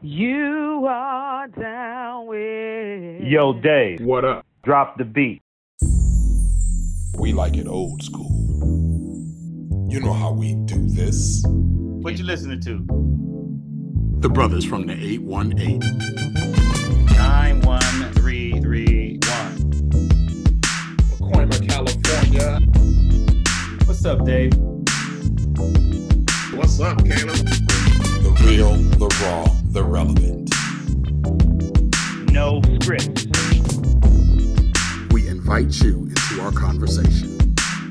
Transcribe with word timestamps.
You 0.00 0.86
are 0.88 1.48
down 1.48 2.26
with. 2.28 3.22
Yo, 3.22 3.52
Dave, 3.52 4.00
What 4.00 4.24
up? 4.24 4.46
drop 4.62 4.96
the 4.96 5.04
beat. 5.04 5.42
We 7.18 7.32
like 7.32 7.56
it 7.56 7.66
old 7.66 8.00
school. 8.04 8.30
You 9.90 9.98
know 10.00 10.12
how 10.12 10.30
we 10.32 10.54
do 10.66 10.86
this. 10.88 11.42
What 11.48 12.16
you 12.16 12.24
listening 12.24 12.60
to? 12.60 12.86
The 14.20 14.28
brothers 14.28 14.64
from 14.64 14.86
the 14.86 14.92
818. 14.92 15.80
Nine 17.16 17.60
one 17.62 18.12
three 18.12 18.52
three 18.60 19.18
one. 19.26 19.56
Pacoima, 21.10 21.68
California. 21.68 22.60
What's 23.86 24.04
up, 24.04 24.24
Dave? 24.24 24.54
What's 26.56 26.78
up, 26.78 27.04
Caleb? 27.04 27.67
The 28.38 28.44
real, 28.46 28.74
the 28.74 29.08
raw, 29.22 29.44
the 29.72 29.82
relevant. 29.82 30.50
No 32.32 32.62
script. 32.80 33.26
We 35.12 35.28
invite 35.28 35.80
you 35.82 36.04
into 36.04 36.40
our 36.42 36.52
conversation. 36.52 37.38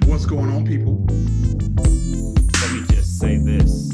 What's 0.05 0.25
going 0.25 0.49
on, 0.49 0.65
people? 0.65 1.05
Let 2.61 2.71
me 2.71 2.81
just 2.95 3.19
say 3.19 3.37
this. 3.37 3.91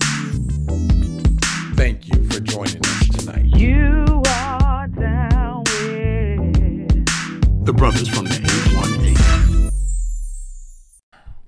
Thank 1.75 2.07
you 2.07 2.23
for 2.29 2.39
joining 2.39 2.85
us 2.85 3.07
tonight. 3.09 3.45
You 3.45 4.21
are 4.29 4.87
down 4.87 5.63
with. 5.63 7.65
The 7.65 7.73
brothers 7.73 8.07
from 8.07 8.25
the 8.25 8.42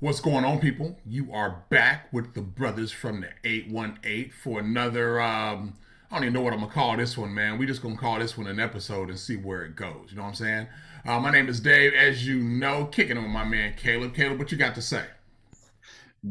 What's 0.01 0.19
going 0.19 0.43
on, 0.43 0.59
people? 0.59 0.99
You 1.05 1.31
are 1.31 1.63
back 1.69 2.11
with 2.11 2.33
the 2.33 2.41
brothers 2.41 2.91
from 2.91 3.21
the 3.21 3.29
818 3.45 4.29
for 4.29 4.59
another. 4.59 5.21
Um, 5.21 5.73
I 6.11 6.15
don't 6.15 6.25
even 6.25 6.33
know 6.33 6.41
what 6.41 6.51
I'm 6.51 6.59
gonna 6.59 6.71
call 6.73 6.97
this 6.97 7.17
one, 7.17 7.33
man. 7.33 7.57
We 7.57 7.65
just 7.65 7.81
gonna 7.81 7.95
call 7.95 8.19
this 8.19 8.37
one 8.37 8.47
an 8.47 8.59
episode 8.59 9.07
and 9.07 9.17
see 9.17 9.37
where 9.37 9.63
it 9.63 9.77
goes. 9.77 10.07
You 10.09 10.17
know 10.17 10.23
what 10.23 10.29
I'm 10.29 10.35
saying? 10.35 10.67
Uh, 11.05 11.19
my 11.21 11.31
name 11.31 11.47
is 11.47 11.61
Dave, 11.61 11.93
as 11.93 12.27
you 12.27 12.39
know, 12.39 12.85
kicking 12.87 13.15
it 13.15 13.21
with 13.21 13.29
my 13.29 13.45
man 13.45 13.73
Caleb. 13.77 14.13
Caleb, 14.13 14.37
what 14.37 14.51
you 14.51 14.57
got 14.57 14.75
to 14.75 14.81
say? 14.81 15.05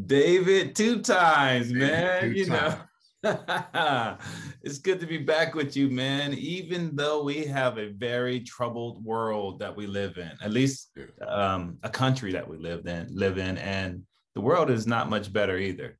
David, 0.06 0.76
two 0.76 1.00
times, 1.00 1.72
man. 1.72 2.20
Two 2.20 2.32
you 2.32 2.44
times. 2.44 2.74
know. 2.74 2.80
it's 4.62 4.78
good 4.78 5.00
to 5.00 5.06
be 5.06 5.18
back 5.18 5.54
with 5.54 5.76
you, 5.76 5.88
man. 5.88 6.34
Even 6.34 6.94
though 6.94 7.22
we 7.22 7.44
have 7.46 7.78
a 7.78 7.88
very 7.88 8.40
troubled 8.40 9.02
world 9.04 9.58
that 9.60 9.74
we 9.74 9.86
live 9.86 10.18
in, 10.18 10.30
at 10.42 10.52
least 10.52 10.90
um, 11.26 11.78
a 11.82 11.88
country 11.88 12.32
that 12.32 12.46
we 12.46 12.58
live 12.58 12.86
in, 12.86 13.08
live 13.10 13.38
in, 13.38 13.56
and 13.58 14.02
the 14.34 14.40
world 14.40 14.70
is 14.70 14.86
not 14.86 15.08
much 15.08 15.32
better 15.32 15.56
either. 15.56 15.98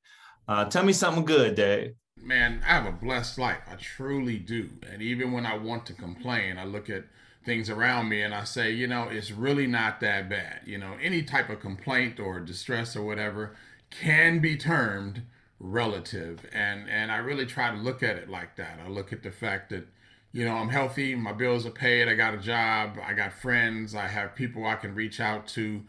Uh, 0.49 0.67
tell 0.67 0.85
me 0.85 0.93
something 0.93 1.25
good, 1.25 1.55
Dave. 1.55 1.95
man, 2.17 2.61
I 2.67 2.73
have 2.73 2.87
a 2.87 2.93
blessed 2.93 3.39
life. 3.39 3.61
I 3.71 3.77
truly 3.77 4.39
do. 4.39 4.69
And 4.93 5.01
even 5.01 5.33
when 5.33 5.47
I 5.47 5.57
want 5.57 5.87
to 5.87 5.95
complain, 5.95 6.59
I 6.59 6.65
look 6.65 6.91
at 6.91 7.05
things 7.47 7.71
around 7.71 8.09
me 8.09 8.23
and 8.23 8.35
I 8.35 8.45
say, 8.45 8.71
you 8.71 8.87
know, 8.87 9.09
it's 9.11 9.31
really 9.31 9.67
not 9.67 10.01
that 10.01 10.29
bad. 10.29 10.61
You 10.67 10.77
know, 10.79 10.95
any 11.01 11.23
type 11.23 11.49
of 11.49 11.61
complaint 11.61 12.21
or 12.21 12.41
distress 12.41 12.97
or 12.97 13.03
whatever 13.03 13.57
can 13.91 14.41
be 14.41 14.57
termed 14.57 15.23
relative. 15.59 16.47
And 16.53 16.89
and 16.89 17.11
I 17.11 17.19
really 17.19 17.47
try 17.47 17.71
to 17.71 17.77
look 17.77 18.03
at 18.03 18.17
it 18.17 18.29
like 18.29 18.57
that. 18.57 18.79
I 18.85 18.89
look 18.89 19.13
at 19.13 19.23
the 19.23 19.31
fact 19.31 19.71
that 19.71 19.87
you 20.35 20.45
know, 20.45 20.55
I'm 20.55 20.69
healthy, 20.69 21.15
my 21.15 21.33
bills 21.33 21.65
are 21.65 21.71
paid, 21.71 22.09
I 22.09 22.15
got 22.15 22.35
a 22.35 22.39
job, 22.39 22.99
I 23.01 23.13
got 23.13 23.33
friends, 23.33 23.95
I 23.95 24.09
have 24.09 24.35
people 24.35 24.67
I 24.67 24.75
can 24.75 24.93
reach 24.93 25.21
out 25.21 25.47
to, 25.49 25.81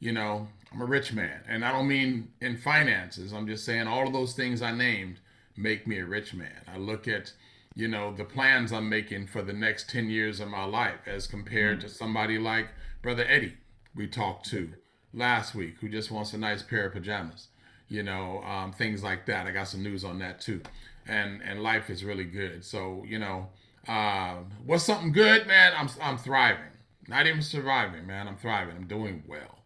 you 0.00 0.12
know, 0.12 0.48
I'm 0.72 0.80
a 0.80 0.86
rich 0.86 1.12
man. 1.12 1.42
And 1.46 1.62
I 1.62 1.70
don't 1.70 1.86
mean 1.86 2.32
in 2.40 2.56
finances. 2.56 3.32
I'm 3.32 3.46
just 3.46 3.62
saying 3.66 3.86
all 3.86 4.06
of 4.06 4.14
those 4.14 4.32
things 4.32 4.62
I 4.62 4.72
named 4.72 5.20
make 5.54 5.86
me 5.86 5.98
a 5.98 6.06
rich 6.06 6.32
man. 6.32 6.64
I 6.66 6.78
look 6.78 7.06
at, 7.06 7.34
you 7.74 7.88
know, 7.88 8.10
the 8.10 8.24
plans 8.24 8.72
I'm 8.72 8.88
making 8.88 9.26
for 9.26 9.42
the 9.42 9.52
next 9.52 9.90
10 9.90 10.08
years 10.08 10.40
of 10.40 10.48
my 10.48 10.64
life 10.64 11.06
as 11.06 11.26
compared 11.26 11.80
mm-hmm. 11.80 11.88
to 11.88 11.94
somebody 11.94 12.38
like 12.38 12.68
Brother 13.02 13.26
Eddie 13.28 13.58
we 13.94 14.06
talked 14.06 14.48
to 14.50 14.70
last 15.12 15.54
week 15.54 15.74
who 15.80 15.90
just 15.90 16.10
wants 16.10 16.32
a 16.32 16.38
nice 16.38 16.62
pair 16.62 16.86
of 16.86 16.94
pajamas. 16.94 17.48
You 17.90 18.02
know, 18.04 18.42
um, 18.44 18.72
things 18.72 19.02
like 19.02 19.26
that. 19.26 19.46
I 19.46 19.52
got 19.52 19.68
some 19.68 19.82
news 19.82 20.04
on 20.04 20.18
that 20.20 20.40
too. 20.40 20.62
And 21.06 21.42
and 21.42 21.62
life 21.62 21.90
is 21.90 22.04
really 22.04 22.24
good. 22.24 22.64
So, 22.64 23.04
you 23.06 23.18
know, 23.18 23.48
um, 23.88 24.46
what's 24.64 24.84
something 24.84 25.12
good, 25.12 25.46
man? 25.46 25.74
I'm 25.76 25.90
I'm 26.00 26.16
thriving. 26.18 26.64
Not 27.08 27.26
even 27.26 27.42
surviving, 27.42 28.06
man. 28.06 28.28
I'm 28.28 28.36
thriving. 28.38 28.76
I'm 28.76 28.86
doing 28.88 29.24
well. 29.28 29.58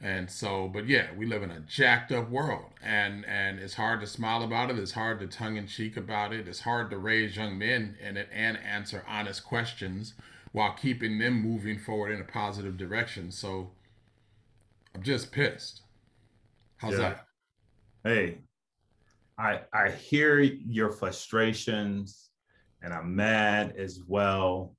And 0.00 0.30
so, 0.30 0.68
but 0.68 0.86
yeah, 0.88 1.08
we 1.16 1.26
live 1.26 1.42
in 1.42 1.50
a 1.50 1.60
jacked 1.60 2.12
up 2.12 2.30
world, 2.30 2.72
and 2.82 3.26
and 3.26 3.58
it's 3.60 3.74
hard 3.74 4.00
to 4.00 4.06
smile 4.06 4.42
about 4.42 4.70
it. 4.70 4.78
It's 4.78 4.92
hard 4.92 5.20
to 5.20 5.26
tongue 5.26 5.56
in 5.56 5.66
cheek 5.68 5.96
about 5.96 6.34
it. 6.34 6.48
It's 6.48 6.60
hard 6.60 6.90
to 6.90 6.98
raise 6.98 7.36
young 7.36 7.58
men 7.58 7.96
in 8.02 8.16
it 8.16 8.28
and 8.32 8.58
answer 8.58 9.04
honest 9.08 9.44
questions 9.44 10.14
while 10.52 10.72
keeping 10.74 11.18
them 11.18 11.42
moving 11.42 11.78
forward 11.78 12.12
in 12.12 12.20
a 12.20 12.24
positive 12.24 12.78
direction. 12.78 13.30
So, 13.30 13.72
I'm 14.94 15.02
just 15.02 15.32
pissed. 15.32 15.82
How's 16.78 16.98
Yeah. 16.98 16.98
that? 16.98 17.26
Hey, 18.06 18.38
I 19.36 19.62
I 19.72 19.90
hear 19.90 20.38
your 20.38 20.92
frustrations, 20.92 22.30
and 22.80 22.94
I'm 22.94 23.16
mad 23.16 23.74
as 23.76 24.00
well. 24.06 24.76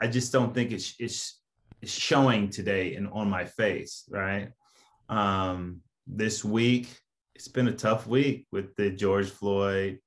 I 0.00 0.08
just 0.08 0.32
don't 0.32 0.52
think 0.52 0.72
it's 0.72 0.96
it's 0.98 1.40
it's 1.82 1.92
showing 1.92 2.50
today 2.50 2.96
and 2.96 3.06
on 3.12 3.30
my 3.30 3.44
face, 3.44 4.02
right? 4.10 4.48
Um, 5.08 5.82
this 6.08 6.44
week, 6.44 6.88
it's 7.36 7.46
been 7.46 7.68
a 7.68 7.72
tough 7.72 8.08
week 8.08 8.48
with 8.50 8.74
the 8.74 8.90
George 8.90 9.30
Floyd. 9.30 10.00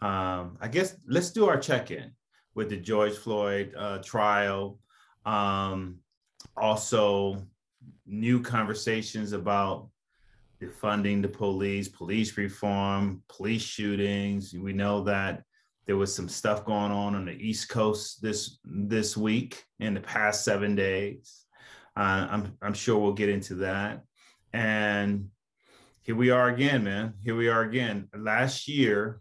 Um, 0.00 0.56
I 0.62 0.68
guess 0.68 0.96
let's 1.06 1.32
do 1.32 1.50
our 1.50 1.60
check-in 1.60 2.12
with 2.54 2.70
the 2.70 2.78
George 2.78 3.12
Floyd 3.12 3.74
uh, 3.76 3.98
trial. 3.98 4.78
Um, 5.26 5.98
also, 6.56 7.46
new 8.06 8.40
conversations 8.40 9.34
about 9.34 9.90
defunding 10.64 11.22
the 11.22 11.28
police, 11.28 11.88
police 11.88 12.36
reform, 12.36 13.22
police 13.28 13.62
shootings. 13.62 14.54
We 14.54 14.72
know 14.72 15.04
that 15.04 15.42
there 15.86 15.96
was 15.96 16.14
some 16.14 16.28
stuff 16.28 16.64
going 16.64 16.92
on 16.92 17.14
on 17.14 17.26
the 17.26 17.32
East 17.32 17.68
Coast 17.68 18.22
this 18.22 18.58
this 18.64 19.16
week 19.16 19.64
in 19.80 19.94
the 19.94 20.00
past 20.00 20.44
seven 20.44 20.74
days. 20.74 21.44
Uh, 21.96 22.26
I'm 22.30 22.56
I'm 22.62 22.74
sure 22.74 22.98
we'll 22.98 23.12
get 23.12 23.28
into 23.28 23.56
that. 23.56 24.02
And 24.52 25.28
here 26.02 26.16
we 26.16 26.30
are 26.30 26.48
again, 26.48 26.84
man. 26.84 27.14
Here 27.22 27.36
we 27.36 27.48
are 27.48 27.62
again. 27.62 28.08
Last 28.16 28.68
year, 28.68 29.20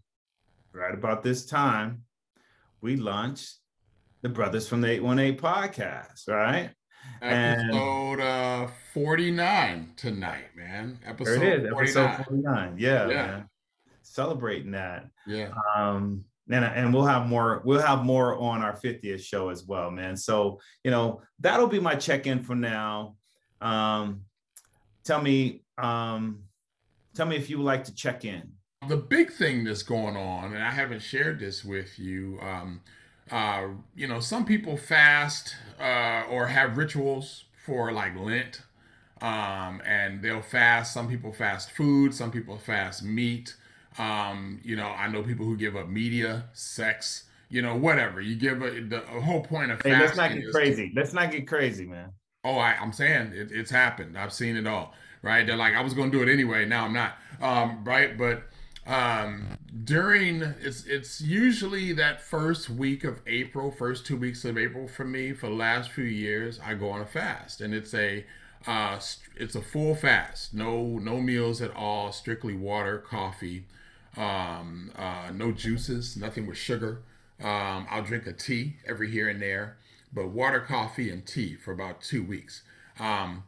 right 0.72 0.94
about 0.94 1.24
this 1.24 1.46
time, 1.46 2.04
we 2.82 2.96
launched 2.96 3.56
the 4.22 4.30
Brothers 4.30 4.68
from 4.68 4.82
the 4.82 4.90
818 4.90 5.38
podcast, 5.38 6.28
right? 6.28 6.72
And- 7.22 7.70
Episode 7.72 8.20
uh, 8.20 8.68
49 8.94 9.94
tonight, 9.96 10.56
man. 10.56 11.00
Episode 11.06 11.40
There 11.40 11.54
it 11.60 11.64
is, 11.66 11.70
49. 11.72 12.06
episode 12.10 12.26
49. 12.26 12.76
Yeah, 12.78 13.08
Yeah. 13.10 13.16
man. 13.16 13.50
Celebrating 14.02 14.72
that. 14.72 15.08
Yeah. 15.26 15.52
um 15.76 16.26
and, 16.50 16.66
and 16.66 16.94
we'll 16.94 17.06
have 17.06 17.26
more 17.26 17.62
we'll 17.64 17.82
have 17.82 18.04
more 18.04 18.36
on 18.38 18.62
our 18.62 18.74
50th 18.74 19.24
show 19.24 19.48
as 19.48 19.64
well 19.64 19.90
man 19.90 20.18
so 20.18 20.60
you 20.84 20.92
know 20.92 21.22
that'll 21.40 21.68
be 21.70 21.80
my 21.80 21.96
check-in 21.96 22.44
for 22.44 22.54
now 22.54 23.16
um 23.62 24.26
tell 25.06 25.22
me 25.22 25.64
um 25.78 26.44
tell 27.16 27.26
me 27.26 27.38
if 27.38 27.50
you 27.50 27.58
would 27.60 27.64
like 27.64 27.86
to 27.86 27.96
check 27.96 28.26
in 28.26 28.52
the 28.90 28.98
big 28.98 29.32
thing 29.32 29.64
that's 29.64 29.84
going 29.84 30.18
on, 30.18 30.54
and 30.54 30.62
I 30.62 30.70
haven't 30.70 31.02
shared 31.02 31.40
this 31.40 31.64
with 31.64 31.98
you, 31.98 32.38
um, 32.42 32.82
uh, 33.32 33.68
you 33.96 34.08
know, 34.08 34.20
some 34.20 34.46
people 34.46 34.78
fast 34.78 35.56
uh, 35.80 36.24
or 36.30 36.48
have 36.48 36.78
rituals 36.78 37.46
for 37.66 37.92
like 37.92 38.18
Lent, 38.18 38.62
um, 39.22 39.82
and 39.86 40.22
they'll 40.22 40.42
fast. 40.42 40.94
Some 40.94 41.08
people 41.08 41.32
fast 41.32 41.72
food, 41.72 42.14
some 42.14 42.32
people 42.32 42.58
fast 42.58 43.04
meat. 43.04 43.56
Um, 43.98 44.60
you 44.64 44.76
know, 44.76 44.88
I 44.88 45.08
know 45.08 45.24
people 45.24 45.46
who 45.46 45.56
give 45.56 45.76
up 45.76 45.88
media, 45.88 46.46
sex, 46.54 47.24
you 47.50 47.62
know, 47.62 47.76
whatever. 47.76 48.22
You 48.22 48.36
give 48.36 48.62
a, 48.62 48.82
the 48.82 49.04
a 49.16 49.22
whole 49.22 49.42
point 49.42 49.72
of 49.72 49.82
hey 49.84 49.92
fasting. 49.92 50.06
let's 50.06 50.18
not 50.18 50.34
get 50.34 50.52
crazy 50.52 50.92
let's 50.96 51.14
not 51.14 51.32
get 51.32 51.48
crazy 51.48 51.86
man 51.86 52.12
Oh, 52.46 52.58
I, 52.58 52.76
I'm 52.80 52.92
saying 52.92 53.32
it, 53.34 53.52
it's 53.52 53.72
happened. 53.72 54.18
I've 54.18 54.34
seen 54.34 54.58
it 54.58 54.68
all. 54.68 54.94
Right? 55.22 55.48
They're 55.48 55.56
like, 55.56 55.76
I 55.76 55.82
was 55.82 55.94
going 55.94 56.12
to 56.12 56.18
do 56.18 56.30
it 56.30 56.32
anyway. 56.32 56.66
Now 56.66 56.84
I'm 56.86 56.94
not. 56.94 57.18
Um, 57.42 57.84
right? 57.86 58.18
But 58.18 58.44
um, 58.86 59.46
during 59.84 60.42
it's 60.62 60.86
it's 60.86 61.22
usually 61.22 61.94
that 61.94 62.22
first 62.22 62.70
week 62.70 63.04
of 63.04 63.22
April, 63.26 63.72
first 63.72 64.06
two 64.06 64.18
weeks 64.18 64.44
of 64.44 64.58
April 64.58 64.88
for 64.88 65.06
me. 65.06 65.34
For 65.34 65.48
the 65.48 65.56
last 65.56 65.92
few 65.92 66.04
years, 66.04 66.60
I 66.64 66.74
go 66.74 66.90
on 66.90 67.02
a 67.02 67.06
fast, 67.06 67.62
and 67.62 67.74
it's 67.74 67.94
a 67.94 68.26
uh, 68.68 69.00
it's 69.36 69.56
a 69.56 69.62
full 69.62 69.96
fast. 69.96 70.54
No 70.54 71.00
no 71.00 71.22
meals 71.22 71.62
at 71.62 71.74
all. 71.76 72.12
Strictly 72.12 72.56
water, 72.56 72.98
coffee, 72.98 73.66
um, 74.18 74.92
uh, 74.98 75.32
no 75.34 75.52
juices, 75.52 76.18
nothing 76.18 76.46
with 76.46 76.58
sugar. 76.58 77.02
Um, 77.42 77.88
I'll 77.90 78.04
drink 78.04 78.28
a 78.28 78.34
tea 78.34 78.78
every 78.86 79.10
here 79.12 79.30
and 79.30 79.42
there, 79.42 79.78
but 80.14 80.28
water, 80.28 80.60
coffee, 80.60 81.10
and 81.10 81.26
tea 81.26 81.56
for 81.56 81.72
about 81.72 82.02
two 82.02 82.24
weeks. 82.24 82.64
Um, 83.00 83.44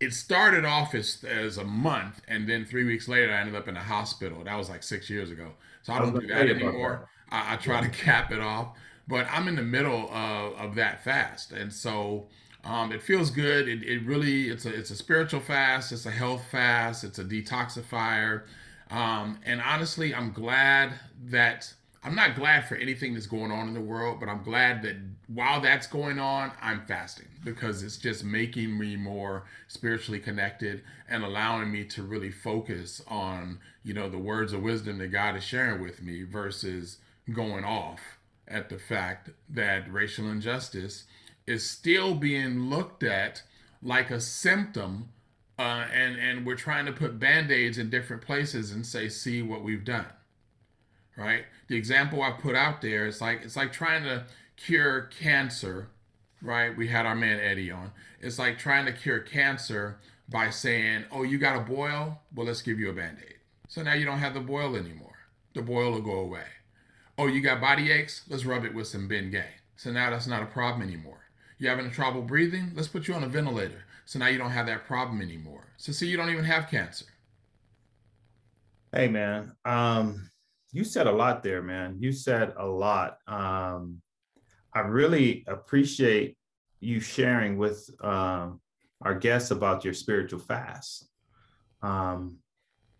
it 0.00 0.12
started 0.12 0.64
off 0.64 0.94
as, 0.94 1.24
as 1.24 1.58
a 1.58 1.64
month, 1.64 2.20
and 2.28 2.48
then 2.48 2.64
three 2.64 2.84
weeks 2.84 3.08
later, 3.08 3.32
I 3.32 3.40
ended 3.40 3.54
up 3.54 3.68
in 3.68 3.76
a 3.76 3.82
hospital. 3.82 4.44
That 4.44 4.56
was 4.56 4.68
like 4.68 4.82
six 4.82 5.08
years 5.08 5.30
ago. 5.30 5.52
So 5.82 5.92
I 5.92 5.96
I 5.96 6.00
don't 6.00 6.14
do 6.20 6.26
that 6.26 6.34
tell 6.34 6.46
you 6.46 6.52
about 6.56 6.62
anymore. 6.68 7.08
I, 7.30 7.54
I 7.54 7.56
try 7.56 7.80
to 7.80 7.88
cap 7.88 8.30
it 8.32 8.40
off. 8.40 8.76
But 9.08 9.26
I'm 9.30 9.46
in 9.46 9.54
the 9.54 9.62
middle 9.62 10.10
of, 10.10 10.54
of 10.54 10.74
that 10.74 11.04
fast, 11.04 11.52
and 11.52 11.72
so 11.72 12.26
um, 12.64 12.90
it 12.90 13.00
feels 13.00 13.30
good. 13.30 13.68
It, 13.68 13.84
it 13.84 14.04
really 14.04 14.48
it's 14.48 14.66
a 14.66 14.74
it's 14.74 14.90
a 14.90 14.96
spiritual 14.96 15.40
fast. 15.40 15.92
It's 15.92 16.06
a 16.06 16.10
health 16.10 16.42
fast. 16.50 17.04
It's 17.04 17.20
a 17.20 17.24
detoxifier. 17.24 18.42
Um, 18.90 19.38
and 19.44 19.60
honestly, 19.60 20.14
I'm 20.14 20.32
glad 20.32 20.92
that 21.26 21.72
I'm 22.06 22.14
not 22.14 22.36
glad 22.36 22.68
for 22.68 22.76
anything 22.76 23.14
that's 23.14 23.26
going 23.26 23.50
on 23.50 23.66
in 23.66 23.74
the 23.74 23.80
world, 23.80 24.20
but 24.20 24.28
I'm 24.28 24.44
glad 24.44 24.82
that 24.82 24.94
while 25.26 25.60
that's 25.60 25.88
going 25.88 26.20
on, 26.20 26.52
I'm 26.62 26.86
fasting 26.86 27.26
because 27.44 27.82
it's 27.82 27.96
just 27.96 28.22
making 28.22 28.78
me 28.78 28.94
more 28.94 29.42
spiritually 29.66 30.20
connected 30.20 30.84
and 31.08 31.24
allowing 31.24 31.72
me 31.72 31.82
to 31.86 32.04
really 32.04 32.30
focus 32.30 33.02
on, 33.08 33.58
you 33.82 33.92
know, 33.92 34.08
the 34.08 34.18
words 34.18 34.52
of 34.52 34.62
wisdom 34.62 34.98
that 34.98 35.08
God 35.08 35.34
is 35.34 35.42
sharing 35.42 35.82
with 35.82 36.00
me 36.00 36.22
versus 36.22 36.98
going 37.32 37.64
off 37.64 37.98
at 38.46 38.68
the 38.68 38.78
fact 38.78 39.30
that 39.48 39.92
racial 39.92 40.30
injustice 40.30 41.06
is 41.44 41.68
still 41.68 42.14
being 42.14 42.70
looked 42.70 43.02
at 43.02 43.42
like 43.82 44.12
a 44.12 44.20
symptom 44.20 45.08
uh, 45.58 45.86
and 45.92 46.16
and 46.16 46.46
we're 46.46 46.54
trying 46.54 46.86
to 46.86 46.92
put 46.92 47.18
band-aids 47.18 47.78
in 47.78 47.90
different 47.90 48.22
places 48.22 48.70
and 48.70 48.86
say 48.86 49.08
see 49.08 49.42
what 49.42 49.64
we've 49.64 49.84
done 49.84 50.06
right 51.16 51.46
the 51.68 51.76
example 51.76 52.22
i 52.22 52.30
put 52.30 52.54
out 52.54 52.80
there 52.80 53.06
is 53.06 53.20
like 53.20 53.40
it's 53.42 53.56
like 53.56 53.72
trying 53.72 54.02
to 54.04 54.24
cure 54.56 55.10
cancer 55.20 55.88
right? 56.42 56.76
We 56.76 56.88
had 56.88 57.06
our 57.06 57.14
man 57.14 57.40
eddie 57.40 57.70
on. 57.70 57.92
It's 58.20 58.38
like 58.38 58.58
trying 58.58 58.86
to 58.86 58.92
cure 58.92 59.20
cancer 59.20 59.98
by 60.28 60.50
saying 60.50 61.04
oh 61.10 61.22
you 61.22 61.38
got 61.38 61.56
a 61.56 61.60
boil? 61.60 62.20
Well 62.34 62.46
let's 62.46 62.62
give 62.62 62.78
you 62.78 62.90
a 62.90 62.94
band-aid. 62.94 63.34
So 63.68 63.82
now 63.82 63.94
you 63.94 64.04
don't 64.04 64.18
have 64.18 64.34
the 64.34 64.40
boil 64.40 64.76
anymore. 64.76 65.14
The 65.54 65.62
boil 65.62 65.92
will 65.92 66.02
go 66.02 66.20
away. 66.20 66.44
Oh 67.18 67.26
you 67.26 67.40
got 67.40 67.60
body 67.60 67.90
aches? 67.90 68.22
Let's 68.28 68.44
rub 68.44 68.64
it 68.64 68.74
with 68.74 68.86
some 68.86 69.08
bengay. 69.08 69.46
So 69.76 69.90
now 69.90 70.10
that's 70.10 70.26
not 70.26 70.42
a 70.42 70.46
problem 70.46 70.82
anymore. 70.82 71.20
You 71.58 71.68
having 71.68 71.90
trouble 71.90 72.22
breathing? 72.22 72.72
Let's 72.74 72.88
put 72.88 73.08
you 73.08 73.14
on 73.14 73.24
a 73.24 73.28
ventilator. 73.28 73.84
So 74.04 74.18
now 74.18 74.26
you 74.28 74.38
don't 74.38 74.50
have 74.50 74.66
that 74.66 74.86
problem 74.86 75.20
anymore. 75.20 75.64
So 75.78 75.92
see, 75.92 76.06
you 76.06 76.16
don't 76.16 76.30
even 76.30 76.44
have 76.44 76.70
cancer. 76.70 77.06
Hey 78.92 79.08
man, 79.08 79.52
um, 79.64 80.30
you 80.76 80.84
said 80.84 81.06
a 81.06 81.12
lot 81.12 81.42
there, 81.42 81.62
man. 81.62 81.96
You 82.00 82.12
said 82.12 82.52
a 82.58 82.66
lot. 82.66 83.16
Um, 83.26 84.02
I 84.74 84.80
really 84.80 85.42
appreciate 85.46 86.36
you 86.80 87.00
sharing 87.00 87.56
with 87.56 87.88
um, 88.02 88.60
our 89.00 89.14
guests 89.14 89.52
about 89.52 89.86
your 89.86 89.94
spiritual 89.94 90.38
fast. 90.38 91.08
Um, 91.80 92.36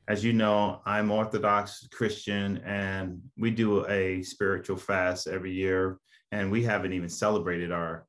as 0.08 0.24
you 0.24 0.32
know, 0.32 0.80
I'm 0.86 1.10
Orthodox 1.10 1.86
Christian, 1.92 2.62
and 2.64 3.20
we 3.36 3.50
do 3.50 3.86
a 3.88 4.22
spiritual 4.22 4.78
fast 4.78 5.26
every 5.26 5.52
year, 5.52 5.98
and 6.32 6.50
we 6.50 6.62
haven't 6.62 6.94
even 6.94 7.10
celebrated 7.10 7.72
our 7.72 8.06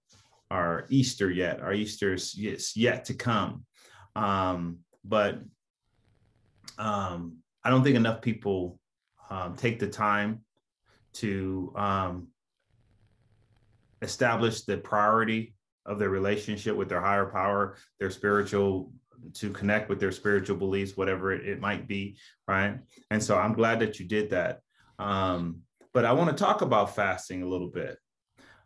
our 0.50 0.86
Easter 0.88 1.30
yet. 1.30 1.60
Our 1.60 1.74
Easter 1.74 2.14
is 2.14 2.72
yet 2.78 3.04
to 3.06 3.14
come. 3.14 3.66
Um, 4.16 4.80
but 5.04 5.40
um, 6.78 7.40
I 7.66 7.70
don't 7.70 7.84
think 7.84 7.98
enough 7.98 8.22
people 8.22 8.80
um, 9.30 9.56
take 9.56 9.80
the 9.80 9.88
time 9.88 10.42
to 11.14 11.74
um, 11.76 12.28
establish 14.02 14.64
the 14.64 14.78
priority 14.78 15.56
of 15.86 16.00
their 16.00 16.10
relationship 16.10 16.76
with 16.76 16.90
their 16.90 17.02
higher 17.02 17.26
power, 17.26 17.78
their 18.00 18.12
spiritual, 18.12 18.92
to 19.34 19.50
connect 19.50 19.90
with 19.90 20.00
their 20.00 20.12
spiritual 20.12 20.58
beliefs, 20.58 20.96
whatever 20.96 21.32
it, 21.32 21.48
it 21.48 21.60
might 21.60 21.88
be, 21.88 22.18
right? 22.48 22.78
And 23.10 23.24
so 23.24 23.38
I'm 23.38 23.54
glad 23.54 23.80
that 23.80 24.00
you 24.00 24.06
did 24.06 24.30
that. 24.32 24.60
Um, 25.00 25.62
but 25.94 26.06
I 26.06 26.14
want 26.14 26.30
to 26.30 26.44
talk 26.44 26.62
about 26.62 26.96
fasting 26.96 27.42
a 27.42 27.48
little 27.48 27.70
bit. 27.70 27.98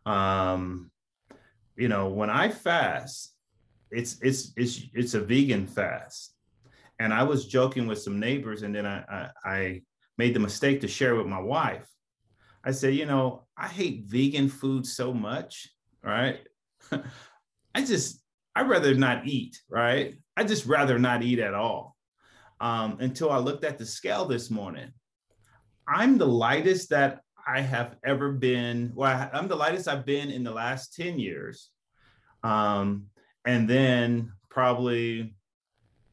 Um, 0.06 0.92
you 1.78 1.88
know, 1.88 2.10
when 2.10 2.30
I 2.30 2.50
fast, 2.50 3.34
it's 3.92 4.18
it's 4.22 4.54
it's 4.56 4.82
it's 4.94 5.14
a 5.14 5.22
vegan 5.22 5.68
fast. 5.68 6.36
And 7.00 7.14
I 7.14 7.24
was 7.24 7.48
joking 7.48 7.88
with 7.88 8.02
some 8.02 8.20
neighbors, 8.20 8.64
and 8.64 8.76
then 8.76 8.86
I, 8.86 9.04
I, 9.10 9.30
I 9.44 9.82
made 10.22 10.36
the 10.36 10.40
mistake 10.40 10.82
to 10.82 10.88
share 10.88 11.16
with 11.16 11.26
my 11.26 11.42
wife. 11.42 11.88
I 12.64 12.70
said, 12.70 12.94
you 12.94 13.08
know, 13.08 13.48
I 13.58 13.68
hate 13.68 14.04
vegan 14.06 14.50
food 14.50 14.86
so 14.86 15.16
much, 15.16 15.68
right? 16.04 16.42
I 17.74 17.84
just 17.84 18.22
I'd 18.56 18.70
rather 18.70 18.94
not 18.94 19.26
eat, 19.26 19.60
right? 19.68 20.14
I 20.38 20.44
just 20.44 20.68
rather 20.68 21.00
not 21.00 21.24
eat 21.24 21.40
at 21.40 21.56
all. 21.56 21.98
Um, 22.60 22.98
until 23.00 23.32
I 23.32 23.40
looked 23.40 23.64
at 23.64 23.80
the 23.80 23.86
scale 23.88 24.26
this 24.26 24.52
morning. 24.52 24.92
I'm 25.88 26.20
the 26.20 26.28
lightest 26.28 26.92
that 26.92 27.22
I 27.48 27.62
have 27.62 27.96
ever 28.06 28.32
been. 28.32 28.92
Well, 28.94 29.28
I'm 29.34 29.48
the 29.48 29.56
lightest 29.56 29.88
I've 29.88 30.06
been 30.06 30.30
in 30.30 30.44
the 30.44 30.52
last 30.52 30.94
10 30.94 31.18
years. 31.18 31.72
Um, 32.44 33.08
and 33.44 33.68
then 33.68 34.34
probably 34.50 35.34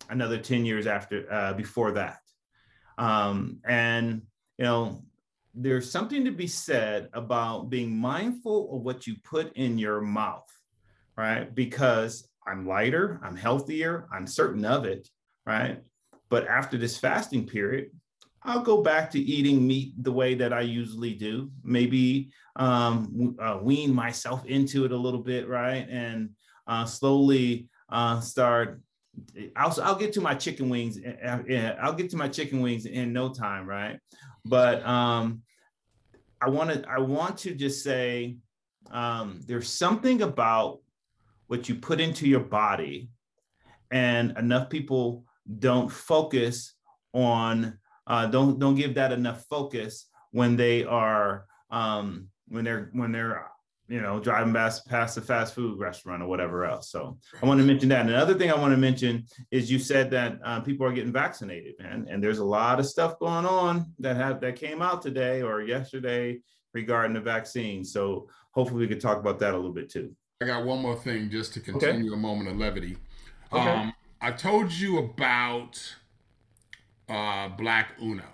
another 0.08 0.38
10 0.38 0.64
years 0.64 0.86
after 0.86 1.30
uh, 1.30 1.52
before 1.52 1.90
that. 1.92 2.20
Um, 2.98 3.60
and 3.66 4.22
you 4.58 4.64
know, 4.64 5.02
there's 5.54 5.90
something 5.90 6.24
to 6.24 6.30
be 6.30 6.46
said 6.46 7.08
about 7.12 7.70
being 7.70 7.96
mindful 7.96 8.76
of 8.76 8.82
what 8.82 9.06
you 9.06 9.16
put 9.24 9.56
in 9.56 9.78
your 9.78 10.00
mouth, 10.00 10.48
right? 11.16 11.52
Because 11.54 12.28
I'm 12.46 12.66
lighter, 12.66 13.20
I'm 13.22 13.36
healthier, 13.36 14.08
I'm 14.12 14.26
certain 14.26 14.64
of 14.64 14.84
it, 14.84 15.08
right? 15.46 15.80
But 16.28 16.46
after 16.48 16.76
this 16.76 16.98
fasting 16.98 17.46
period, 17.46 17.90
I'll 18.42 18.62
go 18.62 18.82
back 18.82 19.10
to 19.12 19.20
eating 19.20 19.66
meat 19.66 19.92
the 20.02 20.12
way 20.12 20.34
that 20.34 20.52
I 20.52 20.60
usually 20.60 21.14
do. 21.14 21.50
Maybe 21.64 22.30
um, 22.56 23.36
uh, 23.40 23.58
wean 23.60 23.94
myself 23.94 24.44
into 24.46 24.84
it 24.84 24.92
a 24.92 24.96
little 24.96 25.22
bit, 25.22 25.48
right? 25.48 25.86
And 25.90 26.30
uh, 26.66 26.84
slowly 26.84 27.68
uh, 27.88 28.20
start. 28.20 28.80
I'll, 29.56 29.74
I'll 29.82 29.96
get 29.96 30.12
to 30.14 30.20
my 30.20 30.34
chicken 30.34 30.68
wings. 30.68 30.98
I'll 31.26 31.92
get 31.94 32.10
to 32.10 32.16
my 32.16 32.28
chicken 32.28 32.60
wings 32.60 32.86
in 32.86 33.12
no 33.12 33.32
time, 33.32 33.66
right? 33.66 33.98
But 34.44 34.84
um, 34.86 35.42
I 36.40 36.48
want 36.48 36.70
to. 36.70 36.88
I 36.88 36.98
want 36.98 37.38
to 37.38 37.54
just 37.54 37.82
say 37.82 38.36
um, 38.90 39.40
there's 39.46 39.68
something 39.68 40.22
about 40.22 40.80
what 41.48 41.68
you 41.68 41.74
put 41.74 42.00
into 42.00 42.28
your 42.28 42.40
body, 42.40 43.10
and 43.90 44.36
enough 44.38 44.70
people 44.70 45.24
don't 45.58 45.90
focus 45.90 46.74
on 47.12 47.78
uh, 48.06 48.26
don't 48.26 48.58
don't 48.58 48.74
give 48.74 48.94
that 48.94 49.12
enough 49.12 49.44
focus 49.50 50.06
when 50.30 50.56
they 50.56 50.84
are 50.84 51.46
um, 51.70 52.28
when 52.48 52.64
they're 52.64 52.90
when 52.92 53.12
they're 53.12 53.46
you 53.88 54.00
know 54.00 54.20
driving 54.20 54.52
past 54.52 54.86
past 54.86 55.16
a 55.16 55.20
fast 55.20 55.54
food 55.54 55.78
restaurant 55.78 56.22
or 56.22 56.26
whatever 56.26 56.64
else. 56.64 56.90
So 56.90 57.18
I 57.42 57.46
want 57.46 57.60
to 57.60 57.66
mention 57.66 57.88
that. 57.88 58.02
And 58.02 58.10
another 58.10 58.34
thing 58.34 58.50
I 58.50 58.58
want 58.58 58.72
to 58.72 58.76
mention 58.76 59.24
is 59.50 59.70
you 59.70 59.78
said 59.78 60.10
that 60.10 60.38
uh, 60.44 60.60
people 60.60 60.86
are 60.86 60.92
getting 60.92 61.12
vaccinated, 61.12 61.74
man, 61.78 62.06
and 62.10 62.22
there's 62.22 62.38
a 62.38 62.44
lot 62.44 62.78
of 62.78 62.86
stuff 62.86 63.18
going 63.18 63.46
on 63.46 63.92
that 63.98 64.16
have 64.16 64.40
that 64.42 64.56
came 64.56 64.82
out 64.82 65.02
today 65.02 65.42
or 65.42 65.62
yesterday 65.62 66.38
regarding 66.74 67.14
the 67.14 67.20
vaccine. 67.20 67.82
So 67.84 68.28
hopefully 68.52 68.80
we 68.80 68.88
could 68.88 69.00
talk 69.00 69.18
about 69.18 69.38
that 69.40 69.54
a 69.54 69.56
little 69.56 69.72
bit 69.72 69.90
too. 69.90 70.14
I 70.40 70.46
got 70.46 70.64
one 70.64 70.80
more 70.80 70.94
thing 70.94 71.30
just 71.30 71.54
to 71.54 71.60
continue 71.60 72.12
okay. 72.12 72.14
a 72.14 72.16
moment 72.16 72.50
of 72.50 72.58
levity. 72.58 72.96
Okay. 73.52 73.68
Um, 73.68 73.92
I 74.20 74.30
told 74.32 74.70
you 74.70 74.98
about 74.98 75.96
uh, 77.08 77.48
Black 77.48 77.94
Uno. 78.02 78.24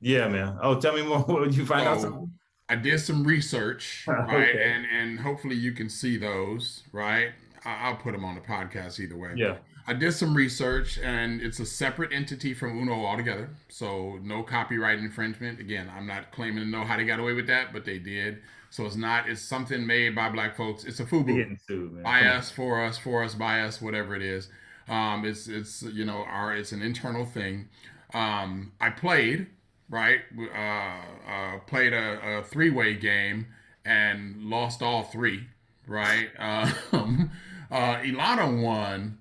Yeah, 0.00 0.28
man. 0.28 0.58
Oh, 0.62 0.80
tell 0.80 0.94
me 0.94 1.02
more. 1.02 1.18
What 1.26 1.44
did 1.44 1.56
you 1.56 1.66
find 1.66 1.86
out? 1.86 2.00
Something? 2.00 2.32
I 2.70 2.76
did 2.76 2.98
some 3.00 3.24
research, 3.24 4.04
right? 4.08 4.48
Okay. 4.50 4.62
And 4.72 4.86
and 4.86 5.20
hopefully 5.20 5.56
you 5.56 5.72
can 5.72 5.88
see 5.90 6.16
those, 6.16 6.82
right? 6.92 7.30
I- 7.64 7.88
I'll 7.88 7.96
put 7.96 8.12
them 8.12 8.24
on 8.24 8.34
the 8.36 8.40
podcast 8.40 8.98
either 9.00 9.16
way. 9.16 9.32
Yeah. 9.36 9.56
I 9.86 9.92
did 9.94 10.12
some 10.12 10.34
research, 10.36 10.98
and 11.02 11.40
it's 11.42 11.58
a 11.58 11.66
separate 11.66 12.12
entity 12.12 12.54
from 12.54 12.78
Uno 12.80 13.04
altogether. 13.04 13.48
So 13.68 14.18
no 14.22 14.42
copyright 14.44 14.98
infringement. 15.00 15.58
Again, 15.58 15.90
I'm 15.96 16.06
not 16.06 16.30
claiming 16.30 16.62
to 16.62 16.70
know 16.70 16.84
how 16.84 16.96
they 16.96 17.04
got 17.04 17.18
away 17.18 17.32
with 17.32 17.48
that, 17.48 17.72
but 17.72 17.84
they 17.84 17.98
did. 17.98 18.38
So 18.70 18.86
it's 18.86 18.94
not. 18.94 19.28
It's 19.28 19.42
something 19.42 19.84
made 19.84 20.14
by 20.14 20.28
black 20.28 20.56
folks. 20.56 20.84
It's 20.84 21.00
a 21.00 21.04
FUBU 21.04 21.26
getting 21.36 21.58
sued, 21.66 21.92
man. 21.92 22.02
by 22.04 22.20
Come 22.20 22.28
on. 22.28 22.36
us, 22.36 22.50
for 22.52 22.84
us, 22.84 22.98
for 22.98 23.24
us, 23.24 23.34
by 23.34 23.62
us, 23.62 23.82
whatever 23.82 24.14
it 24.14 24.22
is. 24.22 24.48
Um, 24.88 25.24
it's 25.24 25.48
it's 25.48 25.82
you 25.82 26.04
know 26.04 26.24
our 26.24 26.54
it's 26.54 26.70
an 26.72 26.82
internal 26.82 27.24
thing. 27.24 27.68
Um, 28.14 28.72
I 28.80 28.90
played 28.90 29.48
right, 29.90 30.20
uh, 30.54 31.30
uh, 31.30 31.58
played 31.66 31.92
a, 31.92 32.38
a 32.38 32.42
three 32.44 32.70
way 32.70 32.94
game 32.94 33.46
and 33.84 34.44
lost 34.44 34.82
all 34.82 35.02
three. 35.02 35.48
Right, 35.86 36.30
um, 36.38 37.30
uh, 37.70 37.96
Ilana 37.96 38.62
won 38.62 39.18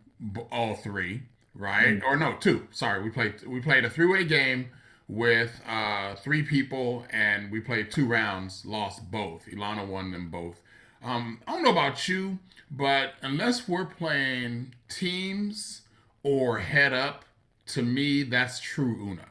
all 0.51 0.75
three. 0.75 1.23
Right, 1.55 2.01
or 2.05 2.15
no, 2.15 2.35
two. 2.39 2.67
Sorry, 2.71 3.01
we 3.03 3.09
played 3.09 3.45
we 3.45 3.59
played 3.59 3.83
a 3.83 3.89
three 3.89 4.05
way 4.05 4.23
game 4.23 4.69
with 5.09 5.59
uh, 5.67 6.15
three 6.15 6.43
people 6.43 7.03
and 7.09 7.51
we 7.51 7.59
played 7.59 7.91
two 7.91 8.05
rounds. 8.05 8.65
Lost 8.65 9.11
both. 9.11 9.45
Ilana 9.47 9.85
won 9.85 10.11
them 10.11 10.29
both. 10.29 10.61
Um, 11.03 11.41
I 11.47 11.53
don't 11.53 11.63
know 11.63 11.71
about 11.71 12.07
you, 12.07 12.39
but 12.69 13.13
unless 13.21 13.67
we're 13.67 13.85
playing 13.85 14.75
teams 14.87 15.81
or 16.23 16.59
head 16.59 16.93
up, 16.93 17.25
to 17.67 17.81
me, 17.83 18.23
that's 18.23 18.59
true 18.59 18.97
Uno, 19.01 19.25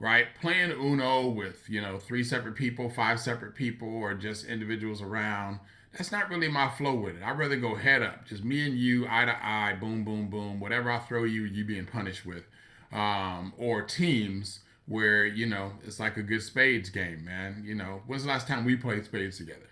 right? 0.00 0.26
Playing 0.40 0.72
Uno 0.72 1.28
with, 1.28 1.68
you 1.68 1.80
know, 1.80 1.98
three 1.98 2.24
separate 2.24 2.56
people, 2.56 2.90
five 2.90 3.20
separate 3.20 3.54
people, 3.54 3.88
or 3.88 4.14
just 4.14 4.46
individuals 4.46 5.02
around, 5.02 5.60
that's 5.92 6.10
not 6.10 6.28
really 6.30 6.48
my 6.48 6.68
flow 6.70 6.94
with 6.94 7.16
it. 7.16 7.22
I'd 7.22 7.38
rather 7.38 7.56
go 7.56 7.76
head 7.76 8.02
up, 8.02 8.26
just 8.26 8.42
me 8.44 8.66
and 8.66 8.76
you, 8.78 9.06
eye 9.08 9.24
to 9.26 9.36
eye, 9.46 9.76
boom, 9.80 10.04
boom, 10.04 10.28
boom. 10.30 10.58
Whatever 10.60 10.90
I 10.90 10.98
throw 11.00 11.24
you, 11.24 11.44
you 11.44 11.64
being 11.64 11.86
punished 11.86 12.26
with. 12.26 12.44
Um, 12.92 13.52
or 13.58 13.82
teams 13.82 14.60
where, 14.86 15.24
you 15.26 15.46
know, 15.46 15.74
it's 15.84 16.00
like 16.00 16.16
a 16.16 16.22
good 16.22 16.42
spades 16.42 16.90
game, 16.90 17.24
man. 17.24 17.62
You 17.64 17.74
know, 17.76 18.02
when's 18.06 18.24
the 18.24 18.28
last 18.28 18.48
time 18.48 18.64
we 18.64 18.76
played 18.76 19.04
spades 19.04 19.38
together? 19.38 19.68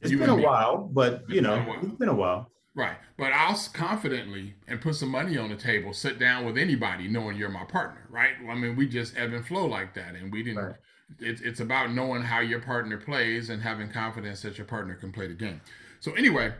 It's 0.00 0.12
You 0.12 0.18
been 0.18 0.30
a 0.30 0.36
me. 0.36 0.42
while, 0.42 0.78
but 0.78 1.24
you 1.28 1.40
It's 1.40 1.42
know, 1.42 1.56
been 1.56 1.76
it's 1.82 1.98
been 1.98 2.08
a 2.08 2.14
while. 2.14 2.50
Right. 2.76 2.96
But 3.16 3.32
I'll 3.32 3.58
confidently 3.72 4.54
and 4.68 4.80
put 4.80 4.94
some 4.96 5.08
money 5.08 5.38
on 5.38 5.48
the 5.48 5.56
table, 5.56 5.94
sit 5.94 6.18
down 6.18 6.44
with 6.44 6.58
anybody 6.58 7.08
knowing 7.08 7.38
you're 7.38 7.48
my 7.48 7.64
partner, 7.64 8.06
right? 8.10 8.32
I 8.48 8.54
mean, 8.54 8.76
we 8.76 8.86
just 8.86 9.16
ebb 9.16 9.32
and 9.32 9.44
flow 9.44 9.64
like 9.66 9.94
that. 9.94 10.14
And 10.14 10.30
we 10.30 10.42
didn't, 10.42 10.58
Right. 10.62 10.74
it's, 11.18 11.40
it's 11.40 11.60
about 11.60 11.92
knowing 11.94 12.20
how 12.22 12.40
your 12.40 12.60
partner 12.60 12.98
plays 12.98 13.48
and 13.48 13.62
having 13.62 13.88
confidence 13.90 14.42
that 14.42 14.58
your 14.58 14.66
partner 14.66 14.94
can 14.94 15.10
play 15.10 15.26
the 15.26 15.32
game. 15.34 15.60
So, 16.00 16.12
anyway, 16.12 16.52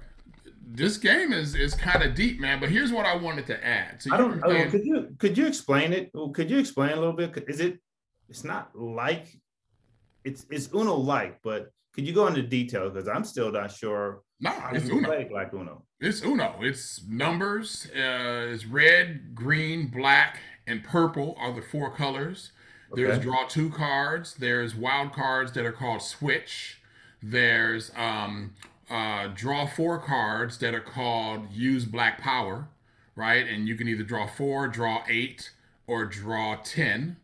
this 0.68 0.96
game 0.96 1.34
is 1.34 1.54
is 1.54 1.74
kind 1.74 2.02
of 2.02 2.14
deep, 2.14 2.40
man. 2.40 2.60
But 2.60 2.70
here's 2.70 2.90
what 2.92 3.04
I 3.04 3.14
wanted 3.14 3.46
to 3.48 3.64
add. 3.64 4.02
So 4.02 4.12
I 4.12 4.16
don't. 4.16 4.40
playing- 4.40 4.68
oh, 4.68 4.70
could 4.70 4.84
you 4.86 5.16
could 5.18 5.38
you 5.38 5.46
explain 5.46 5.92
it? 5.92 6.10
Well, 6.14 6.30
Could 6.30 6.50
you 6.50 6.58
explain 6.58 6.92
a 6.92 6.96
little 6.96 7.12
bit? 7.12 7.44
Is 7.46 7.60
it? 7.60 7.78
It's 8.30 8.42
not 8.42 8.74
like. 8.74 9.26
It's 10.24 10.46
it's 10.50 10.68
Uno 10.74 10.94
like, 10.94 11.38
but 11.44 11.70
could 11.92 12.04
you 12.06 12.12
go 12.14 12.26
into 12.26 12.42
detail 12.42 12.90
because 12.90 13.06
I'm 13.06 13.22
still 13.22 13.52
not 13.52 13.70
sure 13.70 14.22
no, 14.40 14.50
how 14.50 14.70
it's 14.72 14.88
Uno. 14.88 15.08
play 15.08 15.28
like 15.32 15.52
Uno. 15.52 15.82
It's 16.00 16.22
Uno. 16.22 16.56
It's 16.60 17.02
numbers. 17.08 17.86
Uh, 17.94 18.52
it's 18.52 18.66
red, 18.66 19.34
green, 19.34 19.88
black, 19.88 20.38
and 20.66 20.84
purple 20.84 21.36
are 21.38 21.52
the 21.52 21.62
four 21.62 21.90
colors. 21.90 22.52
There's 22.92 23.18
draw 23.18 23.46
two 23.48 23.70
cards. 23.70 24.34
There's 24.34 24.74
wild 24.74 25.12
cards 25.12 25.52
that 25.52 25.64
are 25.64 25.72
called 25.72 26.02
switch. 26.02 26.80
There's 27.22 27.90
um, 27.96 28.54
uh, 28.88 29.28
draw 29.34 29.66
four 29.66 29.98
cards 29.98 30.58
that 30.58 30.74
are 30.74 30.80
called 30.80 31.50
use 31.50 31.84
black 31.84 32.20
power, 32.20 32.68
right? 33.16 33.46
And 33.46 33.66
you 33.66 33.74
can 33.74 33.88
either 33.88 34.04
draw 34.04 34.26
four, 34.26 34.68
draw 34.68 35.02
eight, 35.08 35.50
or 35.86 36.04
draw 36.04 36.56
ten, 36.62 37.16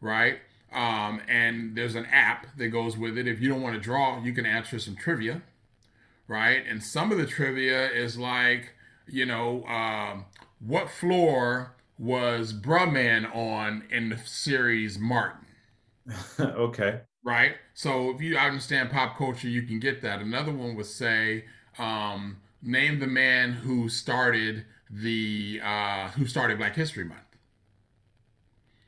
right? 0.00 0.38
Um, 0.72 1.22
and 1.26 1.74
there's 1.74 1.94
an 1.94 2.06
app 2.06 2.46
that 2.58 2.68
goes 2.68 2.98
with 2.98 3.16
it. 3.16 3.26
If 3.26 3.40
you 3.40 3.48
don't 3.48 3.62
want 3.62 3.74
to 3.74 3.80
draw, 3.80 4.22
you 4.22 4.32
can 4.34 4.44
answer 4.44 4.78
some 4.78 4.96
trivia 4.96 5.42
right? 6.28 6.64
And 6.68 6.82
some 6.82 7.12
of 7.12 7.18
the 7.18 7.26
trivia 7.26 7.90
is 7.90 8.18
like, 8.18 8.74
you 9.08 9.26
know, 9.26 9.64
um, 9.66 10.26
what 10.60 10.90
floor 10.90 11.74
was 11.98 12.52
Bruh-Man 12.52 13.26
on 13.26 13.84
in 13.90 14.10
the 14.10 14.18
series 14.18 14.98
Martin? 14.98 15.46
okay. 16.40 17.00
Right. 17.22 17.56
So 17.74 18.10
if 18.10 18.20
you 18.20 18.36
understand 18.38 18.90
pop 18.90 19.16
culture, 19.16 19.48
you 19.48 19.62
can 19.62 19.78
get 19.80 20.02
that. 20.02 20.20
Another 20.20 20.52
one 20.52 20.74
would 20.76 20.86
say, 20.86 21.44
um, 21.78 22.38
name 22.62 23.00
the 23.00 23.06
man 23.06 23.52
who 23.52 23.88
started 23.88 24.64
the 24.90 25.60
uh, 25.62 26.08
who 26.10 26.26
started 26.26 26.58
Black 26.58 26.74
History 26.74 27.04
Month. 27.04 27.20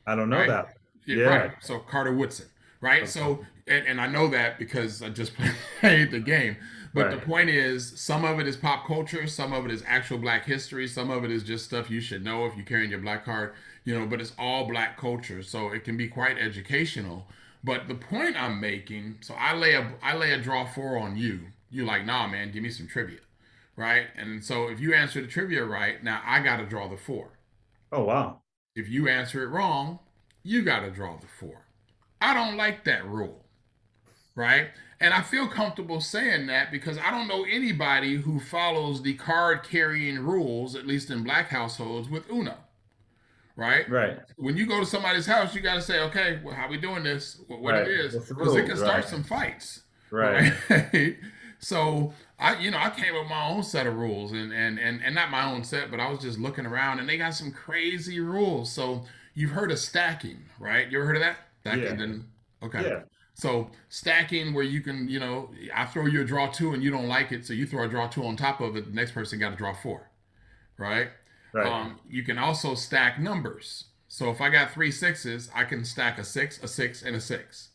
I 0.07 0.15
don't 0.17 0.29
know 0.31 0.39
Right. 0.39 0.49
that. 0.49 0.77
Yeah. 1.07 1.25
Right. 1.25 1.53
So 1.61 1.79
Carter 1.81 2.13
Woodson. 2.15 2.47
Right. 2.81 3.09
So 3.09 3.45
and, 3.67 3.87
and 3.87 4.01
I 4.01 4.07
know 4.07 4.29
that 4.29 4.59
because 4.59 5.03
I 5.03 5.09
just 5.11 5.33
played 5.81 6.11
the 6.11 6.21
game. 6.21 6.57
But 6.93 7.09
Right. 7.09 7.11
the 7.11 7.19
point 7.19 7.51
is, 7.51 8.01
some 8.01 8.25
of 8.25 8.41
it 8.41 8.47
is 8.49 8.57
pop 8.57 8.87
culture, 8.87 9.27
some 9.27 9.53
of 9.53 9.65
it 9.65 9.71
is 9.71 9.83
actual 9.87 10.19
Black 10.19 10.45
history, 10.45 10.89
some 10.89 11.11
of 11.11 11.25
it 11.25 11.31
is 11.31 11.43
just 11.45 11.65
stuff 11.67 11.91
you 11.91 12.01
should 12.01 12.25
know 12.25 12.47
if 12.47 12.57
you're 12.57 12.67
carrying 12.67 12.91
your 12.91 13.01
Black 13.01 13.25
card, 13.25 13.55
you 13.85 13.99
know. 13.99 14.07
But 14.07 14.21
it's 14.21 14.33
all 14.39 14.67
Black 14.67 14.97
culture, 14.99 15.43
so 15.43 15.69
it 15.69 15.85
can 15.85 15.97
be 15.97 16.09
quite 16.09 16.39
educational. 16.39 17.29
But 17.63 17.89
the 17.89 17.95
point 17.95 18.37
I'm 18.41 18.61
making, 18.61 19.19
so 19.21 19.35
I 19.35 19.55
lay 19.55 19.75
a 19.75 19.93
I 20.03 20.17
lay 20.17 20.33
a 20.33 20.39
draw 20.41 20.65
four 20.67 20.99
on 20.99 21.17
you. 21.17 21.53
You 21.71 21.85
like, 21.85 22.05
nah, 22.05 22.27
man, 22.27 22.51
give 22.51 22.63
me 22.63 22.71
some 22.71 22.89
trivia, 22.89 23.21
right? 23.77 24.07
And 24.17 24.45
so 24.45 24.69
if 24.69 24.81
you 24.81 24.95
answer 24.95 25.21
the 25.21 25.29
trivia 25.29 25.65
right, 25.65 26.03
now 26.03 26.23
I 26.25 26.41
got 26.41 26.57
to 26.59 26.67
draw 26.67 26.89
the 26.89 26.97
four. 26.97 27.33
Oh 27.93 28.05
wow. 28.05 28.43
If 28.75 28.89
you 28.89 29.07
answer 29.09 29.45
it 29.45 29.49
wrong, 29.49 30.01
you 30.43 30.63
got 30.63 30.81
to 30.81 30.91
draw 30.91 31.17
the 31.17 31.29
four. 31.29 31.67
I 32.21 32.35
don't 32.35 32.57
like 32.57 32.85
that 32.85 33.07
rule, 33.07 33.45
right? 34.35 34.69
And 35.03 35.15
I 35.15 35.23
feel 35.23 35.49
comfortable 35.49 36.01
saying 36.01 36.47
that 36.49 36.71
because 36.71 36.99
I 36.99 37.11
don't 37.11 37.27
know 37.27 37.45
anybody 37.45 38.17
who 38.17 38.39
follows 38.39 39.03
the 39.03 39.15
card 39.15 39.63
carrying 39.63 40.19
rules, 40.19 40.75
at 40.75 40.87
least 40.87 41.11
in 41.11 41.23
black 41.23 41.49
households, 41.49 42.09
with 42.11 42.31
Uno, 42.31 42.55
right? 43.57 43.89
Right. 43.89 44.19
When 44.37 44.57
you 44.57 44.67
go 44.67 44.79
to 44.81 44.87
somebody's 44.87 45.27
house, 45.27 45.55
you 45.55 45.63
got 45.63 45.77
to 45.77 45.83
say, 45.83 46.01
okay, 46.01 46.41
well, 46.45 46.55
how 46.55 46.69
we 46.69 46.77
doing 46.77 47.03
this? 47.03 47.41
What, 47.47 47.61
what 47.61 47.75
Right. 47.75 47.89
it 47.89 48.01
is? 48.01 48.15
Because 48.29 48.57
it 48.57 48.67
can 48.67 48.77
start 48.77 48.95
Right. 48.97 49.05
some 49.09 49.25
fights 49.25 49.83
Right. 50.11 50.53
right? 50.69 51.17
so 51.61 52.13
I, 52.39 52.59
you 52.59 52.71
know, 52.71 52.79
I 52.79 52.91
came 52.91 53.15
up 53.15 53.23
with 53.23 53.31
my 53.31 53.49
own 53.49 53.63
set 53.63 53.87
of 53.87 53.95
rules, 53.97 54.33
and 54.33 54.53
and 54.53 54.79
and 54.79 55.03
and 55.03 55.15
not 55.15 55.31
my 55.31 55.45
own 55.51 55.63
set, 55.65 55.91
but 55.91 56.01
I 56.01 56.11
was 56.11 56.21
just 56.21 56.39
looking 56.39 56.67
around, 56.67 56.99
and 56.99 57.09
they 57.09 57.17
got 57.19 57.35
some 57.35 57.53
crazy 57.53 58.19
rules. 58.21 58.73
So 58.73 59.05
you've 59.35 59.51
heard 59.53 59.71
of 59.71 59.79
stacking, 59.79 60.45
right? 60.59 60.91
You 60.91 60.99
ever 60.99 61.07
heard 61.07 61.17
of 61.17 61.23
that? 61.23 61.37
Stacking, 61.61 61.83
Yeah. 61.85 61.95
then 61.97 62.25
okay. 62.63 62.83
Yeah. 62.83 63.01
So 63.35 63.71
stacking, 63.89 64.53
where 64.53 64.65
you 64.65 64.81
can, 64.81 65.09
you 65.09 65.19
know, 65.19 65.51
I 65.75 65.87
throw 65.87 66.07
you 66.07 66.21
a 66.23 66.25
draw 66.25 66.51
two, 66.51 66.73
and 66.75 66.83
you 66.83 66.91
don't 66.91 67.09
like 67.09 67.33
it, 67.33 67.47
so 67.47 67.53
you 67.53 67.67
throw 67.67 67.85
a 67.85 67.89
draw 67.89 68.07
two 68.07 68.25
on 68.25 68.37
top 68.37 68.61
of 68.61 68.77
it. 68.77 68.87
The 68.87 68.93
next 68.93 69.13
person 69.13 69.39
got 69.39 69.51
to 69.51 69.57
draw 69.57 69.73
four, 69.75 70.11
right? 70.77 71.09
Right. 71.53 71.67
Um, 71.67 71.99
you 72.09 72.23
can 72.23 72.39
also 72.39 72.75
stack 72.75 73.19
numbers. 73.19 73.87
So 74.09 74.31
if 74.31 74.41
I 74.41 74.51
got 74.51 74.73
three 74.73 74.91
sixes, 74.91 75.51
I 75.55 75.65
can 75.65 75.85
stack 75.85 76.19
a 76.19 76.25
six, 76.25 76.63
a 76.63 76.69
six, 76.69 77.03
and 77.03 77.17
a 77.17 77.21
six, 77.21 77.71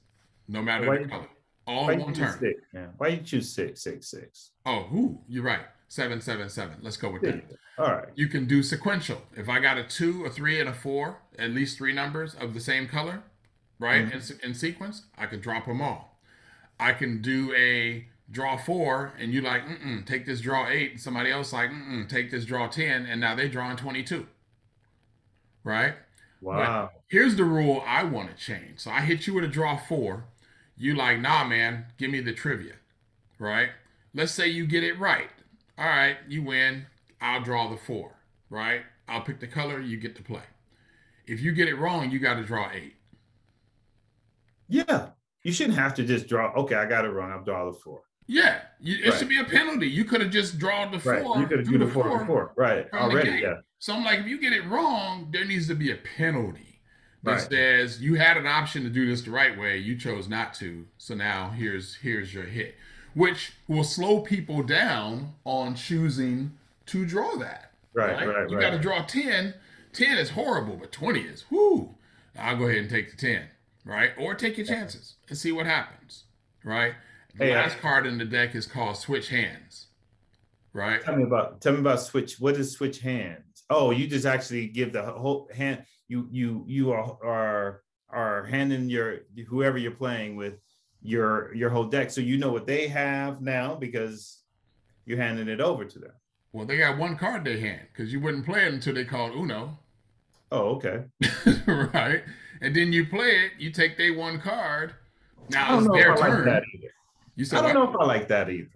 no 0.47 0.62
matter 0.62 0.88
Why 0.88 0.97
the 1.00 1.07
color, 1.07 1.29
all 1.65 1.85
Why 1.85 1.93
in 1.93 2.00
you 2.00 2.05
one 2.05 2.13
choose 2.13 2.31
turn. 2.31 2.39
six? 2.39 2.62
Yeah. 2.74 2.88
Why 2.97 3.07
you 3.07 3.21
choose 3.21 3.51
six, 3.51 3.81
six, 3.81 4.07
six? 4.07 4.51
Oh, 4.65 4.83
who? 4.83 5.19
You're 5.27 5.43
right. 5.43 5.62
Seven, 5.88 6.19
seven, 6.21 6.50
seven. 6.50 6.75
Let's 6.81 6.97
go 6.97 7.09
with 7.09 7.24
Yeah. 7.24 7.31
that. 7.31 7.43
All 7.77 7.95
right. 7.95 8.07
You 8.15 8.27
can 8.27 8.45
do 8.47 8.62
sequential. 8.63 9.21
If 9.35 9.50
I 9.50 9.59
got 9.59 9.77
a 9.77 9.83
two, 9.83 10.25
a 10.25 10.29
three, 10.29 10.59
and 10.59 10.69
a 10.69 10.74
four, 10.74 11.21
at 11.39 11.51
least 11.51 11.77
three 11.77 11.93
numbers 11.93 12.35
of 12.35 12.53
the 12.53 12.59
same 12.59 12.88
color, 12.88 13.24
right, 13.79 14.05
mm-hmm. 14.05 14.15
in, 14.15 14.22
se- 14.22 14.38
in 14.44 14.53
sequence, 14.53 15.03
I 15.17 15.25
can 15.25 15.39
drop 15.39 15.65
them 15.65 15.82
all. 15.82 16.20
I 16.79 16.94
can 16.94 17.22
do 17.22 17.53
a 17.55 18.05
draw 18.29 18.58
four, 18.58 19.13
and 19.20 19.34
you 19.34 19.41
like, 19.41 19.65
mm-mm, 19.65 20.05
take 20.05 20.25
this 20.25 20.41
draw 20.41 20.67
eight, 20.67 20.91
and 20.91 21.00
somebody 21.00 21.32
else 21.32 21.53
like, 21.53 21.70
mm-mm, 21.70 22.08
take 22.10 22.32
this 22.32 22.46
draw 22.46 22.67
10, 22.67 23.05
and 23.05 23.22
now 23.22 23.36
they're 23.36 23.48
drawing 23.48 23.77
22. 23.77 24.27
Right? 25.63 25.96
Wow. 26.41 26.91
Here's 27.08 27.36
the 27.36 27.44
rule 27.44 27.84
I 27.88 28.03
want 28.03 28.29
to 28.29 28.36
change. 28.36 28.79
So 28.79 28.91
I 28.91 29.01
hit 29.01 29.25
you 29.25 29.34
with 29.34 29.44
a 29.44 29.48
draw 29.48 29.77
four. 29.77 30.25
You 30.77 30.96
like, 30.96 31.20
nah, 31.20 31.44
man, 31.44 31.86
give 31.98 32.12
me 32.12 32.20
the 32.20 32.34
trivia. 32.34 32.74
Right? 33.39 33.70
Let's 34.13 34.32
say 34.32 34.48
you 34.48 34.67
get 34.67 34.84
it 34.84 35.00
right. 35.00 35.29
All 35.77 35.86
right, 35.86 36.17
you 36.27 36.44
win. 36.44 36.86
I'll 37.22 37.41
draw 37.41 37.70
the 37.70 37.77
four. 37.77 38.12
Right? 38.50 38.82
I'll 39.08 39.22
pick 39.22 39.39
the 39.39 39.48
color. 39.48 39.79
You 39.79 39.98
get 39.98 40.15
to 40.17 40.24
play. 40.24 40.44
If 41.25 41.41
you 41.41 41.51
get 41.53 41.67
it 41.67 41.75
wrong, 41.75 42.12
you 42.12 42.20
got 42.20 42.36
to 42.36 42.44
draw 42.44 42.70
eight. 42.72 42.96
Yeah. 44.67 45.07
You 45.43 45.51
shouldn't 45.53 45.77
have 45.77 45.93
to 45.95 46.03
just 46.03 46.27
draw. 46.27 46.51
Okay, 46.53 46.75
I 46.75 46.86
got 46.86 47.05
it 47.05 47.10
wrong. 47.10 47.31
I'll 47.31 47.43
draw 47.43 47.65
the 47.65 47.77
four. 47.77 48.01
Yeah, 48.27 48.62
you, 48.79 48.98
it 49.03 49.10
Right. 49.10 49.19
should 49.19 49.29
be 49.29 49.39
a 49.39 49.43
penalty. 49.43 49.88
You 49.88 50.03
could 50.03 50.22
have 50.22 50.31
just 50.31 50.57
drawn 50.57 50.91
the 50.91 51.00
four. 51.00 51.13
Right. 51.13 51.39
You 51.39 51.45
could 51.45 51.60
have 51.60 51.67
do 51.69 51.77
the 51.77 51.88
four, 51.88 52.25
four. 52.25 52.53
Right. 52.55 52.88
Already. 52.93 53.41
Yeah. 53.41 53.55
So 53.77 53.93
I'm 53.93 54.03
like, 54.03 54.19
if 54.22 54.25
you 54.25 54.39
get 54.39 54.51
it 54.53 54.65
wrong, 54.65 55.29
there 55.31 55.45
needs 55.45 55.67
to 55.67 55.75
be 55.75 55.91
a 55.91 55.95
penalty 56.17 56.81
that 57.22 57.31
Right. 57.34 57.41
says 57.41 58.01
you 58.01 58.15
had 58.15 58.38
an 58.38 58.48
option 58.48 58.81
to 58.84 58.89
do 58.89 59.05
this 59.05 59.22
the 59.22 59.29
right 59.31 59.55
way, 59.57 59.77
you 59.77 59.95
chose 59.95 60.27
not 60.27 60.55
to. 60.55 60.88
So 60.98 61.13
now 61.13 61.51
here's 61.51 61.95
here's 61.95 62.34
your 62.34 62.45
hit, 62.45 62.75
which 63.13 63.53
will 63.67 63.84
slow 63.84 64.22
people 64.22 64.63
down 64.63 65.34
on 65.43 65.75
choosing 65.75 66.57
to 66.88 67.05
draw 67.05 67.36
that. 67.36 67.74
Right. 67.93 68.25
Right. 68.27 68.50
You 68.50 68.57
right. 68.57 68.62
got 68.62 68.69
to 68.72 68.79
draw 68.79 69.03
10. 69.03 69.53
10 69.93 70.17
is 70.17 70.31
horrible, 70.31 70.75
but 70.77 70.91
20 70.91 71.19
is 71.22 71.45
whoo. 71.51 71.93
I'll 72.38 72.57
go 72.57 72.65
ahead 72.65 72.79
and 72.79 72.89
take 72.89 73.12
the 73.12 73.17
10, 73.17 73.43
right? 73.86 74.12
Or 74.18 74.36
take 74.36 74.58
your 74.58 74.65
chances 74.65 75.15
and 75.30 75.38
see 75.38 75.51
what 75.51 75.65
happens, 75.65 76.25
right? 76.63 76.96
The 77.38 77.46
Hey, 77.46 77.54
I- 77.54 77.62
last 77.62 77.77
card 77.80 78.06
in 78.06 78.18
the 78.18 78.25
deck 78.25 78.56
is 78.56 78.65
called 78.65 78.98
Switch 78.98 79.30
Hands, 79.30 79.88
right? 80.74 81.01
Tell 81.01 81.15
me 81.15 81.24
about 81.24 81.62
tell 81.62 81.74
me 81.74 81.80
about 81.80 82.01
switch. 82.01 82.39
What 82.39 82.56
is 82.56 82.72
switch 82.74 83.00
hands? 83.00 83.63
Oh, 83.70 83.92
you 83.92 84.08
just 84.08 84.25
actually 84.25 84.68
give 84.68 84.92
the 84.94 85.04
whole 85.04 85.50
hand. 85.54 85.86
You 86.08 86.27
you 86.32 86.63
you 86.68 86.92
are 86.92 87.18
are 87.24 87.82
are 88.10 88.44
handing 88.46 88.89
your 88.89 89.20
whoever 89.48 89.77
you're 89.77 89.92
playing 89.92 90.36
with 90.36 90.56
your 91.01 91.54
your 91.54 91.70
whole 91.70 91.86
deck, 91.86 92.10
so 92.12 92.22
you 92.22 92.38
know 92.38 92.51
what 92.51 92.65
they 92.68 92.88
have 92.88 93.42
now 93.42 93.75
because 93.75 94.42
you're 95.06 95.18
handing 95.18 95.48
it 95.48 95.60
over 95.62 95.86
to 95.86 96.00
them. 96.00 96.12
Well, 96.54 96.65
they 96.65 96.77
got 96.77 96.98
one 96.98 97.18
card 97.18 97.44
they 97.44 97.60
hand 97.60 97.88
because 97.92 98.13
you 98.13 98.20
wouldn't 98.22 98.46
play 98.46 98.65
it 98.65 98.74
until 98.74 98.94
they 98.94 99.04
called 99.04 99.34
Uno, 99.36 99.77
Oh, 100.51 100.75
okay. 100.77 101.04
right? 101.94 102.24
And 102.62 102.75
then 102.75 102.93
you 102.93 103.05
play 103.05 103.29
it, 103.45 103.51
you 103.57 103.71
take 103.71 103.97
their 103.97 104.13
one 104.17 104.39
card. 104.39 104.93
I 104.93 105.43
Now 105.50 105.67
don't 105.69 105.77
it's 105.79 105.88
know 105.88 105.93
their 105.93 106.13
if 106.13 106.17
I 106.17 106.27
like 106.27 106.29
turn. 106.31 106.45
that 106.45 106.63
either. 106.75 106.88
I 107.38 107.43
don't 107.43 107.63
what? 107.63 107.74
know 107.74 107.89
if 107.89 107.95
I 108.00 108.05
like 108.05 108.27
that 108.29 108.50
either. 108.50 108.69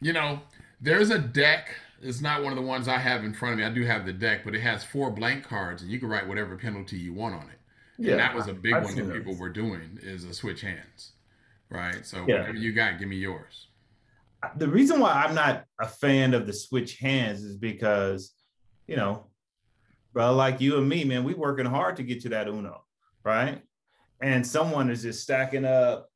you 0.00 0.12
know, 0.12 0.40
there's 0.80 1.10
a 1.10 1.18
deck. 1.18 1.68
It's 2.02 2.20
not 2.20 2.42
one 2.42 2.52
of 2.52 2.56
the 2.56 2.64
ones 2.64 2.86
I 2.88 2.98
have 2.98 3.24
in 3.24 3.32
front 3.32 3.54
of 3.54 3.58
me. 3.58 3.64
I 3.64 3.70
do 3.70 3.84
have 3.84 4.04
the 4.04 4.12
deck, 4.12 4.42
but 4.44 4.54
it 4.54 4.60
has 4.60 4.84
four 4.84 5.10
blank 5.10 5.44
cards, 5.44 5.82
and 5.82 5.90
you 5.90 5.98
can 5.98 6.08
write 6.08 6.28
whatever 6.28 6.56
penalty 6.56 6.96
you 6.96 7.12
want 7.14 7.34
on 7.34 7.42
it. 7.48 7.58
And 7.98 8.06
Yeah, 8.06 8.16
that 8.16 8.34
was 8.34 8.46
a 8.48 8.52
big 8.52 8.74
I've 8.74 8.84
one 8.84 8.94
that 8.96 9.12
people 9.12 9.34
were 9.36 9.48
doing 9.48 9.98
is 10.02 10.24
a 10.24 10.34
switch 10.34 10.60
hands. 10.60 11.12
Right. 11.70 12.04
So 12.04 12.18
Yeah. 12.28 12.40
whatever 12.40 12.58
you 12.58 12.72
got, 12.72 12.98
give 12.98 13.08
me 13.08 13.16
yours. 13.16 13.68
the 14.56 14.68
reason 14.68 15.00
why 15.00 15.10
I'm 15.12 15.34
not 15.34 15.64
a 15.80 15.88
fan 15.88 16.34
of 16.34 16.46
the 16.46 16.52
switch 16.52 16.98
hands 16.98 17.42
is 17.42 17.56
because, 17.56 18.34
you 18.86 18.94
know, 18.96 19.26
bro, 20.14 20.32
like 20.32 20.60
you 20.60 20.78
and 20.78 20.88
me, 20.88 21.04
man, 21.04 21.24
we 21.24 21.34
working 21.34 21.66
hard 21.66 21.96
to 21.96 22.02
get 22.04 22.22
to 22.22 22.28
that 22.30 22.48
Uno, 22.48 22.84
right? 23.24 23.60
And 24.22 24.46
someone 24.46 24.88
is 24.88 25.02
just 25.02 25.22
stacking 25.22 25.64
up 25.64 26.08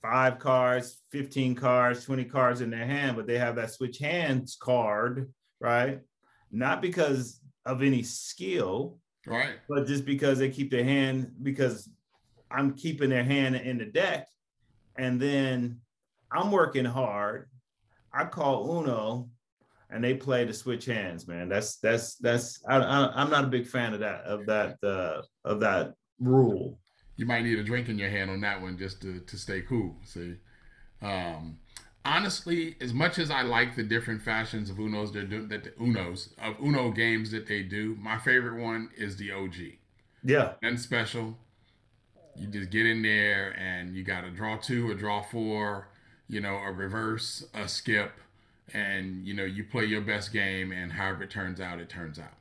five 0.00 0.38
cards, 0.38 1.02
15 1.10 1.56
cards, 1.56 2.04
20 2.04 2.24
cards 2.24 2.60
in 2.60 2.70
their 2.70 2.86
hand, 2.86 3.16
but 3.16 3.26
they 3.26 3.36
have 3.36 3.56
that 3.56 3.72
switch 3.72 3.98
hands 3.98 4.56
card, 4.58 5.32
right? 5.60 6.00
Not 6.52 6.80
because 6.80 7.40
of 7.66 7.82
any 7.82 8.02
skill, 8.02 8.98
Right. 9.26 9.54
but 9.68 9.86
just 9.86 10.04
because 10.04 10.38
they 10.38 10.50
keep 10.50 10.70
their 10.70 10.84
hand 10.84 11.32
because 11.42 11.88
I'm 12.50 12.74
keeping 12.74 13.10
their 13.10 13.24
hand 13.24 13.56
in 13.56 13.78
the 13.78 13.86
deck, 13.86 14.28
and 14.96 15.20
then 15.20 15.80
I'm 16.30 16.52
working 16.52 16.84
hard. 16.84 17.48
I 18.12 18.26
call 18.26 18.78
Uno, 18.80 19.30
and 19.94 20.02
they 20.02 20.12
play 20.12 20.44
to 20.44 20.52
switch 20.52 20.86
hands. 20.86 21.28
Man, 21.28 21.48
that's 21.48 21.76
that's 21.76 22.16
that's 22.16 22.60
I, 22.68 22.78
I, 22.78 23.22
I'm 23.22 23.30
not 23.30 23.44
a 23.44 23.46
big 23.46 23.66
fan 23.66 23.94
of 23.94 24.00
that 24.00 24.22
of 24.24 24.44
that 24.46 24.76
uh, 24.82 25.22
of 25.44 25.60
that 25.60 25.94
rule. 26.18 26.78
You 27.16 27.26
might 27.26 27.44
need 27.44 27.60
a 27.60 27.62
drink 27.62 27.88
in 27.88 27.96
your 27.96 28.10
hand 28.10 28.28
on 28.28 28.40
that 28.40 28.60
one 28.60 28.76
just 28.76 29.00
to, 29.02 29.20
to 29.20 29.38
stay 29.38 29.62
cool. 29.62 29.94
See, 30.04 30.34
um, 31.00 31.58
honestly, 32.04 32.74
as 32.80 32.92
much 32.92 33.20
as 33.20 33.30
I 33.30 33.42
like 33.42 33.76
the 33.76 33.84
different 33.84 34.20
fashions 34.20 34.68
of 34.68 34.78
Unos 34.78 35.12
they're 35.12 35.22
doing, 35.22 35.46
that 35.48 35.62
the 35.62 35.70
Unos 35.70 36.30
of 36.42 36.56
Uno 36.60 36.90
games 36.90 37.30
that 37.30 37.46
they 37.46 37.62
do, 37.62 37.96
my 38.00 38.18
favorite 38.18 38.60
one 38.60 38.90
is 38.96 39.16
the 39.16 39.30
OG. 39.30 39.54
Yeah, 40.24 40.54
Nothing 40.60 40.78
special. 40.78 41.38
You 42.34 42.48
just 42.48 42.70
get 42.70 42.84
in 42.84 43.00
there 43.02 43.54
and 43.56 43.94
you 43.94 44.02
got 44.02 44.24
a 44.24 44.30
draw 44.30 44.56
two, 44.56 44.90
a 44.90 44.96
draw 44.96 45.22
four, 45.22 45.86
you 46.26 46.40
know, 46.40 46.56
a 46.56 46.72
reverse, 46.72 47.46
a 47.54 47.68
skip, 47.68 48.10
and 48.72 49.26
you 49.26 49.34
know 49.34 49.44
you 49.44 49.64
play 49.64 49.84
your 49.84 50.00
best 50.00 50.32
game, 50.32 50.72
and 50.72 50.90
however 50.92 51.24
it 51.24 51.30
turns 51.30 51.60
out, 51.60 51.78
it 51.80 51.88
turns 51.88 52.18
out. 52.18 52.32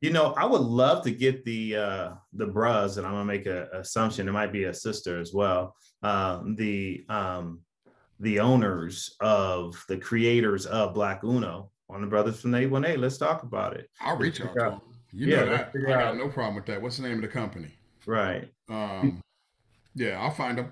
you 0.00 0.10
know, 0.12 0.32
I 0.36 0.44
would 0.46 0.60
love 0.60 1.02
to 1.04 1.10
get 1.10 1.44
the 1.44 1.76
uh, 1.76 2.10
the 2.32 2.46
bras, 2.46 2.96
and 2.96 3.06
I'm 3.06 3.12
gonna 3.14 3.24
make 3.24 3.46
an 3.46 3.66
assumption. 3.72 4.28
It 4.28 4.32
might 4.32 4.52
be 4.52 4.64
a 4.64 4.74
sister 4.74 5.20
as 5.20 5.32
well. 5.34 5.74
Um, 6.02 6.54
the 6.54 7.04
um, 7.08 7.60
the 8.20 8.40
owners 8.40 9.16
of 9.20 9.82
the 9.88 9.96
creators 9.96 10.66
of 10.66 10.94
Black 10.94 11.24
Uno 11.24 11.70
on 11.90 12.00
the 12.02 12.06
Brothers 12.06 12.40
from 12.40 12.54
818. 12.54 13.00
Let's 13.00 13.16
talk 13.18 13.42
about 13.44 13.74
it. 13.76 13.88
I'll 14.00 14.16
reach 14.16 14.40
out 14.40 14.54
to 14.54 14.62
out- 14.64 14.70
them. 14.72 14.80
You 15.12 15.26
Yeah, 15.28 15.36
know 15.44 15.46
that. 15.56 15.72
I 15.74 15.78
got 15.88 16.02
out- 16.02 16.16
no 16.16 16.28
problem 16.28 16.54
with 16.56 16.66
that. 16.66 16.82
What's 16.82 16.98
the 16.98 17.02
name 17.04 17.16
of 17.16 17.22
the 17.22 17.28
company? 17.28 17.72
Right. 18.06 18.52
Um, 18.68 19.22
yeah, 19.94 20.20
I'll 20.20 20.30
find 20.30 20.58
them. 20.58 20.70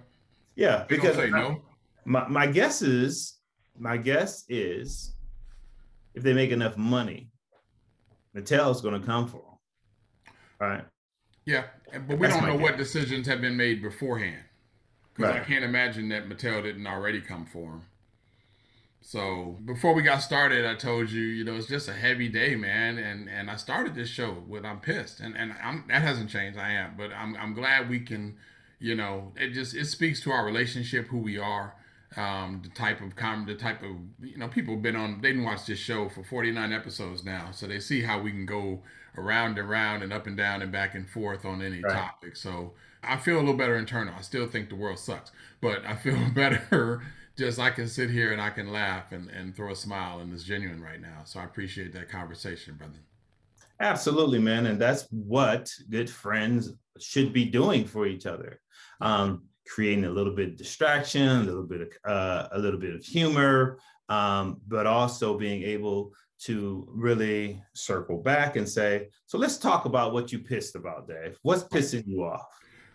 Yeah, 0.57 0.85
They 0.89 0.97
because 0.97 1.17
say 1.17 1.31
no. 1.31 1.63
my, 2.05 2.29
my 2.29 2.47
guess 2.47 2.83
is 2.83 3.36
my 3.79 3.97
guess 3.97 4.45
is 4.49 5.13
if 6.15 6.23
they 6.23 6.33
make 6.33 6.51
enough 6.51 6.77
money, 6.77 7.29
Mattel's 8.35 8.81
going 8.81 9.01
to 9.01 9.07
come 9.07 9.27
for 9.27 9.39
them. 9.39 10.33
Right. 10.59 10.85
Yeah, 11.45 11.65
but 11.93 12.19
we 12.19 12.27
That's 12.27 12.39
don't 12.39 12.49
know 12.49 12.57
what 12.57 12.77
decisions 12.77 13.27
have 13.29 13.41
been 13.41 13.57
made 13.57 13.83
beforehand. 13.83 14.43
Because 15.15 15.37
I 15.37 15.41
can't 15.41 15.65
imagine 15.65 16.09
that 16.11 16.29
Mattel 16.29 16.63
didn't 16.63 16.87
already 16.87 17.21
come 17.21 17.47
for 17.47 17.71
him. 17.73 17.83
So 19.01 19.57
before 19.65 19.95
we 19.95 20.03
got 20.03 20.19
started, 20.19 20.67
I 20.67 20.75
told 20.75 21.11
you, 21.11 21.23
you 21.23 21.45
know, 21.45 21.55
it's 21.55 21.69
just 21.69 21.89
a 21.89 21.93
heavy 21.93 22.29
day, 22.29 22.57
man. 22.57 22.99
And 22.99 23.29
and 23.31 23.49
I 23.49 23.57
started 23.57 23.95
this 23.95 24.09
show 24.09 24.43
with 24.49 24.65
I'm 24.65 24.81
pissed, 24.81 25.21
and 25.21 25.37
and 25.37 25.55
I'm 25.63 25.85
that 25.89 26.03
hasn't 26.03 26.29
changed. 26.29 26.59
I 26.59 26.73
am, 26.73 26.95
but 26.99 27.13
I'm 27.13 27.37
I'm 27.37 27.55
glad 27.55 27.89
we 27.89 28.01
can, 28.01 28.37
you 28.81 28.97
know, 28.97 29.33
it 29.37 29.51
just 29.51 29.75
it 29.77 29.87
speaks 29.87 30.21
to 30.23 30.33
our 30.33 30.45
relationship, 30.45 31.07
who 31.07 31.19
we 31.19 31.39
are, 31.39 31.77
um, 32.17 32.61
the 32.63 32.71
type 32.71 33.01
of 33.01 33.15
com, 33.17 33.47
the 33.47 33.55
type 33.55 33.83
of 33.83 33.91
you 34.21 34.39
know, 34.39 34.49
people 34.49 34.75
have 34.75 34.83
been 34.83 34.97
on. 34.97 35.21
They 35.21 35.29
didn't 35.29 35.45
watch 35.45 35.67
this 35.67 35.79
show 35.79 36.09
for 36.09 36.23
49 36.25 36.73
episodes 36.73 37.25
now, 37.25 37.51
so 37.53 37.67
they 37.67 37.81
see 37.81 38.03
how 38.03 38.21
we 38.21 38.31
can 38.31 38.47
go 38.47 38.83
around 39.19 39.59
and 39.59 39.69
around 39.69 40.03
and 40.03 40.13
up 40.13 40.27
and 40.27 40.37
down 40.37 40.63
and 40.63 40.71
back 40.73 40.95
and 40.95 41.09
forth 41.09 41.45
on 41.45 41.63
any 41.63 41.83
Right. 41.83 41.95
topic. 41.95 42.37
So 42.37 42.75
I 43.03 43.17
feel 43.17 43.37
a 43.37 43.41
little 43.41 43.55
better 43.57 43.77
internal. 43.77 44.15
I 44.17 44.23
still 44.23 44.47
think 44.47 44.69
the 44.69 44.77
world 44.77 44.99
sucks, 44.99 45.31
but 45.61 45.85
I 45.85 45.95
feel 45.97 46.19
better. 46.35 47.03
Just 47.37 47.59
I 47.59 47.71
can 47.71 47.87
sit 47.89 48.11
here 48.11 48.33
and 48.33 48.41
I 48.41 48.49
can 48.51 48.73
laugh 48.73 49.13
and, 49.13 49.29
and 49.31 49.55
throw 49.55 49.71
a 49.71 49.77
smile 49.77 50.21
and 50.21 50.33
it's 50.33 50.43
genuine 50.45 50.81
right 50.83 51.01
now. 51.01 51.23
So 51.25 51.39
I 51.41 51.45
appreciate 51.45 51.93
that 51.93 52.09
conversation, 52.09 52.77
brother. 52.77 52.99
Absolutely, 53.81 54.39
man. 54.39 54.67
And 54.67 54.81
that's 54.81 55.07
what 55.11 55.71
good 55.91 56.09
friends 56.09 56.73
should 56.99 57.33
be 57.33 57.45
doing 57.45 57.85
for 57.87 58.07
each 58.07 58.27
other. 58.27 58.61
Um, 59.01 59.45
creating 59.67 60.05
a 60.05 60.11
little 60.11 60.33
bit 60.33 60.49
of 60.51 60.57
distraction, 60.57 61.29
a 61.29 61.43
little 61.43 61.63
bit 61.63 61.81
of 61.83 61.89
uh, 62.11 62.49
a 62.53 62.59
little 62.59 62.81
bit 62.81 62.95
of 62.95 63.05
humor, 63.05 63.79
um, 64.09 64.61
but 64.69 64.87
also 64.87 65.37
being 65.37 65.63
able 65.63 66.13
to 66.39 66.87
really 66.91 67.63
circle 67.73 68.19
back 68.19 68.57
and 68.57 68.69
say, 68.69 69.09
so 69.27 69.39
let's 69.39 69.57
talk 69.57 69.87
about 69.87 70.13
what 70.13 70.33
you 70.33 70.39
pissed 70.39 70.77
about, 70.77 71.09
Dave. 71.09 71.39
What's 71.43 71.65
pissing 71.65 72.07
you 72.07 72.25
off? 72.25 72.47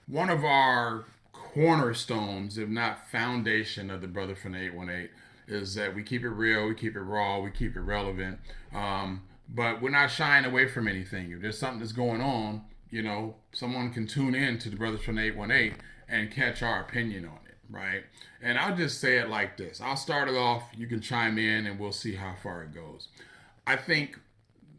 One 0.07 0.29
of 0.29 0.43
our 0.43 1.05
cornerstones, 1.33 2.57
if 2.57 2.69
not 2.69 3.09
foundation, 3.09 3.89
of 3.89 4.01
the 4.01 4.07
Brother 4.07 4.35
from 4.35 4.53
the 4.53 4.59
818 4.59 5.09
is 5.47 5.75
that 5.75 5.93
we 5.93 6.03
keep 6.03 6.23
it 6.23 6.29
real, 6.29 6.67
we 6.67 6.75
keep 6.75 6.95
it 6.95 7.01
raw, 7.01 7.39
we 7.39 7.51
keep 7.51 7.75
it 7.75 7.81
relevant. 7.81 8.39
Um, 8.73 9.23
but 9.49 9.81
we're 9.81 9.89
not 9.89 10.11
shying 10.11 10.45
away 10.45 10.67
from 10.67 10.87
anything. 10.87 11.31
If 11.31 11.41
there's 11.41 11.57
something 11.57 11.79
that's 11.79 11.91
going 11.91 12.21
on, 12.21 12.61
you 12.89 13.01
know, 13.01 13.35
someone 13.53 13.91
can 13.91 14.07
tune 14.07 14.35
in 14.35 14.59
to 14.59 14.69
the 14.69 14.75
Brothers 14.75 15.01
from 15.01 15.15
the 15.15 15.23
818 15.23 15.75
and 16.11 16.29
catch 16.29 16.61
our 16.61 16.81
opinion 16.81 17.25
on 17.25 17.39
it, 17.47 17.57
right? 17.69 18.03
And 18.41 18.59
I'll 18.59 18.75
just 18.75 18.99
say 18.99 19.17
it 19.17 19.29
like 19.29 19.57
this 19.57 19.81
I'll 19.81 19.95
start 19.95 20.27
it 20.27 20.35
off, 20.35 20.63
you 20.77 20.85
can 20.85 21.01
chime 21.01 21.39
in, 21.39 21.65
and 21.65 21.79
we'll 21.79 21.91
see 21.91 22.15
how 22.15 22.35
far 22.43 22.63
it 22.63 22.73
goes. 22.73 23.07
I 23.65 23.77
think 23.77 24.19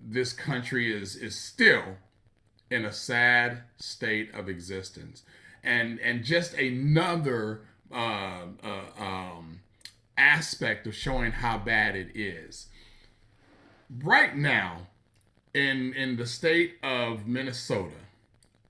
this 0.04 0.32
country 0.32 0.92
is 0.92 1.16
is 1.16 1.34
still 1.34 1.96
in 2.70 2.84
a 2.84 2.92
sad 2.92 3.62
state 3.76 4.34
of 4.34 4.48
existence 4.48 5.22
and 5.62 6.00
and 6.00 6.24
just 6.24 6.54
another 6.54 7.60
uh, 7.92 8.46
uh, 8.64 9.02
um, 9.02 9.60
aspect 10.16 10.86
of 10.86 10.94
showing 10.94 11.32
how 11.32 11.58
bad 11.58 11.94
it 11.94 12.08
is 12.14 12.68
right 14.02 14.36
now 14.36 14.86
in 15.54 15.92
in 15.94 16.16
the 16.16 16.26
state 16.26 16.76
of 16.82 17.26
minnesota 17.26 17.94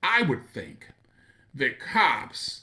i 0.01 0.21
would 0.21 0.45
think 0.53 0.89
that 1.53 1.79
cops 1.79 2.61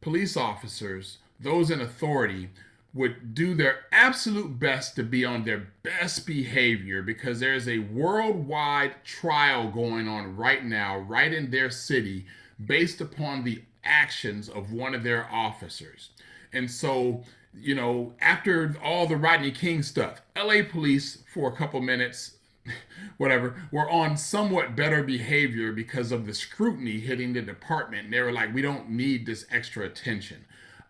police 0.00 0.36
officers 0.36 1.18
those 1.38 1.70
in 1.70 1.80
authority 1.80 2.48
would 2.94 3.34
do 3.34 3.54
their 3.54 3.80
absolute 3.90 4.58
best 4.58 4.96
to 4.96 5.02
be 5.02 5.24
on 5.24 5.44
their 5.44 5.68
best 5.82 6.26
behavior 6.26 7.02
because 7.02 7.40
there's 7.40 7.66
a 7.66 7.78
worldwide 7.78 9.02
trial 9.02 9.70
going 9.70 10.06
on 10.06 10.36
right 10.36 10.64
now, 10.64 10.98
right 10.98 11.32
in 11.32 11.50
their 11.50 11.70
city, 11.70 12.26
based 12.64 13.00
upon 13.00 13.44
the 13.44 13.62
actions 13.82 14.48
of 14.48 14.72
one 14.72 14.94
of 14.94 15.02
their 15.02 15.26
officers. 15.32 16.10
And 16.52 16.70
so, 16.70 17.24
you 17.58 17.74
know, 17.74 18.12
after 18.20 18.76
all 18.84 19.06
the 19.06 19.16
Rodney 19.16 19.52
King 19.52 19.82
stuff, 19.82 20.20
LA 20.36 20.62
police, 20.70 21.22
for 21.32 21.48
a 21.48 21.56
couple 21.56 21.80
minutes, 21.80 22.32
whatever, 23.16 23.56
were 23.70 23.90
on 23.90 24.16
somewhat 24.16 24.76
better 24.76 25.02
behavior 25.02 25.72
because 25.72 26.12
of 26.12 26.26
the 26.26 26.34
scrutiny 26.34 27.00
hitting 27.00 27.32
the 27.32 27.42
department. 27.42 28.04
And 28.04 28.12
They 28.12 28.20
were 28.20 28.32
like, 28.32 28.54
we 28.54 28.62
don't 28.62 28.90
need 28.90 29.26
this 29.26 29.46
extra 29.50 29.86
attention. 29.86 30.44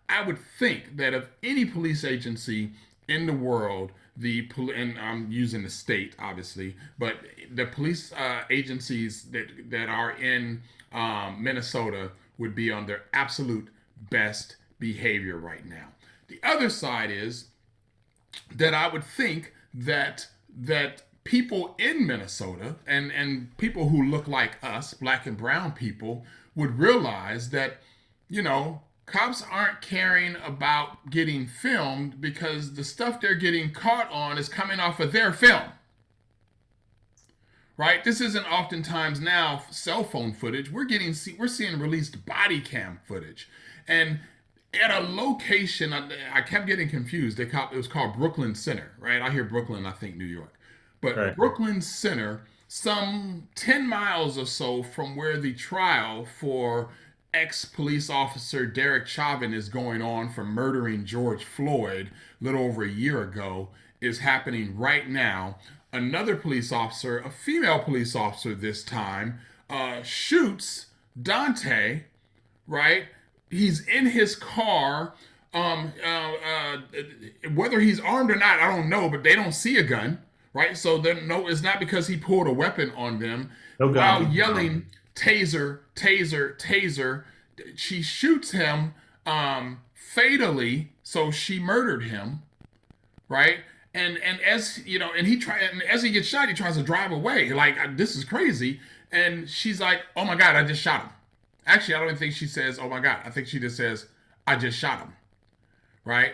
I 0.09 0.21
would 0.21 0.37
think 0.59 0.97
that 0.97 1.13
of 1.13 1.29
any 1.41 1.65
police 1.65 2.03
agency 2.03 2.71
in 3.07 3.25
the 3.25 3.33
world, 3.33 3.91
the 4.15 4.47
and 4.75 4.99
I'm 4.99 5.31
using 5.31 5.63
the 5.63 5.69
state 5.69 6.15
obviously, 6.19 6.75
but 6.99 7.15
the 7.51 7.65
police 7.65 8.13
uh, 8.13 8.43
agencies 8.49 9.23
that 9.31 9.71
that 9.71 9.89
are 9.89 10.11
in 10.11 10.61
um, 10.91 11.43
Minnesota 11.43 12.11
would 12.37 12.53
be 12.53 12.71
on 12.71 12.85
their 12.85 13.03
absolute 13.13 13.69
best 14.09 14.57
behavior 14.79 15.37
right 15.37 15.65
now. 15.65 15.87
The 16.27 16.39
other 16.43 16.69
side 16.69 17.09
is 17.09 17.45
that 18.55 18.73
I 18.73 18.87
would 18.87 19.03
think 19.03 19.53
that 19.73 20.27
that 20.61 21.03
people 21.23 21.75
in 21.79 22.05
Minnesota 22.05 22.75
and 22.85 23.11
and 23.11 23.55
people 23.57 23.89
who 23.89 24.03
look 24.03 24.27
like 24.27 24.57
us, 24.63 24.93
black 24.93 25.25
and 25.25 25.37
brown 25.37 25.71
people, 25.71 26.25
would 26.55 26.77
realize 26.77 27.49
that 27.51 27.77
you 28.29 28.41
know 28.41 28.81
cops 29.05 29.43
aren't 29.49 29.81
caring 29.81 30.35
about 30.37 31.09
getting 31.09 31.45
filmed 31.45 32.21
because 32.21 32.73
the 32.75 32.83
stuff 32.83 33.19
they're 33.19 33.35
getting 33.35 33.71
caught 33.71 34.09
on 34.11 34.37
is 34.37 34.49
coming 34.49 34.79
off 34.79 34.99
of 34.99 35.11
their 35.11 35.33
film. 35.33 35.71
Right? 37.75 38.03
This 38.03 38.21
isn't 38.21 38.45
oftentimes 38.45 39.19
now 39.19 39.63
cell 39.71 40.03
phone 40.03 40.33
footage. 40.33 40.71
We're 40.71 40.85
getting 40.85 41.15
we're 41.39 41.47
seeing 41.47 41.79
released 41.79 42.25
body 42.25 42.61
cam 42.61 42.99
footage. 43.07 43.49
And 43.87 44.19
at 44.79 44.91
a 44.91 45.05
location, 45.05 45.91
I, 45.91 46.09
I 46.33 46.41
kept 46.41 46.67
getting 46.67 46.89
confused. 46.89 47.37
They 47.37 47.45
called, 47.45 47.73
it 47.73 47.77
was 47.77 47.87
called 47.87 48.15
Brooklyn 48.15 48.55
Center, 48.55 48.91
right? 48.99 49.21
I 49.21 49.29
hear 49.29 49.43
Brooklyn, 49.43 49.85
I 49.85 49.91
think 49.91 50.15
New 50.15 50.25
York. 50.25 50.53
But 51.03 51.17
Right. 51.17 51.35
Brooklyn 51.35 51.81
Center 51.81 52.41
some 52.67 53.47
10 53.53 53.87
miles 53.87 54.35
or 54.35 54.47
so 54.47 54.81
from 54.81 55.15
where 55.15 55.39
the 55.39 55.53
trial 55.53 56.25
for 56.25 56.89
ex 57.31 57.65
police 57.65 58.09
officer 58.09 58.65
Derek 58.65 59.05
Chauvin 59.05 59.53
is 59.53 59.69
going 59.69 60.01
on 60.01 60.33
for 60.33 60.43
murdering 60.43 61.05
George 61.05 61.43
Floyd 61.43 62.09
a 62.41 62.43
little 62.43 62.63
over 62.63 62.83
a 62.83 62.89
year 62.89 63.21
ago 63.21 63.69
is 64.01 64.19
happening 64.19 64.75
right 64.75 65.07
now. 65.07 65.57
Another 65.91 66.35
police 66.35 66.71
officer, 66.71 67.19
a 67.19 67.29
female 67.29 67.77
police 67.79 68.15
officer 68.15 68.55
this 68.55 68.83
time, 68.83 69.39
uh, 69.69 70.01
shoots 70.01 70.87
Daunte, 71.21 72.03
right? 72.67 73.05
He's 73.51 73.87
in 73.87 74.07
his 74.07 74.35
car. 74.35 75.13
Um, 75.53 75.93
uh, 76.03 76.33
uh, 76.33 76.77
whether 77.53 77.79
he's 77.79 77.99
armed 77.99 78.31
or 78.31 78.35
not, 78.35 78.59
I 78.59 78.75
don't 78.75 78.89
know, 78.89 79.09
but 79.09 79.21
they 79.21 79.35
don't 79.35 79.51
see 79.53 79.77
a 79.77 79.83
gun, 79.83 80.19
right? 80.53 80.77
So 80.77 80.97
then, 80.97 81.27
no, 81.27 81.47
it's 81.47 81.61
not 81.61 81.79
because 81.79 82.07
he 82.07 82.17
pulled 82.17 82.47
a 82.47 82.53
weapon 82.53 82.91
on 82.95 83.19
them 83.19 83.51
No 83.79 83.87
while 83.89 84.23
yelling 84.23 84.85
taser, 85.15 85.79
taser, 85.95 86.57
taser. 86.57 87.23
She 87.75 88.01
shoots 88.01 88.51
him 88.51 88.93
um, 89.25 89.81
fatally, 89.93 90.91
so 91.03 91.31
she 91.31 91.59
murdered 91.59 92.03
him, 92.03 92.41
right? 93.27 93.57
And 93.93 94.17
and 94.17 94.41
as 94.41 94.83
you 94.85 94.97
know, 94.97 95.11
and 95.15 95.27
he 95.27 95.37
try 95.37 95.59
and 95.59 95.83
as 95.83 96.01
he 96.01 96.09
gets 96.09 96.27
shot, 96.27 96.49
he 96.49 96.55
tries 96.55 96.77
to 96.77 96.83
drive 96.83 97.11
away. 97.11 97.51
Like 97.51 97.95
this 97.95 98.15
is 98.15 98.23
crazy. 98.23 98.79
And 99.11 99.47
she's 99.47 99.79
like, 99.79 100.01
"Oh 100.15 100.25
my 100.25 100.35
god, 100.35 100.55
I 100.55 100.63
just 100.63 100.81
shot 100.81 101.01
him." 101.01 101.09
Actually, 101.67 101.95
I 101.95 101.99
don't 101.99 102.07
even 102.07 102.17
think 102.17 102.33
she 102.33 102.47
says, 102.47 102.79
"Oh 102.79 102.89
my 102.89 102.99
god." 102.99 103.19
I 103.23 103.29
think 103.29 103.47
she 103.47 103.59
just 103.59 103.77
says, 103.77 104.07
"I 104.47 104.55
just 104.55 104.79
shot 104.79 104.99
him," 104.99 105.13
right? 106.05 106.33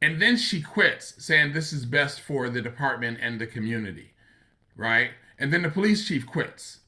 And 0.00 0.22
then 0.22 0.36
she 0.36 0.62
quits, 0.62 1.14
saying, 1.18 1.52
"This 1.52 1.72
is 1.72 1.84
best 1.84 2.20
for 2.20 2.48
the 2.48 2.62
department 2.62 3.18
and 3.20 3.40
the 3.40 3.46
community," 3.46 4.12
right? 4.76 5.10
And 5.38 5.52
then 5.52 5.62
the 5.62 5.70
police 5.70 6.06
chief 6.06 6.26
quits 6.26 6.80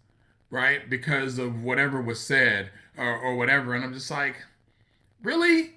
right? 0.50 0.90
Because 0.90 1.38
of 1.38 1.62
whatever 1.62 2.00
was 2.00 2.20
said 2.20 2.70
or, 2.96 3.16
or 3.16 3.36
whatever. 3.36 3.74
And 3.74 3.84
I'm 3.84 3.94
just 3.94 4.10
like, 4.10 4.36
really? 5.22 5.76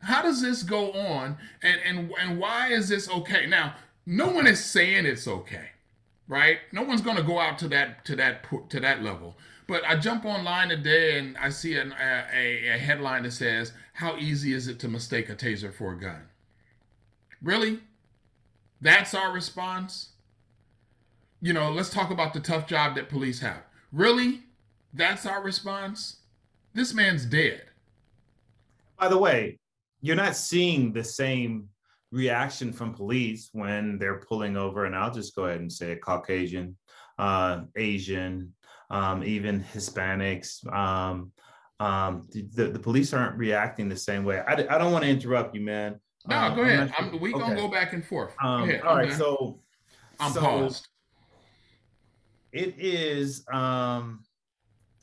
How 0.00 0.22
does 0.22 0.42
this 0.42 0.62
go 0.62 0.92
on? 0.92 1.38
And 1.62 1.80
and 1.84 2.12
and 2.20 2.38
why 2.38 2.68
is 2.68 2.88
this 2.88 3.08
okay? 3.10 3.46
Now, 3.46 3.74
no 4.06 4.28
one 4.30 4.46
is 4.46 4.64
saying 4.64 5.06
it's 5.06 5.26
okay, 5.26 5.70
right? 6.28 6.58
No 6.70 6.82
one's 6.82 7.00
going 7.00 7.16
to 7.16 7.22
go 7.22 7.40
out 7.40 7.58
to 7.60 7.68
that 7.68 8.04
to 8.04 8.14
that 8.16 8.46
to 8.70 8.78
that 8.78 9.02
level. 9.02 9.36
But 9.66 9.84
I 9.84 9.96
jump 9.96 10.24
online 10.24 10.68
today 10.68 11.18
and 11.18 11.36
I 11.36 11.50
see 11.50 11.76
an, 11.76 11.92
a, 11.92 12.24
a, 12.32 12.68
a 12.74 12.78
headline 12.78 13.24
that 13.24 13.32
says, 13.32 13.72
"How 13.94 14.16
easy 14.16 14.52
is 14.52 14.68
it 14.68 14.78
to 14.80 14.88
mistake 14.88 15.28
a 15.30 15.34
taser 15.34 15.74
for 15.74 15.92
a 15.94 15.98
gun?" 15.98 16.27
Really? 17.42 17.80
That's 18.80 19.14
our 19.14 19.32
response? 19.32 20.10
You 21.40 21.52
know, 21.52 21.70
let's 21.70 21.90
talk 21.90 22.10
about 22.10 22.34
the 22.34 22.40
tough 22.40 22.66
job 22.66 22.94
that 22.96 23.08
police 23.08 23.40
have. 23.40 23.62
Really? 23.92 24.42
That's 24.92 25.26
our 25.26 25.42
response? 25.42 26.16
This 26.74 26.94
man's 26.94 27.24
dead. 27.24 27.62
By 28.98 29.08
the 29.08 29.18
way, 29.18 29.58
you're 30.00 30.16
not 30.16 30.36
seeing 30.36 30.92
the 30.92 31.04
same 31.04 31.68
reaction 32.10 32.72
from 32.72 32.94
police 32.94 33.50
when 33.52 33.98
they're 33.98 34.20
pulling 34.20 34.56
over, 34.56 34.84
and 34.84 34.96
I'll 34.96 35.12
just 35.12 35.34
go 35.34 35.44
ahead 35.44 35.60
and 35.60 35.72
say 35.72 35.92
it, 35.92 36.02
Caucasian, 36.02 36.76
uh, 37.18 37.62
Asian, 37.76 38.52
um, 38.90 39.22
even 39.22 39.62
Hispanics. 39.62 40.66
Um, 40.72 41.32
um, 41.80 42.26
the, 42.32 42.70
the 42.70 42.78
police 42.78 43.12
aren't 43.12 43.36
reacting 43.36 43.88
the 43.88 43.96
same 43.96 44.24
way. 44.24 44.40
I, 44.40 44.54
I 44.54 44.78
don't 44.78 44.92
want 44.92 45.04
to 45.04 45.10
interrupt 45.10 45.54
you, 45.54 45.60
man. 45.60 46.00
No, 46.28 46.36
Uh, 46.36 46.54
go 46.54 46.62
ahead. 46.62 46.78
not 46.90 46.96
sure- 46.96 47.06
I'm, 47.14 47.20
we 47.20 47.32
gonna 47.32 47.54
go 47.56 47.68
back 47.68 47.92
and 47.94 48.04
forth. 48.04 48.34
Um, 48.42 48.62
all 48.84 48.96
right, 48.96 49.06
Okay. 49.06 49.14
so 49.14 49.60
I'm 50.20 50.32
so 50.32 50.40
paused. 50.40 50.88
it 52.52 52.74
is 52.78 53.44
um, 53.52 54.22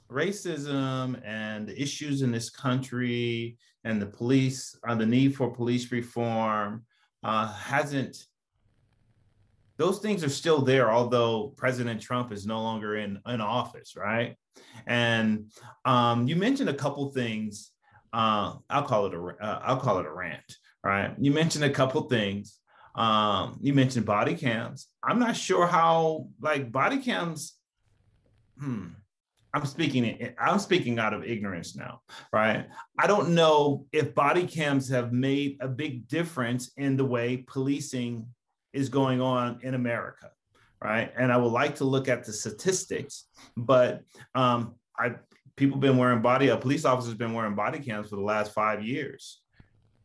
racism 0.10 1.20
and 1.26 1.68
the 1.68 1.82
issues 1.82 2.22
in 2.22 2.32
this 2.32 2.50
country 2.52 3.58
and 3.84 4.00
the 4.02 4.06
police 4.06 4.78
uh, 4.88 4.94
the 4.96 5.06
need 5.06 5.36
for 5.36 5.52
police 5.52 5.92
reform 5.92 6.86
uh, 7.24 7.48
hasn't 7.54 8.18
those 9.78 10.00
things 10.00 10.24
are 10.24 10.30
still 10.30 10.62
there 10.62 10.92
although 10.92 11.54
president 11.58 12.00
trump 12.02 12.32
is 12.32 12.46
no 12.46 12.62
longer 12.62 12.98
in, 12.98 13.20
in 13.28 13.42
office 13.42 13.96
right 13.96 14.36
and 14.88 15.52
um, 15.86 16.28
you 16.28 16.36
mentioned 16.36 16.70
a 16.70 16.74
couple 16.74 17.12
things 17.12 17.72
uh, 18.14 18.54
i'll 18.70 18.84
call 18.84 19.06
it 19.08 19.14
a 19.14 19.20
uh, 19.44 19.60
I'll 19.64 19.80
call 19.80 19.98
it 20.00 20.06
a 20.06 20.12
rant 20.14 20.58
right 20.86 21.14
you 21.20 21.32
mentioned 21.32 21.66
a 21.66 21.70
couple 21.70 22.02
things 22.04 22.60
um, 22.96 23.58
you 23.62 23.74
mentioned 23.74 24.06
body 24.06 24.36
cams. 24.36 24.88
I'm 25.04 25.20
not 25.20 25.36
sure 25.36 25.68
how 25.68 26.28
like 26.42 26.72
body 26.72 26.98
cams. 26.98 27.58
Hmm. 28.60 28.88
I'm 29.54 29.66
speaking. 29.66 30.34
I'm 30.40 30.60
speaking 30.60 31.00
out 31.00 31.14
of 31.14 31.24
ignorance 31.24 31.76
now, 31.76 32.02
right? 32.34 32.68
I 33.00 33.08
don't 33.08 33.30
know 33.30 33.86
if 33.94 34.14
body 34.14 34.46
cams 34.48 34.90
have 34.90 35.14
made 35.14 35.58
a 35.62 35.68
big 35.68 36.08
difference 36.08 36.72
in 36.78 36.98
the 36.98 37.06
way 37.06 37.38
policing 37.38 38.28
is 38.74 38.90
going 38.90 39.22
on 39.22 39.60
in 39.62 39.74
America, 39.74 40.32
right? 40.84 41.12
And 41.18 41.32
I 41.32 41.38
would 41.38 41.54
like 41.54 41.76
to 41.76 41.86
look 41.86 42.10
at 42.10 42.26
the 42.26 42.34
statistics, 42.34 43.28
but 43.56 44.02
um, 44.36 44.76
I 44.98 45.16
people 45.56 45.78
been 45.78 45.98
wearing 45.98 46.22
body. 46.22 46.50
A 46.50 46.58
police 46.58 46.84
officer's 46.84 47.14
been 47.14 47.34
wearing 47.34 47.56
body 47.56 47.80
cams 47.80 48.10
for 48.10 48.18
the 48.18 48.22
last 48.22 48.54
five 48.54 48.84
years 48.84 49.42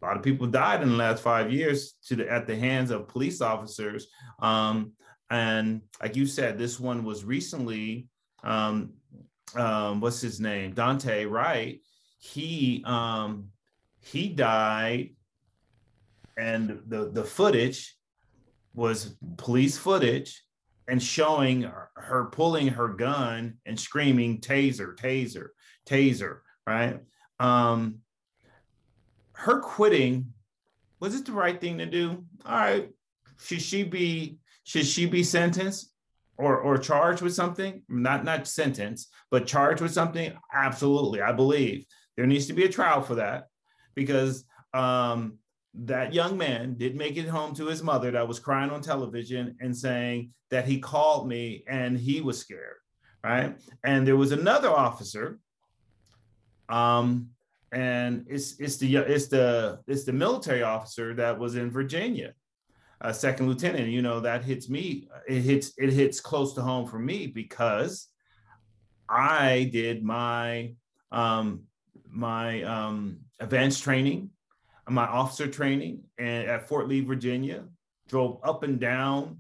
a 0.00 0.06
lot 0.06 0.16
of 0.16 0.22
people 0.22 0.46
died 0.46 0.82
in 0.82 0.88
the 0.88 0.96
last 0.96 1.22
five 1.22 1.52
years 1.52 1.94
to 2.06 2.16
the, 2.16 2.30
at 2.30 2.46
the 2.46 2.56
hands 2.56 2.90
of 2.90 3.08
police 3.08 3.40
officers. 3.40 4.08
Um, 4.40 4.92
and 5.30 5.82
like 6.02 6.16
you 6.16 6.26
said, 6.26 6.58
this 6.58 6.80
one 6.80 7.04
was 7.04 7.24
recently, 7.24 8.08
um, 8.42 8.94
um, 9.54 10.00
what's 10.00 10.20
his 10.20 10.40
name? 10.40 10.74
Daunte 10.74 11.30
Wright. 11.30 11.80
He 12.18 12.82
um, 12.86 13.48
he 14.00 14.28
died, 14.28 15.10
and 16.36 16.80
the 16.86 17.10
the 17.10 17.24
footage 17.24 17.96
was 18.74 19.16
police 19.36 19.78
footage 19.78 20.42
and 20.88 21.02
showing 21.02 21.62
her, 21.62 21.90
her 21.96 22.24
pulling 22.26 22.68
her 22.68 22.88
gun 22.88 23.54
and 23.64 23.78
screaming 23.78 24.40
taser, 24.40 24.96
taser, 24.96 25.48
taser, 25.88 26.38
right? 26.66 27.00
Um, 27.38 28.00
her 29.40 29.61
quitting 29.61 30.33
was 31.00 31.14
it 31.14 31.24
the 31.24 31.33
right 31.33 31.59
thing 31.59 31.79
to 31.79 31.87
do? 31.87 32.24
All 32.44 32.57
right 32.57 32.90
should 33.42 33.62
she 33.62 33.83
be 33.85 34.38
should 34.64 34.87
she 34.87 35.07
be 35.07 35.22
sentenced 35.24 35.92
or 36.37 36.59
or 36.59 36.79
charged 36.79 37.22
with 37.22 37.35
something? 37.35 37.83
Not 37.88 38.24
not 38.24 38.46
sentenced 38.46 39.11
but 39.31 39.46
charged 39.46 39.81
with 39.81 39.92
something? 39.92 40.33
Absolutely 40.53 41.22
i 41.22 41.33
believe. 41.33 41.87
There 42.16 42.26
needs 42.26 42.46
to 42.48 42.53
be 42.53 42.64
a 42.64 42.68
trial 42.68 43.03
for 43.03 43.16
that 43.16 43.46
because 43.94 44.44
um 44.74 45.38
that 45.74 46.12
young 46.12 46.37
man 46.37 46.74
did 46.76 46.96
make 46.96 47.16
it 47.16 47.29
home 47.29 47.55
to 47.55 47.66
his 47.66 47.83
mother 47.83 48.11
that 48.11 48.29
was 48.29 48.40
crying 48.40 48.70
on 48.70 48.83
television 48.83 49.57
and 49.61 49.76
saying 49.76 50.33
that 50.50 50.66
he 50.66 50.81
called 50.81 51.29
me 51.29 51.64
and 51.66 51.98
he 51.98 52.20
was 52.20 52.38
scared 52.38 52.76
right? 53.22 53.55
And 53.85 54.07
there 54.07 54.16
was 54.16 54.33
another 54.33 54.70
officer 54.70 55.38
um 56.68 57.31
and 57.72 58.24
it's 58.28 58.59
it's 58.59 58.76
the 58.76 58.96
it's 58.96 59.28
the 59.28 59.80
it's 59.87 60.04
the 60.04 60.12
military 60.12 60.62
officer 60.62 61.14
that 61.14 61.38
was 61.38 61.56
in 61.56 61.70
Virginia, 61.70 62.35
a 63.00 63.14
second 63.14 63.48
lieutenant. 63.48 63.88
You 63.88 64.02
know 64.02 64.20
that 64.20 64.44
hits 64.44 64.68
me. 64.68 65.09
It 65.28 65.40
hits 65.42 65.72
it 65.78 65.90
hits 65.90 66.20
close 66.20 66.54
to 66.54 66.62
home 66.62 66.87
for 66.87 66.98
me 66.98 67.26
because 67.26 68.09
I 69.09 69.70
did 69.72 70.02
my 70.02 70.74
um, 71.12 71.64
my 72.09 72.62
um, 72.62 73.20
advanced 73.38 73.83
training, 73.83 74.30
my 74.88 75.06
officer 75.06 75.46
training, 75.46 76.04
and 76.18 76.48
at 76.48 76.68
Fort 76.68 76.88
Lee, 76.88 77.00
Virginia. 77.00 77.64
Drove 78.09 78.40
up 78.42 78.64
and 78.64 78.80
down 78.80 79.38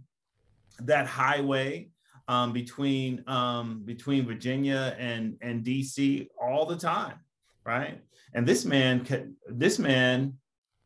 that 0.78 1.06
highway 1.06 1.90
um, 2.28 2.52
between 2.52 3.24
um, 3.26 3.82
between 3.84 4.24
Virginia 4.24 4.94
and 4.98 5.36
and 5.40 5.64
DC 5.64 6.28
all 6.40 6.66
the 6.66 6.76
time, 6.76 7.18
right? 7.64 8.00
And 8.34 8.46
this 8.46 8.64
man, 8.64 9.34
this 9.48 9.78
man 9.78 10.34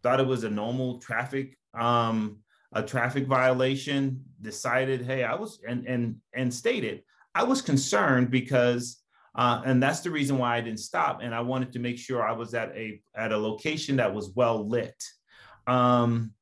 thought 0.03 0.21
it 0.21 0.27
was 0.27 0.45
a 0.45 0.51
normal 0.51 0.99
traffic, 0.99 1.57
um, 1.75 2.39
a 2.73 2.83
traffic 2.83 3.27
violation. 3.27 4.23
Decided, 4.41 5.03
hey, 5.03 5.25
I 5.25 5.35
was, 5.35 5.61
and 5.67 5.87
and 5.87 6.17
and 6.35 6.53
stated, 6.53 7.03
I 7.35 7.45
was 7.45 7.63
concerned 7.63 8.31
because, 8.31 9.01
uh, 9.35 9.63
and 9.65 9.83
that's 9.83 10.01
the 10.01 10.11
reason 10.11 10.37
why 10.37 10.57
I 10.57 10.61
didn't 10.61 10.81
stop. 10.81 11.21
And 11.23 11.35
I 11.35 11.41
wanted 11.41 11.73
to 11.73 11.79
make 11.79 11.99
sure 11.99 12.23
I 12.23 12.33
was 12.33 12.53
at 12.53 12.77
a 12.77 13.01
at 13.17 13.33
a 13.33 13.39
location 13.39 13.97
that 13.97 14.13
was 14.13 14.33
well 14.35 14.69
lit. 14.69 15.03
Um, 15.67 16.33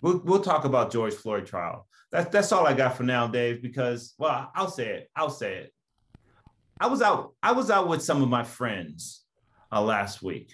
we'll 0.00 0.20
we'll 0.24 0.42
talk 0.42 0.64
about 0.64 0.92
George 0.92 1.14
Floyd 1.14 1.46
trial. 1.46 1.88
That's 2.12 2.30
that's 2.30 2.52
all 2.52 2.66
I 2.66 2.74
got 2.74 2.96
for 2.96 3.02
now, 3.02 3.26
Dave. 3.26 3.62
Because 3.62 4.14
well, 4.18 4.50
I'll 4.54 4.70
say 4.70 4.88
it. 4.88 5.10
I'll 5.16 5.30
say 5.30 5.56
it. 5.56 5.72
I 6.80 6.86
was 6.86 7.02
out. 7.02 7.34
I 7.42 7.52
was 7.52 7.70
out 7.70 7.88
with 7.88 8.02
some 8.02 8.22
of 8.22 8.30
my 8.30 8.42
friends 8.42 9.24
uh, 9.70 9.82
last 9.82 10.22
week, 10.22 10.50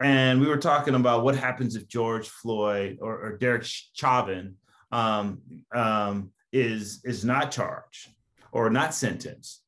and 0.00 0.40
we 0.40 0.48
were 0.48 0.56
talking 0.56 0.94
about 0.94 1.24
what 1.24 1.36
happens 1.36 1.76
if 1.76 1.86
George 1.86 2.30
Floyd 2.30 2.98
or, 3.02 3.18
or 3.20 3.36
Derek 3.36 3.64
Chauvin 3.64 4.56
um, 4.90 5.42
um, 5.74 6.30
is 6.52 7.02
is 7.04 7.22
not 7.22 7.50
charged 7.50 8.08
or 8.50 8.70
not 8.70 8.94
sentenced 8.94 9.62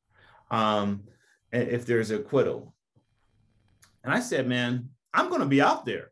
um, 0.49 1.03
if 1.51 1.85
there's 1.85 2.09
acquittal. 2.09 2.73
And 4.03 4.11
I 4.13 4.19
said, 4.19 4.47
man, 4.47 4.89
I'm 5.13 5.29
going 5.29 5.41
to 5.41 5.47
be 5.47 5.61
out 5.61 5.85
there. 5.85 6.11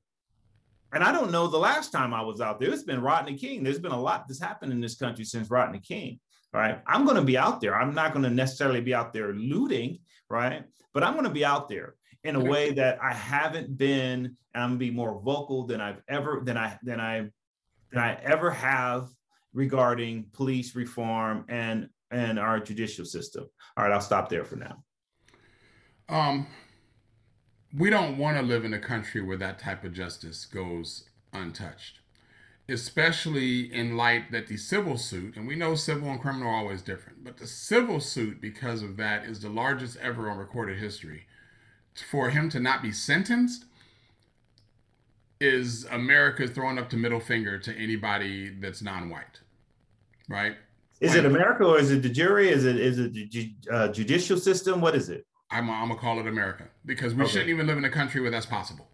And 0.92 1.04
I 1.04 1.12
don't 1.12 1.32
know 1.32 1.48
the 1.48 1.58
last 1.58 1.92
time 1.92 2.14
I 2.14 2.22
was 2.22 2.42
out 2.42 2.60
there. 2.60 2.72
It's 2.72 2.84
been 2.84 3.02
Rodney 3.02 3.36
King. 3.36 3.64
There's 3.64 3.80
been 3.80 3.92
a 3.92 4.00
lot 4.00 4.28
that's 4.28 4.40
happened 4.40 4.72
in 4.72 4.82
this 4.82 4.96
country 4.96 5.26
since 5.26 5.50
Rodney 5.50 5.80
King, 5.80 6.20
right? 6.54 6.80
I'm 6.88 7.06
going 7.06 7.18
to 7.18 7.24
be 7.24 7.38
out 7.38 7.62
there. 7.62 7.76
I'm 7.76 7.94
not 7.94 8.14
going 8.14 8.24
to 8.24 8.30
necessarily 8.30 8.82
be 8.82 8.94
out 8.94 9.14
there 9.14 9.34
looting, 9.34 10.00
right? 10.30 10.64
But 10.94 11.04
I'm 11.04 11.14
going 11.14 11.26
to 11.26 11.32
be 11.32 11.46
out 11.46 11.68
there 11.70 11.96
in 12.24 12.36
a 12.36 12.44
way 12.44 12.72
that 12.72 13.00
I 13.02 13.14
haven't 13.14 13.78
been, 13.78 14.38
and 14.54 14.64
I'm 14.64 14.70
gonna 14.72 14.78
be 14.78 14.92
more 14.92 15.22
vocal 15.22 15.66
than 15.66 15.82
I've 15.82 16.02
ever 16.08 16.42
than 16.44 16.58
I 16.58 16.78
than 16.84 17.00
I 17.00 17.30
than 17.92 18.02
I 18.02 18.16
ever 18.24 18.50
have 18.50 19.10
regarding 19.54 20.26
police 20.34 20.76
reform 20.76 21.46
and 21.50 21.90
and 22.12 22.40
our 22.40 22.60
judicial 22.60 23.06
system. 23.06 23.46
All 23.76 23.84
right, 23.84 23.94
I'll 23.94 24.02
stop 24.02 24.30
there 24.30 24.46
for 24.46 24.56
now. 24.56 24.84
Um, 26.10 26.48
we 27.76 27.90
don't 27.90 28.18
want 28.18 28.38
to 28.38 28.44
live 28.44 28.66
in 28.66 28.74
a 28.74 28.80
country 28.80 29.22
where 29.22 29.38
that 29.38 29.60
type 29.60 29.84
of 29.84 29.94
justice 29.94 30.46
goes 30.46 31.10
untouched, 31.34 32.00
especially 32.70 33.74
in 33.74 33.98
light 33.98 34.32
that 34.32 34.48
the 34.48 34.58
civil 34.58 34.98
suit, 34.98 35.36
and 35.36 35.46
we 35.48 35.56
know 35.56 35.76
civil 35.76 36.10
and 36.10 36.22
criminal 36.22 36.48
are 36.50 36.56
always 36.56 36.82
different, 36.82 37.24
but 37.24 37.38
the 37.38 37.48
civil 37.48 38.00
suit, 38.00 38.40
because 38.40 38.82
of 38.82 38.96
that, 38.98 39.26
is 39.26 39.40
the 39.42 39.50
largest 39.50 39.98
ever 39.98 40.30
on 40.30 40.38
recorded 40.38 40.78
history. 40.80 41.26
For 42.10 42.30
him 42.30 42.50
to 42.50 42.60
not 42.60 42.82
be 42.82 42.92
sentenced 42.92 43.66
is 45.40 45.86
America 45.92 46.48
throwing 46.48 46.80
up 46.80 46.90
the 46.90 46.98
middle 46.98 47.20
finger 47.20 47.60
to 47.60 47.76
anybody 47.78 48.50
that's 48.50 48.82
non-white, 48.82 49.42
right? 50.30 50.56
Is 51.02 51.16
it 51.16 51.26
America 51.26 51.66
or 51.66 51.78
is 51.80 51.92
it 51.92 52.02
the 52.02 52.10
jury? 52.10 52.50
Is 52.50 52.64
it 52.66 52.78
is 52.80 52.98
it 52.98 53.14
the 53.14 53.26
ju- 53.26 53.50
uh, 53.70 53.90
judicial 53.90 54.38
system? 54.38 54.80
What 54.80 54.96
is 54.96 55.10
it? 55.10 55.26
I'm, 55.52 55.70
I'm 55.70 55.90
gonna 55.90 56.00
call 56.00 56.20
it 56.20 56.28
America 56.28 56.64
because 56.86 57.14
we 57.14 57.24
Okay. 57.24 57.32
shouldn't 57.32 57.50
even 57.50 57.68
live 57.68 57.78
in 57.78 57.84
a 57.84 57.90
country 57.90 58.22
where 58.22 58.32
that's 58.32 58.46
possible. 58.46 58.88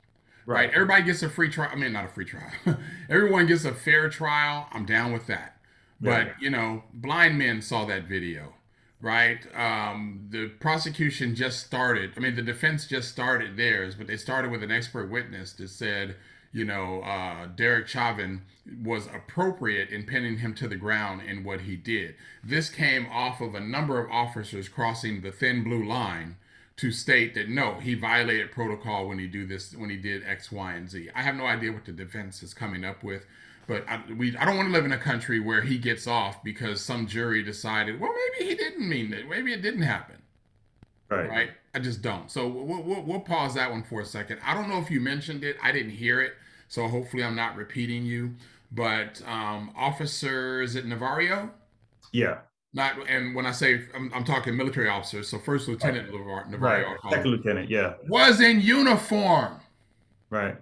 Right. 0.45 0.71
Everybody 0.73 1.03
gets 1.03 1.21
a 1.23 1.29
free 1.29 1.49
trial. 1.49 1.69
I 1.71 1.75
mean, 1.75 1.93
not 1.93 2.05
a 2.05 2.07
free 2.09 2.25
trial. 2.25 2.51
Everyone 3.09 3.45
gets 3.45 3.65
a 3.65 3.73
fair 3.73 4.09
trial. 4.09 4.67
I'm 4.71 4.85
down 4.85 5.11
with 5.13 5.27
that. 5.27 5.57
But, 6.01 6.27
Yeah. 6.27 6.33
you 6.39 6.49
know, 6.49 6.83
blind 6.93 7.37
men 7.37 7.61
saw 7.61 7.85
that 7.85 8.05
video, 8.05 8.53
right? 9.01 9.45
Um, 9.55 10.27
the 10.29 10.47
prosecution 10.47 11.35
just 11.35 11.59
started. 11.65 12.13
I 12.17 12.19
mean, 12.21 12.35
the 12.35 12.41
defense 12.41 12.87
just 12.87 13.09
started 13.09 13.57
theirs, 13.57 13.95
but 13.95 14.07
they 14.07 14.17
started 14.17 14.49
with 14.49 14.63
an 14.63 14.71
expert 14.71 15.09
witness 15.11 15.53
that 15.53 15.69
said, 15.69 16.15
you 16.51 16.65
know, 16.65 17.01
uh, 17.01 17.47
Derek 17.55 17.87
Chauvin 17.87 18.41
was 18.83 19.05
appropriate 19.07 19.89
in 19.89 20.03
pinning 20.05 20.39
him 20.39 20.55
to 20.55 20.67
the 20.67 20.75
ground 20.77 21.21
in 21.21 21.43
what 21.43 21.61
he 21.61 21.75
did. 21.75 22.15
This 22.43 22.69
came 22.69 23.05
off 23.11 23.39
of 23.41 23.53
a 23.53 23.59
number 23.59 23.99
of 24.03 24.09
officers 24.09 24.67
crossing 24.69 25.21
the 25.21 25.31
thin 25.31 25.63
blue 25.63 25.83
line 25.85 26.37
to 26.79 26.91
state 26.91 27.35
that 27.35 27.49
no, 27.49 27.75
he 27.75 27.95
violated 27.95 28.51
protocol 28.51 29.07
when 29.07 29.19
he 29.19 29.27
do 29.27 29.45
this 29.45 29.75
when 29.75 29.89
he 29.89 29.97
did 29.97 30.23
X, 30.25 30.51
Y, 30.51 30.73
and 30.73 30.89
Z. 30.89 31.09
I 31.15 31.21
have 31.23 31.35
no 31.35 31.45
idea 31.45 31.71
what 31.71 31.85
the 31.85 31.91
defense 31.93 32.43
is 32.43 32.53
coming 32.53 32.85
up 32.85 33.03
with, 33.03 33.25
but 33.67 33.85
I, 33.87 34.01
we 34.17 34.35
I 34.37 34.45
don't 34.45 34.57
want 34.57 34.67
to 34.69 34.73
live 34.73 34.85
in 34.85 34.93
a 34.93 34.97
country 34.97 35.39
where 35.39 35.61
he 35.61 35.77
gets 35.77 36.07
off 36.07 36.43
because 36.43 36.81
some 36.81 37.07
jury 37.07 37.43
decided, 37.43 37.99
well, 37.99 38.13
maybe 38.39 38.49
he 38.51 38.55
didn't 38.55 38.87
mean 38.89 39.13
it, 39.13 39.29
maybe 39.29 39.53
it 39.53 39.61
didn't 39.61 39.83
happen, 39.83 40.17
Right. 41.09 41.29
right? 41.29 41.51
I 41.73 41.79
just 41.79 42.01
don't. 42.01 42.31
So 42.31 42.47
we'll, 42.47 42.81
we'll, 42.83 43.01
we'll 43.03 43.19
pause 43.19 43.53
that 43.55 43.71
one 43.71 43.83
for 43.83 44.01
a 44.01 44.05
second. 44.05 44.39
I 44.45 44.53
don't 44.53 44.69
know 44.69 44.79
if 44.79 44.89
you 44.91 44.99
mentioned 45.01 45.43
it, 45.43 45.57
I 45.61 45.71
didn't 45.71 45.91
hear 45.91 46.21
it, 46.21 46.33
so 46.67 46.87
hopefully 46.87 47.23
I'm 47.23 47.35
not 47.35 47.55
repeating 47.55 48.05
you. 48.05 48.35
But 48.71 49.21
um, 49.27 49.71
officer 49.75 50.61
is 50.61 50.75
it 50.75 50.85
Navarro? 50.85 51.51
Yeah. 52.11 52.39
Not 52.73 52.95
and 53.09 53.33
when 53.33 53.45
I 53.47 53.51
say 53.51 53.81
I'm, 53.95 54.11
I'm 54.13 54.23
talking 54.23 54.55
military 54.55 54.89
officers, 54.89 55.27
so 55.27 55.39
First 55.39 55.67
Lieutenant 55.67 56.11
Navar- 56.11 56.47
Navarro 56.49 56.77
Right. 56.77 56.85
I'll 56.85 56.97
call 56.97 57.11
him, 57.11 57.17
Second 57.17 57.31
lieutenant. 57.31 57.69
Yeah. 57.69 57.93
was 58.07 58.41
in 58.41 58.61
uniform. 58.61 59.53
Right. 60.29 60.55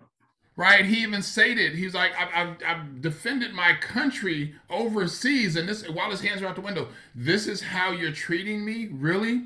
right? 0.56 0.86
He 0.86 1.02
even 1.04 1.22
stated 1.22 1.74
he's 1.76 1.94
like, 1.94 2.14
I've, 2.18 2.30
I've, 2.34 2.58
I've 2.66 3.02
defended 3.02 3.54
my 3.54 3.74
country 3.82 4.56
overseas, 4.70 5.58
and 5.58 5.68
this 5.68 5.88
while 5.90 6.10
his 6.10 6.22
hands 6.22 6.42
are 6.42 6.48
out 6.48 6.56
the 6.56 6.62
window. 6.62 6.88
This 7.14 7.46
is 7.48 7.62
how 7.62 7.92
you're 7.92 8.14
treating 8.14 8.64
me, 8.64 8.88
really? 8.94 9.44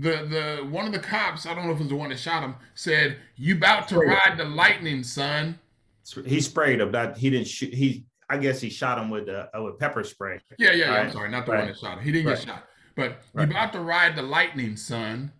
The 0.00 0.58
the 0.60 0.68
one 0.70 0.86
of 0.86 0.92
the 0.92 1.00
cops, 1.00 1.44
I 1.46 1.54
don't 1.54 1.66
know 1.66 1.72
if 1.72 1.78
it 1.80 1.82
was 1.82 1.88
the 1.88 1.96
one 1.96 2.10
that 2.10 2.20
shot 2.20 2.44
him, 2.44 2.54
said, 2.76 3.16
"You 3.34 3.56
about 3.56 3.88
to 3.88 3.98
ride 3.98 4.36
the 4.38 4.44
lightning, 4.44 5.02
son." 5.02 5.58
He 6.24 6.40
sprayed 6.40 6.80
him. 6.80 6.92
That 6.92 7.18
he 7.18 7.30
didn't 7.30 7.48
shoot. 7.48 7.74
He. 7.74 8.04
I 8.30 8.36
guess 8.38 8.60
he 8.60 8.68
shot 8.70 8.98
him 8.98 9.08
with 9.10 9.28
uh, 9.28 9.46
with 9.62 9.78
pepper 9.78 10.04
spray. 10.04 10.40
Yeah, 10.58 10.72
yeah, 10.72 10.92
yeah. 10.92 10.94
I'm 11.00 11.12
sorry, 11.12 11.30
not 11.30 11.46
the 11.46 11.52
Right. 11.52 11.58
one 11.58 11.68
that 11.68 11.78
shot 11.78 11.98
him. 11.98 12.04
He 12.04 12.12
didn't 12.12 12.26
Right. 12.26 12.38
get 12.38 12.46
shot, 12.48 12.68
but 12.94 13.22
Right. 13.32 13.48
you 13.48 13.54
about 13.54 13.72
to 13.72 13.80
ride 13.80 14.16
the 14.16 14.22
lightning, 14.22 14.76
son. 14.76 15.32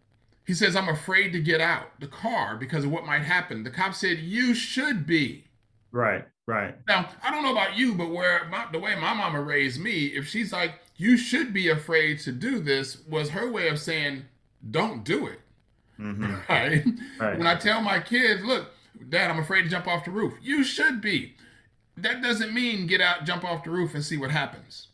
He 0.47 0.55
says, 0.55 0.75
"I'm 0.75 0.89
afraid 0.89 1.33
to 1.33 1.41
get 1.41 1.61
out 1.61 2.01
the 2.01 2.07
car 2.07 2.57
because 2.57 2.85
of 2.85 2.91
what 2.91 3.05
might 3.05 3.23
happen." 3.23 3.63
The 3.65 3.71
cop 3.71 3.95
said, 3.95 4.19
"You 4.19 4.55
should 4.55 5.07
be." 5.07 5.45
Right. 5.93 6.27
Right. 6.47 6.75
Now, 6.89 7.11
I 7.23 7.31
don't 7.31 7.43
know 7.43 7.53
about 7.53 7.77
you, 7.77 7.95
but 7.95 8.09
where 8.09 8.47
my, 8.47 8.67
the 8.73 8.79
way 8.79 8.95
my 8.95 9.13
mama 9.13 9.43
raised 9.43 9.79
me, 9.79 10.07
if 10.07 10.27
she's 10.27 10.51
like, 10.51 10.73
you 10.97 11.19
should 11.19 11.53
be 11.53 11.69
afraid 11.69 12.21
to 12.21 12.33
do 12.33 12.59
this, 12.59 13.05
was 13.07 13.29
her 13.31 13.51
way 13.51 13.69
of 13.69 13.79
saying, 13.79 14.25
don't 14.71 15.05
do 15.05 15.27
it. 15.27 15.41
hmm 15.99 16.35
Right? 16.49 16.87
Right. 17.21 17.37
When 17.37 17.47
I 17.47 17.55
tell 17.55 17.83
my 17.83 18.01
kids, 18.01 18.43
look, 18.43 18.71
dad, 19.11 19.31
I'm 19.31 19.39
afraid 19.41 19.65
to 19.65 19.69
jump 19.69 19.87
off 19.87 20.07
the 20.07 20.11
roof. 20.11 20.33
You 20.41 20.65
should 20.65 21.03
be. 21.03 21.35
That 22.03 22.23
doesn't 22.23 22.53
mean 22.55 22.87
get 22.87 23.01
out, 23.01 23.25
jump 23.25 23.45
off 23.45 23.65
the 23.65 23.71
roof 23.71 23.95
and 23.95 24.05
see 24.05 24.17
what 24.17 24.31
happens. 24.31 24.89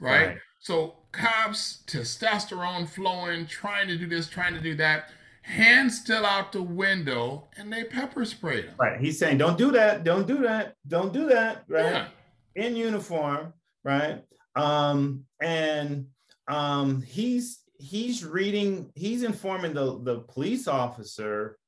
Right? 0.00 0.26
Right. 0.26 0.38
So, 0.60 0.96
cops, 1.12 1.82
testosterone 1.86 2.88
flowing, 2.88 3.46
trying 3.46 3.88
to 3.88 3.96
do 3.96 4.06
this, 4.06 4.28
trying 4.28 4.54
to 4.54 4.60
do 4.60 4.74
that, 4.76 5.10
hands 5.42 5.98
still 6.00 6.26
out 6.26 6.52
the 6.52 6.62
window, 6.62 7.48
and 7.56 7.72
they 7.72 7.84
pepper 7.84 8.24
sprayed 8.24 8.66
them. 8.66 8.74
Right. 8.78 9.00
He's 9.00 9.18
saying, 9.18 9.38
"Don't 9.38 9.56
do 9.56 9.70
that. 9.72 10.04
Don't 10.04 10.26
do 10.26 10.38
that. 10.42 10.74
Don't 10.86 11.12
do 11.12 11.28
that." 11.28 11.64
Right. 11.68 11.84
Yeah. 11.84 12.08
in 12.56 12.76
uniform, 12.76 13.52
right? 13.84 14.22
Um, 14.56 15.24
and 15.40 16.06
um, 16.48 17.02
he's 17.02 17.60
he's 17.78 18.24
reading, 18.24 18.90
he's 18.94 19.22
informing 19.22 19.74
the 19.74 20.00
the 20.02 20.20
police 20.20 20.66
officer 20.68 21.58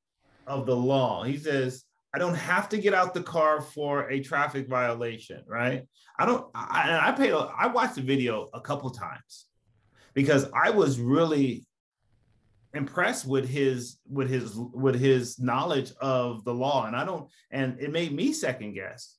of 0.47 0.65
the 0.65 0.75
law. 0.75 1.23
He 1.23 1.37
says, 1.37 1.85
"I 2.13 2.19
don't 2.19 2.35
have 2.35 2.69
to 2.69 2.77
get 2.77 2.93
out 2.93 3.13
the 3.13 3.23
car 3.23 3.61
for 3.61 4.09
a 4.09 4.19
traffic 4.21 4.67
violation, 4.67 5.43
right? 5.47 5.87
I 6.19 6.25
don't. 6.25 6.47
I, 6.55 6.83
and 6.87 6.95
I 6.97 7.11
paid. 7.11 7.33
I 7.33 7.67
watched 7.67 7.95
the 7.95 8.01
video 8.01 8.49
a 8.53 8.61
couple 8.61 8.89
times 8.89 9.47
because 10.13 10.49
I 10.53 10.69
was 10.71 10.99
really 10.99 11.65
impressed 12.73 13.27
with 13.27 13.47
his 13.47 13.97
with 14.09 14.29
his 14.29 14.55
with 14.55 14.97
his 14.99 15.39
knowledge 15.39 15.91
of 15.99 16.45
the 16.45 16.53
law 16.53 16.85
and 16.85 16.95
i 16.95 17.03
don't 17.03 17.29
and 17.51 17.77
it 17.81 17.91
made 17.91 18.13
me 18.13 18.31
second 18.31 18.71
guess 18.73 19.17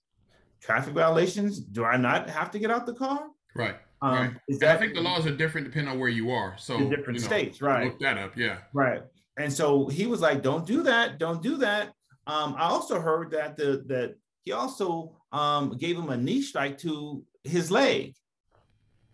traffic 0.62 0.94
violations 0.94 1.60
do 1.60 1.84
i 1.84 1.94
not 1.98 2.30
have 2.30 2.50
to 2.50 2.58
get 2.58 2.70
out 2.70 2.86
the 2.86 2.94
car 2.94 3.26
Right. 3.54 3.76
um 4.00 4.14
right. 4.14 4.30
And 4.48 4.64
I 4.64 4.78
think 4.78 4.94
the 4.94 5.02
laws 5.02 5.26
are 5.26 5.36
different 5.36 5.66
depending 5.66 5.92
on 5.92 5.98
where 6.00 6.08
you 6.08 6.30
are. 6.30 6.56
So 6.56 6.76
in 6.76 6.88
different 6.88 7.18
you 7.18 7.24
know, 7.24 7.28
states 7.28 7.60
right 7.60 7.84
Look 7.88 8.00
that 8.00 8.16
up. 8.16 8.34
Yeah. 8.38 8.60
right 8.72 9.02
and 9.36 9.52
so 9.52 9.86
he 9.88 10.06
was 10.06 10.22
like 10.22 10.42
don't 10.42 10.66
do 10.66 10.82
that 10.84 11.18
don't 11.18 11.42
do 11.42 11.58
that 11.58 11.92
um 12.26 12.54
i 12.58 12.62
also 12.64 13.00
heard 13.00 13.30
that 13.30 13.56
the 13.56 13.82
that 13.86 14.16
he 14.44 14.52
also 14.52 15.16
um 15.32 15.76
gave 15.78 15.96
him 15.96 16.10
a 16.10 16.16
knee 16.16 16.42
strike 16.42 16.78
to 16.78 17.22
his 17.44 17.70
leg 17.70 18.14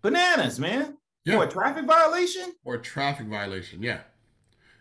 bananas 0.02 0.58
man 0.58 0.96
Yeah. 1.24 1.36
for 1.38 1.44
a 1.44 1.48
traffic 1.48 1.84
violation 1.86 2.52
Or 2.64 2.74
a 2.74 2.82
traffic 2.82 3.26
violation. 3.26 3.82
Yeah. 3.82 4.00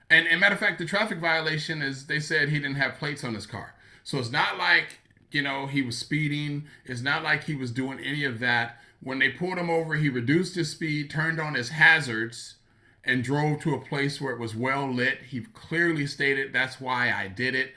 And, 0.09 0.25
and 0.27 0.39
matter 0.39 0.53
of 0.53 0.59
fact, 0.59 0.77
the 0.79 0.85
traffic 0.85 1.17
violation 1.19 1.81
is 1.81 2.05
they 2.05 2.21
said 2.21 2.47
he 2.49 2.59
didn't 2.59 2.77
have 2.77 2.95
plates 2.97 3.23
on 3.25 3.33
his 3.33 3.45
car. 3.45 3.75
So 4.03 4.17
it's 4.19 4.31
not 4.31 4.57
like, 4.57 4.99
you 5.31 5.41
know, 5.41 5.67
he 5.67 5.81
was 5.81 5.97
speeding. 5.97 6.65
It's 6.85 7.01
not 7.01 7.23
like 7.23 7.43
he 7.43 7.55
was 7.55 7.71
doing 7.71 7.99
any 7.99 8.23
of 8.23 8.39
that. 8.39 8.77
When 9.01 9.19
they 9.19 9.29
pulled 9.31 9.57
him 9.57 9.69
over, 9.69 9.95
he 9.95 10.07
reduced 10.07 10.55
his 10.55 10.71
speed, 10.71 11.09
turned 11.09 11.41
on 11.41 11.55
his 11.55 11.69
hazards, 11.69 12.55
and 13.03 13.21
drove 13.21 13.59
to 13.61 13.73
a 13.73 13.81
place 13.81 14.21
where 14.21 14.33
it 14.33 14.39
was 14.39 14.55
well 14.55 14.89
lit. 14.89 15.23
He 15.29 15.41
clearly 15.41 16.07
stated 16.07 16.53
that's 16.53 16.79
why 16.79 17.11
I 17.11 17.27
did 17.27 17.53
it. 17.53 17.73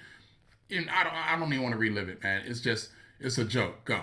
And 0.72 0.88
I 0.90 1.04
don't, 1.04 1.14
I 1.14 1.38
don't 1.38 1.52
even 1.52 1.62
want 1.62 1.72
to 1.74 1.78
relive 1.78 2.08
it, 2.08 2.22
man. 2.22 2.42
It's 2.46 2.60
just, 2.60 2.90
it's 3.18 3.38
a 3.38 3.44
joke. 3.44 3.84
Go. 3.84 4.02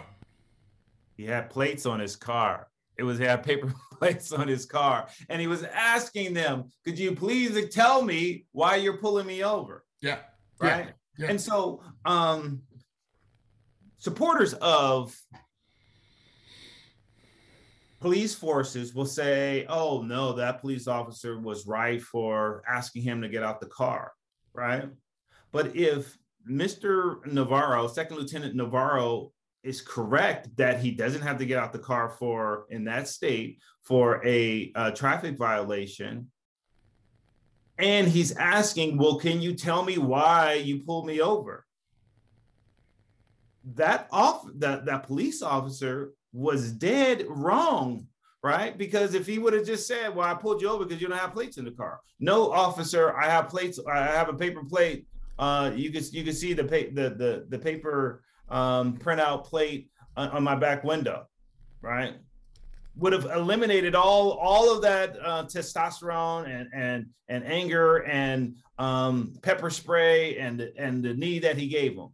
he 1.15 1.25
had 1.25 1.49
plates 1.49 1.85
on 1.85 1.99
his 1.99 2.15
car. 2.15 2.67
It 2.97 3.03
was 3.03 3.19
he 3.19 3.25
had 3.25 3.43
paper 3.43 3.73
plates 3.93 4.31
on 4.31 4.47
his 4.47 4.65
car, 4.65 5.07
and 5.29 5.39
he 5.39 5.47
was 5.47 5.63
asking 5.63 6.33
them, 6.33 6.65
"Could 6.83 6.97
you 6.97 7.13
please 7.15 7.73
tell 7.73 8.01
me 8.01 8.45
why 8.51 8.75
you're 8.75 8.97
pulling 8.97 9.27
me 9.27 9.43
over?" 9.43 9.85
Yeah. 10.01 10.19
Right. 10.59 10.93
Yeah. 11.17 11.29
And 11.29 11.39
so, 11.39 11.81
um, 12.05 12.61
supporters 13.97 14.53
of 14.55 15.15
police 17.99 18.33
forces 18.33 18.93
will 18.95 19.05
say, 19.05 19.65
"Oh 19.69 20.01
no, 20.01 20.33
that 20.33 20.61
police 20.61 20.87
officer 20.87 21.39
was 21.39 21.67
right 21.67 22.01
for 22.01 22.63
asking 22.67 23.03
him 23.03 23.21
to 23.21 23.29
get 23.29 23.43
out 23.43 23.59
the 23.59 23.67
car." 23.67 24.11
Right. 24.53 24.89
But 25.51 25.75
if 25.75 26.17
Mr. 26.49 27.25
Navarro, 27.25 27.87
Second 27.87 28.17
Lieutenant 28.17 28.55
Navarro, 28.55 29.31
is 29.63 29.81
correct 29.81 30.55
that 30.55 30.79
he 30.79 30.91
doesn't 30.91 31.21
have 31.21 31.37
to 31.37 31.45
get 31.45 31.59
out 31.59 31.73
the 31.73 31.79
car 31.79 32.09
for 32.09 32.65
in 32.69 32.85
that 32.85 33.07
state 33.07 33.59
for 33.81 34.25
a, 34.25 34.71
uh 34.75 34.91
traffic 34.91 35.37
violation. 35.37 36.31
And 37.77 38.07
he's 38.07 38.35
asking, 38.37 38.97
well, 38.97 39.19
can 39.19 39.41
you 39.41 39.53
tell 39.53 39.83
me 39.83 39.97
why 39.97 40.53
you 40.53 40.83
pulled 40.83 41.05
me 41.05 41.21
over? 41.21 41.65
That 43.75 44.07
off 44.11 44.45
that 44.55 44.85
that 44.85 45.03
police 45.03 45.41
officer 45.41 46.13
was 46.31 46.71
dead 46.71 47.25
wrong, 47.27 48.07
right? 48.41 48.77
Because 48.77 49.13
if 49.13 49.27
he 49.27 49.39
would 49.39 49.51
have 49.51 49.65
just 49.65 49.87
said, 49.87 50.15
"Well, 50.15 50.25
I 50.25 50.33
pulled 50.35 50.61
you 50.61 50.69
over 50.69 50.85
because 50.85 51.01
you 51.01 51.09
don't 51.09 51.17
have 51.17 51.33
plates 51.33 51.57
in 51.57 51.65
the 51.65 51.71
car," 51.71 51.99
no, 52.19 52.49
officer, 52.49 53.13
I 53.17 53.29
have 53.29 53.49
plates. 53.49 53.77
I 53.85 54.05
have 54.05 54.29
a 54.29 54.33
paper 54.33 54.63
plate. 54.63 55.05
Uh, 55.39 55.71
you 55.75 55.91
can 55.91 56.03
you 56.11 56.23
can 56.23 56.33
see 56.33 56.53
the 56.53 56.63
pa- 56.63 56.91
the 56.93 57.09
the 57.11 57.45
the 57.49 57.59
paper 57.59 58.23
um, 58.49 58.97
printout 58.97 59.43
plate 59.45 59.89
on, 60.15 60.29
on 60.29 60.43
my 60.43 60.55
back 60.55 60.83
window, 60.83 61.27
right? 61.81 62.15
Would 62.95 63.13
have 63.13 63.25
eliminated 63.25 63.93
all 63.93 64.31
all 64.31 64.73
of 64.75 64.81
that 64.81 65.17
uh, 65.23 65.43
testosterone 65.45 66.47
and 66.49 66.69
and 66.73 67.05
and 67.29 67.43
anger 67.45 67.97
and 68.05 68.55
um, 68.79 69.33
pepper 69.43 69.69
spray 69.69 70.37
and 70.37 70.61
and 70.77 71.03
the 71.03 71.13
knee 71.13 71.37
that 71.39 71.57
he 71.57 71.67
gave 71.67 71.91
him. 71.93 72.09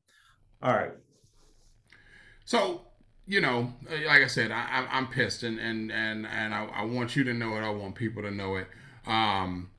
All 0.62 0.74
right. 0.74 0.92
So, 2.46 2.82
you 3.26 3.40
know, 3.40 3.74
like 4.06 4.22
I 4.22 4.28
said, 4.28 4.52
I, 4.52 4.66
I'm- 4.70 4.88
I'm 4.92 5.08
pissed, 5.08 5.44
and 5.44 5.60
and 5.60 5.92
and 5.92 6.28
and 6.28 6.54
I, 6.54 6.66
I 6.66 6.84
want 6.84 7.16
you 7.16 7.24
to 7.24 7.34
know 7.34 7.56
it. 7.56 7.62
I 7.62 7.70
want 7.70 7.96
people 7.96 8.22
to 8.24 8.32
know 8.32 8.58
it. 8.58 8.68
Um, 9.08 9.70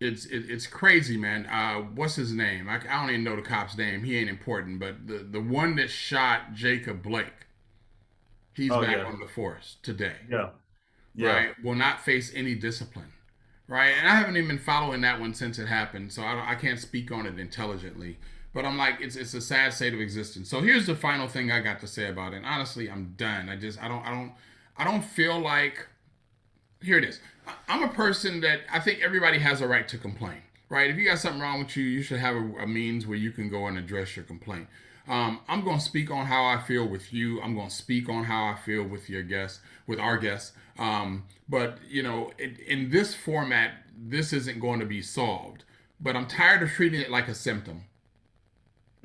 it's 0.00 0.26
it, 0.26 0.50
it's 0.50 0.66
crazy, 0.66 1.16
man. 1.16 1.46
Uh, 1.46 1.80
what's 1.94 2.16
his 2.16 2.32
name? 2.32 2.68
I, 2.68 2.76
I 2.76 3.00
don't 3.00 3.10
even 3.10 3.24
know 3.24 3.36
the 3.36 3.42
cop's 3.42 3.76
name. 3.76 4.04
He 4.04 4.16
ain't 4.18 4.30
important, 4.30 4.80
but 4.80 5.06
the 5.06 5.18
the 5.18 5.40
one 5.40 5.76
that 5.76 5.90
shot 5.90 6.54
Jacob 6.54 7.02
Blake, 7.02 7.46
he's 8.54 8.70
Oh, 8.70 8.80
back 8.80 8.96
yeah. 8.96 9.04
on 9.04 9.18
the 9.20 9.26
force 9.26 9.76
today. 9.82 10.16
Yeah. 10.28 10.50
right, 11.28 11.64
will 11.64 11.74
not 11.74 12.00
face 12.00 12.32
any 12.34 12.54
discipline, 12.54 13.12
right? 13.68 13.90
And 13.98 14.08
I 14.08 14.14
haven't 14.14 14.36
even 14.36 14.48
been 14.48 14.58
following 14.58 15.00
that 15.02 15.20
one 15.20 15.34
since 15.34 15.58
it 15.58 15.66
happened, 15.66 16.12
so 16.12 16.22
I, 16.22 16.52
I 16.52 16.54
can't 16.54 16.78
speak 16.78 17.10
on 17.12 17.26
it 17.26 17.38
intelligently. 17.38 18.18
But 18.52 18.64
I'm 18.64 18.76
like, 18.76 19.00
it's 19.00 19.16
it's 19.16 19.34
a 19.34 19.40
sad 19.40 19.72
state 19.72 19.94
of 19.94 20.00
existence. 20.00 20.48
So 20.50 20.60
here's 20.60 20.86
the 20.86 20.96
final 20.96 21.28
thing 21.28 21.50
I 21.52 21.60
got 21.60 21.80
to 21.80 21.86
say 21.86 22.08
about 22.08 22.32
it. 22.32 22.38
And 22.38 22.46
honestly, 22.46 22.90
I'm 22.90 23.14
done. 23.16 23.48
I 23.48 23.56
just 23.56 23.80
I 23.82 23.88
don't 23.88 24.04
I 24.04 24.10
don't 24.10 24.32
I 24.76 24.84
don't 24.84 25.04
feel 25.04 25.38
like 25.38 25.86
here 26.82 26.98
it 26.98 27.04
is. 27.04 27.20
I'm 27.68 27.82
a 27.82 27.88
person 27.88 28.40
that 28.40 28.60
I 28.70 28.80
think 28.80 29.00
everybody 29.00 29.38
has 29.38 29.60
a 29.60 29.68
right 29.68 29.86
to 29.88 29.98
complain, 29.98 30.42
right? 30.68 30.90
If 30.90 30.96
you 30.96 31.04
got 31.04 31.18
something 31.18 31.40
wrong 31.40 31.60
with 31.60 31.76
you, 31.76 31.84
you 31.84 32.02
should 32.02 32.18
have 32.18 32.34
a, 32.34 32.62
a 32.62 32.66
means 32.66 33.06
where 33.06 33.18
you 33.18 33.30
can 33.30 33.48
go 33.48 33.66
and 33.66 33.78
address 33.78 34.16
your 34.16 34.24
complaint. 34.24 34.68
Um, 35.08 35.40
I'm 35.48 35.64
going 35.64 35.78
to 35.78 35.84
speak 35.84 36.10
on 36.10 36.26
how 36.26 36.44
I 36.44 36.58
feel 36.60 36.86
with 36.86 37.12
you. 37.12 37.40
I'm 37.42 37.54
going 37.54 37.68
to 37.68 37.74
speak 37.74 38.08
on 38.08 38.24
how 38.24 38.44
I 38.44 38.54
feel 38.54 38.84
with 38.84 39.10
your 39.10 39.22
guests, 39.22 39.60
with 39.86 39.98
our 39.98 40.16
guests. 40.18 40.52
Um, 40.78 41.24
but 41.48 41.78
you 41.88 42.02
know, 42.02 42.30
in, 42.38 42.56
in 42.66 42.90
this 42.90 43.14
format, 43.14 43.72
this 43.96 44.32
isn't 44.32 44.60
going 44.60 44.80
to 44.80 44.86
be 44.86 45.02
solved. 45.02 45.64
But 46.00 46.16
I'm 46.16 46.26
tired 46.26 46.62
of 46.62 46.70
treating 46.70 47.00
it 47.00 47.10
like 47.10 47.28
a 47.28 47.34
symptom. 47.34 47.84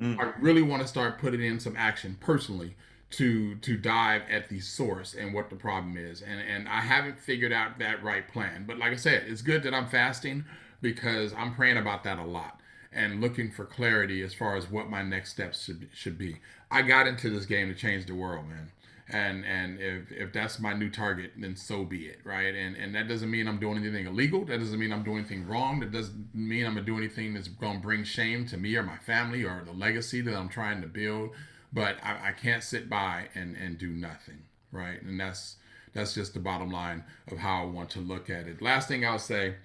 Mm. 0.00 0.18
I 0.18 0.32
really 0.40 0.62
want 0.62 0.82
to 0.82 0.88
start 0.88 1.18
putting 1.18 1.42
in 1.42 1.58
some 1.58 1.74
action 1.76 2.16
personally 2.20 2.76
to 3.10 3.54
to 3.56 3.76
dive 3.76 4.22
at 4.30 4.48
the 4.48 4.60
source 4.60 5.14
and 5.14 5.32
what 5.32 5.50
the 5.50 5.56
problem 5.56 5.96
is. 5.96 6.22
And 6.22 6.40
and 6.40 6.68
I 6.68 6.80
haven't 6.80 7.18
figured 7.20 7.52
out 7.52 7.78
that 7.78 8.02
right 8.02 8.26
plan. 8.26 8.64
But 8.66 8.78
like 8.78 8.92
I 8.92 8.96
said, 8.96 9.24
it's 9.28 9.42
good 9.42 9.62
that 9.62 9.74
I'm 9.74 9.86
fasting 9.88 10.44
because 10.82 11.32
I'm 11.34 11.54
praying 11.54 11.78
about 11.78 12.04
that 12.04 12.18
a 12.18 12.24
lot 12.24 12.60
and 12.92 13.20
looking 13.20 13.50
for 13.50 13.64
clarity 13.64 14.22
as 14.22 14.34
far 14.34 14.56
as 14.56 14.70
what 14.70 14.90
my 14.90 15.02
next 15.02 15.30
steps 15.30 15.64
should 15.64 15.88
should 15.92 16.18
be. 16.18 16.38
I 16.70 16.82
got 16.82 17.06
into 17.06 17.30
this 17.30 17.46
game 17.46 17.68
to 17.68 17.74
change 17.74 18.06
the 18.06 18.14
world, 18.14 18.48
man. 18.48 18.72
And 19.08 19.44
and 19.44 19.78
if 19.80 20.10
if 20.10 20.32
that's 20.32 20.58
my 20.58 20.74
new 20.74 20.90
target, 20.90 21.32
then 21.36 21.54
so 21.54 21.84
be 21.84 22.06
it, 22.06 22.18
right? 22.24 22.52
And 22.54 22.76
and 22.76 22.92
that 22.96 23.06
doesn't 23.06 23.30
mean 23.30 23.46
I'm 23.46 23.60
doing 23.60 23.76
anything 23.78 24.06
illegal. 24.06 24.44
That 24.44 24.58
doesn't 24.58 24.78
mean 24.80 24.92
I'm 24.92 25.04
doing 25.04 25.18
anything 25.18 25.46
wrong. 25.46 25.78
That 25.78 25.92
doesn't 25.92 26.34
mean 26.34 26.66
I'm 26.66 26.74
gonna 26.74 26.84
do 26.86 26.96
anything 26.98 27.34
that's 27.34 27.46
gonna 27.46 27.78
bring 27.78 28.02
shame 28.02 28.46
to 28.48 28.56
me 28.56 28.74
or 28.74 28.82
my 28.82 28.96
family 28.98 29.44
or 29.44 29.62
the 29.64 29.72
legacy 29.72 30.22
that 30.22 30.34
I'm 30.34 30.48
trying 30.48 30.80
to 30.82 30.88
build. 30.88 31.30
But 31.72 31.96
I, 32.02 32.28
I 32.28 32.32
can't 32.32 32.62
sit 32.62 32.88
by 32.88 33.28
and 33.34 33.56
and 33.56 33.78
do 33.78 33.88
nothing, 33.90 34.44
right? 34.72 35.00
And 35.02 35.18
that's 35.18 35.56
that's 35.92 36.14
just 36.14 36.34
the 36.34 36.40
bottom 36.40 36.70
line 36.70 37.04
of 37.30 37.38
how 37.38 37.62
I 37.62 37.66
want 37.66 37.90
to 37.90 38.00
look 38.00 38.30
at 38.30 38.46
it. 38.46 38.62
Last 38.62 38.88
thing 38.88 39.04
I'll 39.04 39.18
say, 39.18 39.56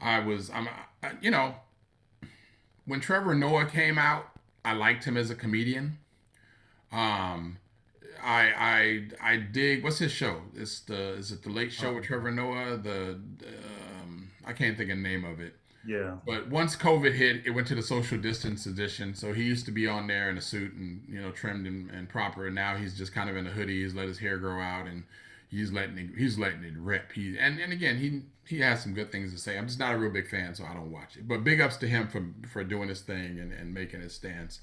I 0.00 0.20
was 0.20 0.50
I'm 0.50 0.68
I, 1.02 1.12
you 1.20 1.30
know 1.30 1.56
when 2.86 3.00
Trevor 3.00 3.34
Noah 3.34 3.66
came 3.66 3.98
out, 3.98 4.26
I 4.64 4.72
liked 4.72 5.04
him 5.04 5.16
as 5.16 5.30
a 5.30 5.34
comedian. 5.34 5.98
Um, 6.92 7.58
I 8.22 8.52
I 9.20 9.32
I 9.32 9.36
dig. 9.36 9.84
What's 9.84 9.98
his 9.98 10.12
show? 10.12 10.42
It's 10.54 10.80
the 10.80 11.14
is 11.14 11.32
it 11.32 11.42
the 11.42 11.50
Late 11.50 11.72
Show 11.72 11.94
with 11.94 12.04
Trevor 12.04 12.30
Noah? 12.30 12.78
The 12.78 13.20
um, 14.02 14.30
I 14.44 14.52
can't 14.52 14.76
think 14.76 14.90
of 14.90 14.96
the 14.96 15.02
name 15.02 15.24
of 15.24 15.40
it. 15.40 15.54
Yeah. 15.86 16.16
But 16.26 16.48
once 16.48 16.76
COVID 16.76 17.14
hit, 17.14 17.46
it 17.46 17.50
went 17.50 17.68
to 17.68 17.74
the 17.74 17.82
social 17.82 18.18
distance 18.18 18.66
edition. 18.66 19.14
So 19.14 19.32
he 19.32 19.44
used 19.44 19.64
to 19.66 19.70
be 19.72 19.86
on 19.86 20.06
there 20.06 20.28
in 20.28 20.36
a 20.36 20.40
suit 20.40 20.74
and 20.74 21.02
you 21.08 21.20
know 21.20 21.30
trimmed 21.30 21.66
and, 21.66 21.90
and 21.90 22.08
proper. 22.08 22.46
And 22.46 22.54
now 22.54 22.76
he's 22.76 22.96
just 22.96 23.14
kind 23.14 23.30
of 23.30 23.36
in 23.36 23.46
a 23.46 23.50
hoodie. 23.50 23.82
He's 23.82 23.94
let 23.94 24.08
his 24.08 24.18
hair 24.18 24.36
grow 24.38 24.60
out 24.60 24.86
and 24.86 25.04
he's 25.48 25.72
letting 25.72 25.98
it 25.98 26.10
he's 26.16 26.38
letting 26.38 26.64
it 26.64 26.74
rip. 26.76 27.12
He 27.12 27.38
and, 27.38 27.58
and 27.60 27.72
again 27.72 27.98
he 27.98 28.22
he 28.44 28.60
has 28.60 28.82
some 28.82 28.94
good 28.94 29.12
things 29.12 29.32
to 29.32 29.38
say. 29.38 29.56
I'm 29.56 29.66
just 29.66 29.78
not 29.78 29.94
a 29.94 29.98
real 29.98 30.12
big 30.12 30.28
fan, 30.28 30.54
so 30.54 30.64
I 30.64 30.74
don't 30.74 30.90
watch 30.90 31.16
it. 31.16 31.26
But 31.26 31.44
big 31.44 31.60
ups 31.60 31.76
to 31.78 31.88
him 31.88 32.08
for 32.08 32.26
for 32.48 32.64
doing 32.64 32.88
his 32.88 33.00
thing 33.00 33.38
and, 33.38 33.52
and 33.52 33.72
making 33.72 34.00
his 34.00 34.14
stance. 34.14 34.60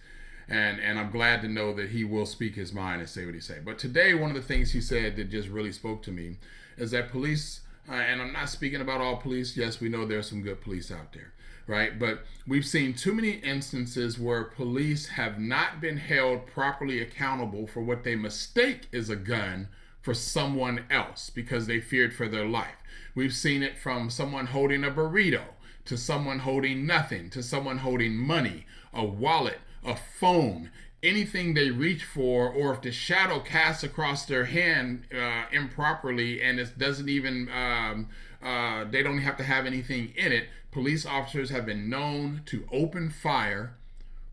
And 0.49 0.79
and 0.79 0.99
I'm 0.99 1.11
glad 1.11 1.41
to 1.41 1.47
know 1.47 1.73
that 1.73 1.89
he 1.89 2.03
will 2.03 2.25
speak 2.25 2.55
his 2.55 2.73
mind 2.73 2.99
and 2.99 3.09
say 3.09 3.25
what 3.25 3.33
he 3.33 3.39
say. 3.39 3.59
But 3.63 3.79
today, 3.79 4.13
one 4.13 4.29
of 4.29 4.35
the 4.35 4.41
things 4.41 4.71
he 4.71 4.81
said 4.81 5.15
that 5.15 5.29
just 5.29 5.47
really 5.47 5.71
spoke 5.71 6.03
to 6.03 6.11
me 6.11 6.37
is 6.77 6.91
that 6.91 7.11
police 7.11 7.61
uh, 7.89 7.93
and 7.93 8.21
I'm 8.21 8.33
not 8.33 8.49
speaking 8.49 8.81
about 8.81 9.01
all 9.01 9.17
police. 9.17 9.57
Yes, 9.57 9.79
we 9.79 9.89
know 9.89 10.05
there's 10.05 10.29
some 10.29 10.41
good 10.41 10.61
police 10.61 10.91
out 10.91 11.13
there, 11.13 11.33
right? 11.67 11.97
But 11.97 12.23
we've 12.47 12.65
seen 12.65 12.93
too 12.93 13.13
many 13.13 13.31
instances 13.31 14.17
where 14.17 14.43
police 14.43 15.07
have 15.09 15.39
not 15.39 15.81
been 15.81 15.97
held 15.97 16.47
properly 16.47 17.01
accountable 17.01 17.67
for 17.67 17.81
what 17.81 18.03
they 18.03 18.15
mistake 18.15 18.87
is 18.91 19.09
a 19.09 19.15
gun 19.15 19.67
for 20.01 20.13
someone 20.13 20.85
else 20.89 21.29
because 21.29 21.67
they 21.67 21.79
feared 21.79 22.13
for 22.13 22.27
their 22.27 22.45
life. 22.45 22.75
We've 23.15 23.33
seen 23.33 23.63
it 23.63 23.77
from 23.77 24.09
someone 24.09 24.47
holding 24.47 24.83
a 24.83 24.91
burrito 24.91 25.43
to 25.85 25.97
someone 25.97 26.39
holding 26.39 26.85
nothing 26.85 27.29
to 27.31 27.43
someone 27.43 27.79
holding 27.79 28.15
money, 28.15 28.65
a 28.93 29.03
wallet, 29.03 29.59
a 29.83 29.95
phone, 29.95 30.71
anything 31.03 31.53
they 31.53 31.69
reach 31.69 32.03
for, 32.03 32.49
or 32.49 32.73
if 32.73 32.81
the 32.81 32.91
shadow 32.91 33.39
casts 33.39 33.83
across 33.83 34.25
their 34.25 34.45
hand 34.45 35.03
uh, 35.13 35.43
improperly 35.51 36.41
and 36.41 36.59
it 36.59 36.77
doesn't 36.77 37.09
even, 37.09 37.49
um, 37.49 38.09
uh, 38.41 38.85
they 38.85 39.03
don't 39.03 39.19
have 39.19 39.37
to 39.37 39.43
have 39.43 39.65
anything 39.65 40.13
in 40.15 40.31
it, 40.31 40.47
police 40.71 41.05
officers 41.05 41.49
have 41.49 41.65
been 41.65 41.89
known 41.89 42.41
to 42.45 42.67
open 42.71 43.09
fire, 43.09 43.75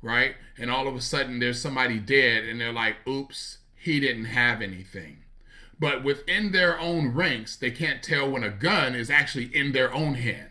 right? 0.00 0.36
And 0.56 0.70
all 0.70 0.86
of 0.86 0.94
a 0.94 1.00
sudden 1.00 1.40
there's 1.40 1.60
somebody 1.60 1.98
dead 1.98 2.44
and 2.44 2.60
they're 2.60 2.72
like, 2.72 2.96
oops, 3.06 3.58
he 3.76 4.00
didn't 4.00 4.26
have 4.26 4.62
anything. 4.62 5.18
But 5.78 6.04
within 6.04 6.52
their 6.52 6.78
own 6.78 7.14
ranks, 7.14 7.56
they 7.56 7.70
can't 7.70 8.02
tell 8.02 8.30
when 8.30 8.44
a 8.44 8.50
gun 8.50 8.94
is 8.94 9.10
actually 9.10 9.46
in 9.54 9.72
their 9.72 9.92
own 9.92 10.14
hand 10.14 10.49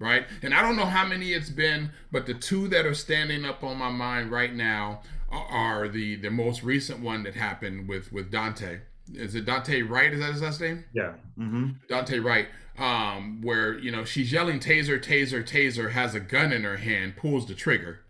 right? 0.00 0.26
And 0.42 0.52
I 0.52 0.62
don't 0.62 0.76
know 0.76 0.86
how 0.86 1.06
many 1.06 1.32
it's 1.32 1.50
been, 1.50 1.92
but 2.10 2.26
the 2.26 2.34
two 2.34 2.66
that 2.68 2.86
are 2.86 2.94
standing 2.94 3.44
up 3.44 3.62
on 3.62 3.76
my 3.76 3.90
mind 3.90 4.32
right 4.32 4.52
now 4.52 5.02
are, 5.30 5.86
the 5.86 6.16
the 6.16 6.30
most 6.30 6.64
recent 6.64 6.98
one 6.98 7.22
that 7.22 7.36
happened 7.36 7.88
with 7.88 8.12
with 8.12 8.32
Daunte. 8.32 8.80
Is 9.14 9.36
it 9.36 9.46
Daunte 9.46 9.88
Wright? 9.88 10.12
Is 10.12 10.18
that 10.18 10.32
his 10.32 10.42
last 10.42 10.60
name? 10.60 10.84
Yeah. 10.92 11.12
Mm-hmm. 11.38 11.70
Daunte 11.88 12.24
Wright. 12.24 12.48
Um, 12.78 13.42
where 13.42 13.78
you 13.78 13.92
know 13.92 14.04
she's 14.04 14.32
yelling 14.32 14.58
taser, 14.58 15.00
taser, 15.00 15.46
taser, 15.46 15.92
has 15.92 16.16
a 16.16 16.20
gun 16.20 16.52
in 16.52 16.64
her 16.64 16.78
hand, 16.78 17.16
pulls 17.16 17.46
the 17.46 17.54
trigger, 17.54 18.00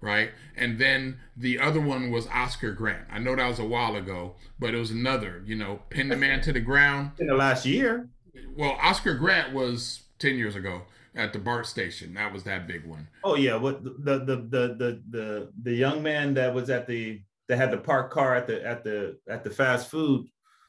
right? 0.00 0.32
And 0.56 0.78
then 0.78 1.20
the 1.36 1.58
other 1.58 1.80
one 1.80 2.10
was 2.10 2.26
Oscar 2.26 2.72
Grant. 2.72 3.06
I 3.10 3.18
know 3.18 3.36
that 3.36 3.48
was 3.48 3.58
a 3.58 3.64
while 3.64 3.96
ago, 3.96 4.34
but 4.58 4.74
it 4.74 4.78
was 4.78 4.90
another. 4.90 5.42
You 5.46 5.54
know, 5.54 5.80
pin 5.88 6.08
the 6.08 6.16
man 6.16 6.42
to 6.42 6.52
the 6.52 6.60
ground. 6.60 7.12
In 7.18 7.28
the 7.28 7.34
last 7.34 7.64
year. 7.64 8.08
Well, 8.56 8.76
Oscar 8.82 9.14
Grant 9.14 9.54
was 9.54 10.02
ten 10.18 10.36
years 10.36 10.56
ago 10.56 10.82
at 11.18 11.32
the 11.32 11.38
BART 11.38 11.66
station. 11.66 12.14
That 12.14 12.32
was 12.32 12.44
that 12.44 12.66
big 12.66 12.86
one. 12.86 13.06
Oh 13.24 13.34
yeah. 13.34 13.56
What 13.56 13.84
the 13.84 13.90
the 13.90 14.36
the 14.36 14.66
the 14.78 15.02
the 15.10 15.52
the 15.62 15.74
young 15.74 16.02
man 16.02 16.32
that 16.34 16.54
was 16.54 16.70
at 16.70 16.86
the 16.86 17.20
that 17.48 17.56
had 17.56 17.70
the 17.70 17.78
parked 17.78 18.12
car 18.12 18.34
at 18.34 18.46
the 18.46 18.64
at 18.64 18.84
the 18.84 19.18
at 19.28 19.44
the 19.44 19.50
fast 19.50 19.90
food 19.90 20.26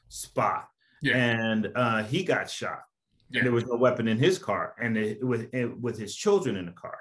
spot. 0.10 0.68
Yeah. 1.02 1.16
And 1.16 1.72
uh, 1.76 2.04
he 2.04 2.24
got 2.24 2.50
shot. 2.50 2.84
Yeah. 3.30 3.39
And 3.39 3.45
there 3.45 3.54
was 3.54 3.68
no 3.68 3.76
weapon 3.76 4.08
in 4.08 4.18
his 4.18 4.39
car, 4.39 4.74
and 4.82 4.97
it, 4.97 5.24
with 5.24 5.54
it, 5.54 5.80
with 5.80 6.00
his 6.00 6.16
children 6.16 6.56
in 6.56 6.66
the 6.66 6.72
car. 6.72 6.97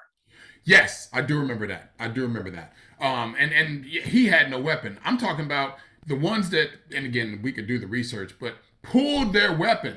Yes, 0.64 1.08
I 1.14 1.22
do 1.22 1.38
remember 1.38 1.66
that. 1.68 1.92
I 1.98 2.08
do 2.08 2.20
remember 2.22 2.50
that. 2.50 2.74
Um, 3.00 3.34
and 3.38 3.50
and 3.52 3.84
he 3.84 4.26
had 4.26 4.50
no 4.50 4.60
weapon. 4.60 4.98
I'm 5.04 5.16
talking 5.16 5.46
about 5.46 5.76
the 6.06 6.16
ones 6.16 6.50
that, 6.50 6.68
and 6.94 7.06
again, 7.06 7.40
we 7.42 7.50
could 7.50 7.66
do 7.66 7.78
the 7.78 7.86
research, 7.86 8.34
but 8.38 8.56
pulled 8.82 9.32
their 9.32 9.56
weapon, 9.56 9.96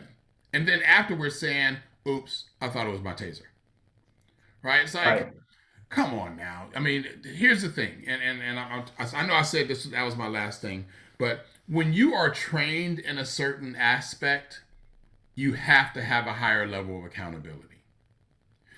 and 0.54 0.66
then 0.66 0.82
afterwards 0.84 1.38
saying, 1.38 1.78
"Oops, 2.08 2.45
I 2.60 2.70
thought 2.70 2.88
it 2.88 2.91
was 2.91 3.02
my 3.02 3.14
taser." 3.14 3.43
Right? 4.64 4.82
It's 4.82 4.93
like, 4.93 5.06
Right. 5.06 5.34
Come 5.91 6.14
on 6.14 6.38
now. 6.38 6.70
I 6.74 6.80
mean, 6.80 7.06
here's 7.36 7.62
the 7.62 7.70
thing, 7.70 8.06
and 8.08 8.22
and 8.22 8.41
and 8.41 8.58
I, 8.58 8.86
I 8.97 9.26
know 9.26 9.34
I 9.34 9.41
said 9.41 9.68
this 9.68 9.84
that 9.84 10.04
was 10.04 10.16
my 10.16 10.30
last 10.30 10.62
thing, 10.62 10.86
but 11.18 11.45
when 11.68 11.91
you 11.91 12.14
are 12.14 12.30
trained 12.30 12.99
in 12.99 13.18
a 13.18 13.26
certain 13.26 13.76
aspect, 13.76 14.62
you 15.36 15.54
have 15.54 15.91
to 15.93 16.02
have 16.02 16.28
a 16.28 16.34
higher 16.34 16.66
level 16.66 16.97
of 16.97 17.04
accountability. 17.04 17.84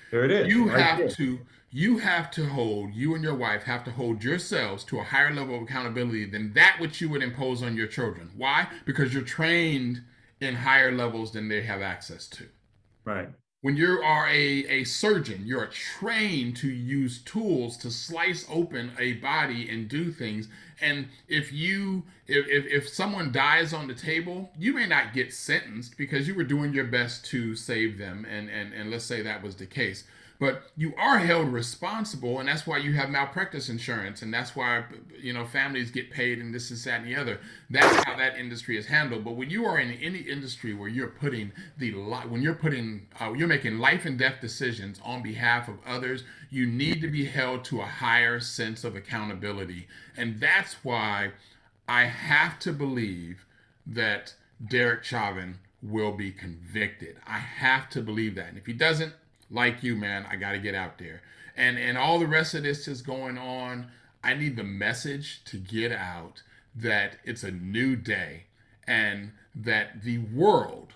There 0.10 0.26
it 0.26 0.32
is. 0.32 0.48
You 0.48 0.70
right 0.70 0.80
have 0.80 0.98
there. 0.98 1.10
to 1.10 1.40
you 1.70 2.00
have 2.00 2.32
to 2.32 2.48
hold 2.48 2.96
you 2.96 3.14
and 3.14 3.24
your 3.24 3.36
wife 3.36 3.64
have 3.64 3.84
to 3.84 3.92
hold 3.92 4.24
yourselves 4.24 4.84
to 4.86 5.00
a 5.00 5.04
higher 5.04 5.34
level 5.34 5.56
of 5.56 5.62
accountability 5.62 6.26
than 6.26 6.54
that 6.54 6.78
which 6.80 7.00
you 7.00 7.10
would 7.10 7.22
impose 7.22 7.62
on 7.62 7.78
your 7.78 7.88
children. 7.88 8.32
Why? 8.36 8.68
Because 8.86 9.14
you're 9.14 9.24
trained 9.24 10.02
in 10.40 10.56
higher 10.56 10.92
levels 10.92 11.32
than 11.32 11.48
they 11.48 11.62
have 11.62 11.82
access 11.84 12.28
to. 12.30 12.46
Right. 13.06 13.30
When 13.62 13.78
you 13.78 14.02
are 14.02 14.28
a, 14.28 14.66
a 14.68 14.84
surgeon, 14.84 15.44
you're 15.46 15.68
trained 15.68 16.58
to 16.58 16.68
use 16.68 17.22
tools 17.22 17.78
to 17.78 17.92
slice 17.92 18.46
open 18.50 18.92
a 19.00 19.14
body 19.14 19.70
and 19.70 19.88
do 19.88 20.12
things. 20.12 20.50
And 20.82 21.08
if 21.30 21.54
you 21.54 22.04
if, 22.28 22.46
if, 22.48 22.66
if 22.66 22.90
someone 22.90 23.32
dies 23.32 23.74
on 23.74 23.88
the 23.88 23.94
table, 23.94 24.52
you 24.58 24.74
may 24.74 24.86
not 24.86 25.14
get 25.14 25.34
sentenced 25.34 25.98
because 25.98 26.28
you 26.28 26.36
were 26.36 26.44
doing 26.44 26.74
your 26.74 26.84
best 26.84 27.26
to 27.28 27.56
save 27.56 27.98
them. 27.98 28.28
And 28.30 28.50
and, 28.50 28.74
and 28.74 28.92
let's 28.92 29.06
say 29.06 29.22
that 29.22 29.42
was 29.42 29.56
the 29.56 29.66
case. 29.66 30.04
But 30.44 30.64
you 30.76 30.94
are 30.98 31.20
held 31.20 31.54
responsible, 31.54 32.40
and 32.40 32.50
that's 32.50 32.68
why 32.68 32.76
you 32.76 32.92
have 32.96 33.10
malpractice 33.10 33.70
insurance, 33.70 34.22
and 34.22 34.34
that's 34.34 34.58
why 34.58 34.84
you 35.18 35.32
know 35.32 35.46
families 35.46 35.90
get 35.90 36.12
paid, 36.12 36.40
and 36.40 36.54
this 36.54 36.70
and 36.70 36.78
that 36.82 37.00
and 37.00 37.08
the 37.08 37.16
other. 37.16 37.40
That's 37.70 38.04
how 38.04 38.18
that 38.18 38.36
industry 38.36 38.78
is 38.78 38.88
handled. 38.88 39.24
But 39.24 39.38
when 39.38 39.50
you 39.50 39.64
are 39.64 39.80
in 39.80 39.92
any 39.92 40.18
industry 40.18 40.74
where 40.74 40.90
you're 40.90 41.08
putting 41.08 41.54
the 41.78 41.92
when 41.92 42.42
you're 42.42 42.56
putting 42.56 43.08
uh, 43.22 43.32
you're 43.32 43.48
making 43.48 43.80
life 43.80 44.04
and 44.04 44.20
death 44.20 44.42
decisions 44.42 45.00
on 45.06 45.24
behalf 45.24 45.70
of 45.70 45.76
others, 45.88 46.26
you 46.50 46.66
need 46.66 47.00
to 47.00 47.08
be 47.08 47.24
held 47.24 47.64
to 47.64 47.80
a 47.80 47.86
higher 47.86 48.42
sense 48.42 48.84
of 48.84 48.98
accountability, 48.98 49.88
and 50.18 50.42
that's 50.42 50.74
why 50.84 51.32
I 51.88 52.04
have 52.04 52.60
to 52.60 52.74
believe 52.74 53.46
that 53.88 54.34
Derek 54.68 55.06
Chauvin 55.06 55.60
will 55.82 56.12
be 56.12 56.32
convicted. 56.32 57.16
I 57.26 57.38
have 57.38 57.90
to 57.92 58.02
believe 58.02 58.36
that, 58.36 58.50
and 58.50 58.58
if 58.58 58.66
he 58.66 58.74
doesn't 58.74 59.14
like 59.54 59.84
you, 59.84 59.96
man, 59.96 60.26
I 60.30 60.36
got 60.36 60.52
to 60.52 60.60
get 60.60 60.76
out 60.76 60.98
there. 60.98 61.22
And 61.56 61.78
and 61.78 61.98
all 61.98 62.20
the 62.20 62.28
rest 62.28 62.56
of 62.56 62.64
this 62.64 62.88
is 62.88 63.02
going 63.02 63.38
on. 63.38 63.88
I 64.24 64.34
need 64.34 64.56
the 64.56 64.64
message 64.64 65.44
to 65.46 65.58
get 65.58 65.92
out 65.92 66.42
that 66.76 67.18
it's 67.26 67.44
a 67.44 67.52
new 67.52 67.96
day 67.96 68.46
and 68.88 69.32
that 69.54 70.04
the 70.04 70.18
world 70.18 70.94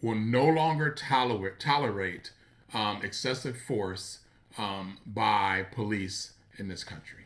will 0.00 0.14
no 0.14 0.46
longer 0.46 0.90
tolerate 0.90 1.60
tolerate 1.60 2.30
um, 2.72 3.00
excessive 3.02 3.58
force 3.58 4.20
um, 4.58 4.98
by 5.06 5.66
police 5.74 6.32
in 6.58 6.68
this 6.68 6.84
country. 6.84 7.24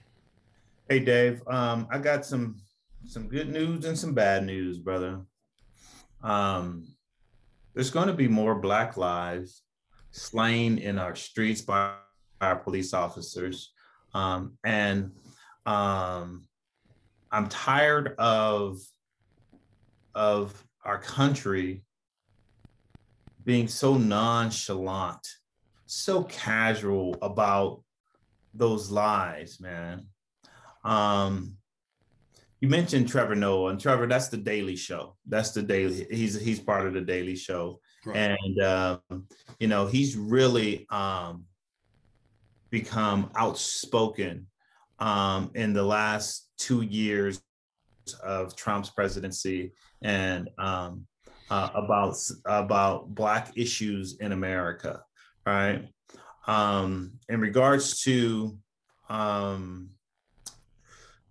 Hey 0.88 0.98
Dave, 0.98 1.46
um, 1.46 1.86
I 1.90 1.98
got 1.98 2.26
some 2.26 2.62
some 3.06 3.28
good 3.28 3.50
news 3.50 3.84
and 3.84 3.96
some 3.96 4.14
bad 4.14 4.44
news, 4.44 4.78
brother. 4.78 5.20
Um, 6.22 6.88
there's 7.74 7.90
going 7.90 8.08
to 8.08 8.14
be 8.14 8.28
more 8.28 8.56
Black 8.56 8.96
lives 8.96 9.62
slain 10.10 10.78
in 10.78 10.98
our 10.98 11.14
streets 11.14 11.60
by 11.60 11.94
our 12.40 12.56
police 12.56 12.94
officers, 12.94 13.72
um, 14.14 14.58
and 14.64 15.12
um, 15.66 16.46
I'm 17.30 17.48
tired 17.48 18.14
of 18.18 18.78
of 20.14 20.64
our 20.84 20.98
country 20.98 21.84
being 23.44 23.68
so 23.68 23.96
nonchalant, 23.96 25.26
so 25.86 26.24
casual 26.24 27.16
about 27.22 27.82
those 28.54 28.90
lies, 28.90 29.60
man. 29.60 30.06
Um, 30.84 31.56
you 32.60 32.68
mentioned 32.68 33.08
Trevor 33.08 33.34
Noah, 33.34 33.70
and 33.70 33.80
Trevor, 33.80 34.06
that's 34.06 34.28
the 34.28 34.36
Daily 34.36 34.76
Show. 34.76 35.16
That's 35.26 35.52
the 35.52 35.62
Daily. 35.62 36.06
He's 36.10 36.38
he's 36.40 36.60
part 36.60 36.86
of 36.86 36.94
the 36.94 37.00
Daily 37.00 37.36
Show, 37.36 37.80
Right. 38.06 38.16
and 38.16 38.62
um, 38.62 39.26
you 39.58 39.68
know 39.68 39.86
he's 39.86 40.16
really 40.16 40.86
um, 40.90 41.44
become 42.70 43.30
outspoken 43.36 44.46
um, 44.98 45.50
in 45.54 45.72
the 45.72 45.82
last 45.82 46.48
two 46.56 46.82
years 46.82 47.42
of 48.22 48.56
Trump's 48.56 48.90
presidency 48.90 49.72
and 50.02 50.48
um, 50.58 51.06
uh, 51.50 51.70
about 51.74 52.16
about 52.46 53.14
Black 53.14 53.52
issues 53.56 54.16
in 54.20 54.32
America, 54.32 55.02
right? 55.44 55.88
Um, 56.46 57.12
in 57.28 57.40
regards 57.40 58.02
to 58.02 58.56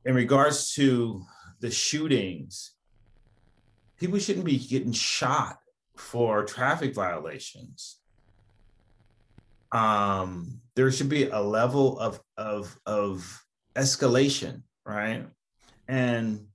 in 0.05 0.15
regards 0.15 0.73
to 0.73 1.23
the 1.59 1.71
shootings, 1.71 2.73
people 3.97 4.19
shouldn't 4.19 4.45
be 4.45 4.57
getting 4.57 4.91
shot 4.91 5.59
for 5.99 6.43
traffic 6.45 6.95
violations. 6.95 7.97
Um, 9.71 10.61
there 10.75 10.91
should 10.91 11.09
be 11.09 11.27
a 11.29 11.39
level 11.39 11.99
of 11.99 12.19
of 12.37 12.75
of 12.85 13.43
escalation, 13.75 14.63
right? 14.85 15.27
And 15.87 16.47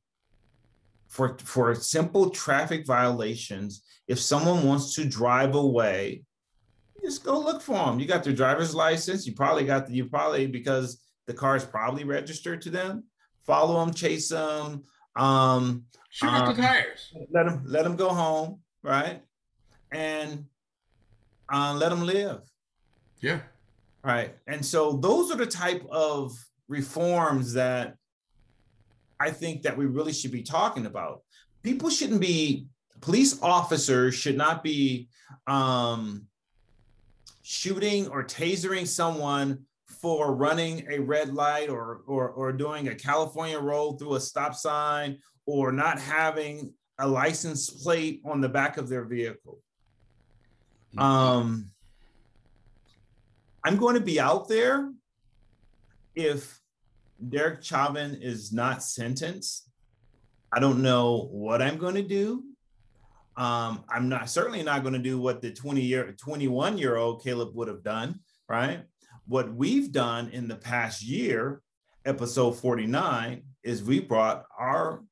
for 1.09 1.37
for 1.39 1.75
simple 1.75 2.31
traffic 2.31 2.87
violations, 2.87 3.85
if 4.09 4.19
someone 4.19 4.67
wants 4.67 4.95
to 4.97 5.05
drive 5.05 5.55
away, 5.55 6.25
just 7.05 7.23
go 7.25 7.39
look 7.39 7.63
for 7.63 7.75
them. 7.87 8.01
You 8.01 8.07
got 8.07 8.25
their 8.25 8.33
driver's 8.33 8.75
license. 8.75 9.27
You 9.27 9.35
probably 9.35 9.65
got 9.65 9.87
the, 9.87 9.95
you 9.95 10.07
probably 10.07 10.47
because 10.47 11.01
the 11.27 11.35
car 11.35 11.55
is 11.55 11.65
probably 11.65 12.05
registered 12.05 12.63
to 12.63 12.71
them. 12.71 13.05
Follow 13.47 13.85
them, 13.85 13.95
chase 13.95 14.31
them, 14.31 14.85
um, 15.17 15.85
Shoot 16.11 16.29
out 16.29 16.49
Um, 16.49 16.57
the 16.57 16.63
tires. 16.63 17.13
let 17.31 17.47
them 17.47 17.63
let 17.67 17.85
them 17.85 17.95
go 17.95 18.09
home, 18.09 18.61
right? 18.83 19.23
And 19.95 20.47
uh, 21.53 21.75
let 21.75 21.91
them 21.91 22.03
live, 22.05 22.41
Yeah. 23.21 23.41
right? 24.03 24.35
And 24.47 24.65
so 24.65 24.95
those 24.95 25.31
are 25.31 25.37
the 25.37 25.47
type 25.47 25.85
of 25.91 26.33
reforms 26.69 27.53
that 27.53 27.97
I 29.21 29.31
think 29.31 29.63
that 29.63 29.77
we 29.77 29.87
really 29.87 30.13
should 30.13 30.33
be 30.33 30.43
talking 30.43 30.87
about. 30.87 31.23
People 31.63 31.91
shouldn't 31.91 32.21
be 32.21 32.67
police 33.01 33.41
officers 33.41 34.15
should 34.15 34.37
not 34.37 34.65
be 34.65 35.09
um, 35.47 36.27
shooting 37.43 38.09
or 38.09 38.25
tasering 38.25 38.87
someone 38.87 39.65
for 39.87 40.35
running 40.35 40.87
a 40.91 40.99
red 40.99 41.33
light 41.33 41.69
or, 41.71 42.01
or 42.07 42.29
or 42.31 42.53
doing 42.53 42.89
a 42.89 42.95
California 42.95 43.59
roll 43.59 43.97
through 43.97 44.15
a 44.17 44.21
stop 44.21 44.55
sign 44.55 45.19
or 45.47 45.73
not 45.73 45.99
having 45.99 46.73
a 46.99 47.07
license 47.07 47.71
plate 47.71 48.21
on 48.25 48.41
the 48.41 48.49
back 48.49 48.77
of 48.77 48.89
their 48.89 49.05
vehicle. 49.05 49.61
Um, 50.99 51.71
I'm 53.65 53.77
going 53.77 53.95
to 53.95 54.01
be 54.01 54.21
out 54.21 54.49
there 54.49 54.93
if 56.15 56.61
Derek 57.29 57.65
Chauvin 57.65 58.19
is 58.21 58.53
not 58.53 58.83
sentenced. 58.83 59.69
I 60.53 60.61
don't 60.61 60.83
know 60.83 61.29
what 61.33 61.63
I'm 61.63 61.79
going 61.79 61.95
to 61.95 62.03
do. 62.03 62.45
Um, 63.37 63.85
I'm 63.89 64.09
not 64.09 64.31
certainly 64.31 64.63
not 64.63 64.83
going 64.83 64.93
to 64.93 65.01
do 65.01 65.19
what 65.19 65.43
the 65.43 65.51
20 65.51 65.81
year, 65.81 66.13
21 66.13 66.79
year 66.79 66.97
old 66.97 67.25
Caleb 67.25 67.55
would 67.55 67.67
have 67.67 67.83
done, 67.83 68.21
right? 68.49 68.83
What 69.27 69.53
we've 69.53 69.91
done 69.91 70.29
in 70.29 70.47
the 70.47 70.55
past 70.55 71.03
year, 71.03 71.61
episode 72.05 72.53
49, 72.53 73.43
is 73.65 73.83
we 73.83 73.99
brought 73.99 74.45
our 74.57 75.03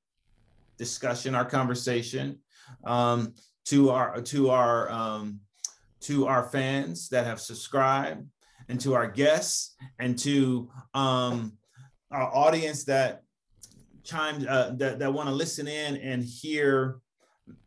discussion, 0.79 1.35
our 1.35 1.45
conversation 1.45 2.39
um, 2.85 3.35
to 3.65 3.91
our 3.91 4.21
to 4.21 4.51
our 4.51 4.91
um, 4.91 5.41
to 6.03 6.27
our 6.27 6.45
fans 6.45 7.09
that 7.09 7.27
have 7.27 7.41
subscribed, 7.41 8.27
and 8.69 8.81
to 8.81 8.95
our 8.95 9.11
guests, 9.11 9.77
and 9.99 10.19
to 10.21 10.71
um, 10.95 11.53
our 12.11 12.35
audience 12.35 12.85
that 12.85 13.23
chimed 14.05 14.47
uh, 14.47 14.73
that 14.77 14.99
that 14.99 15.13
want 15.13 15.29
to 15.29 15.35
listen 15.35 15.67
in 15.69 15.97
and 15.97 16.25
hear 16.25 16.99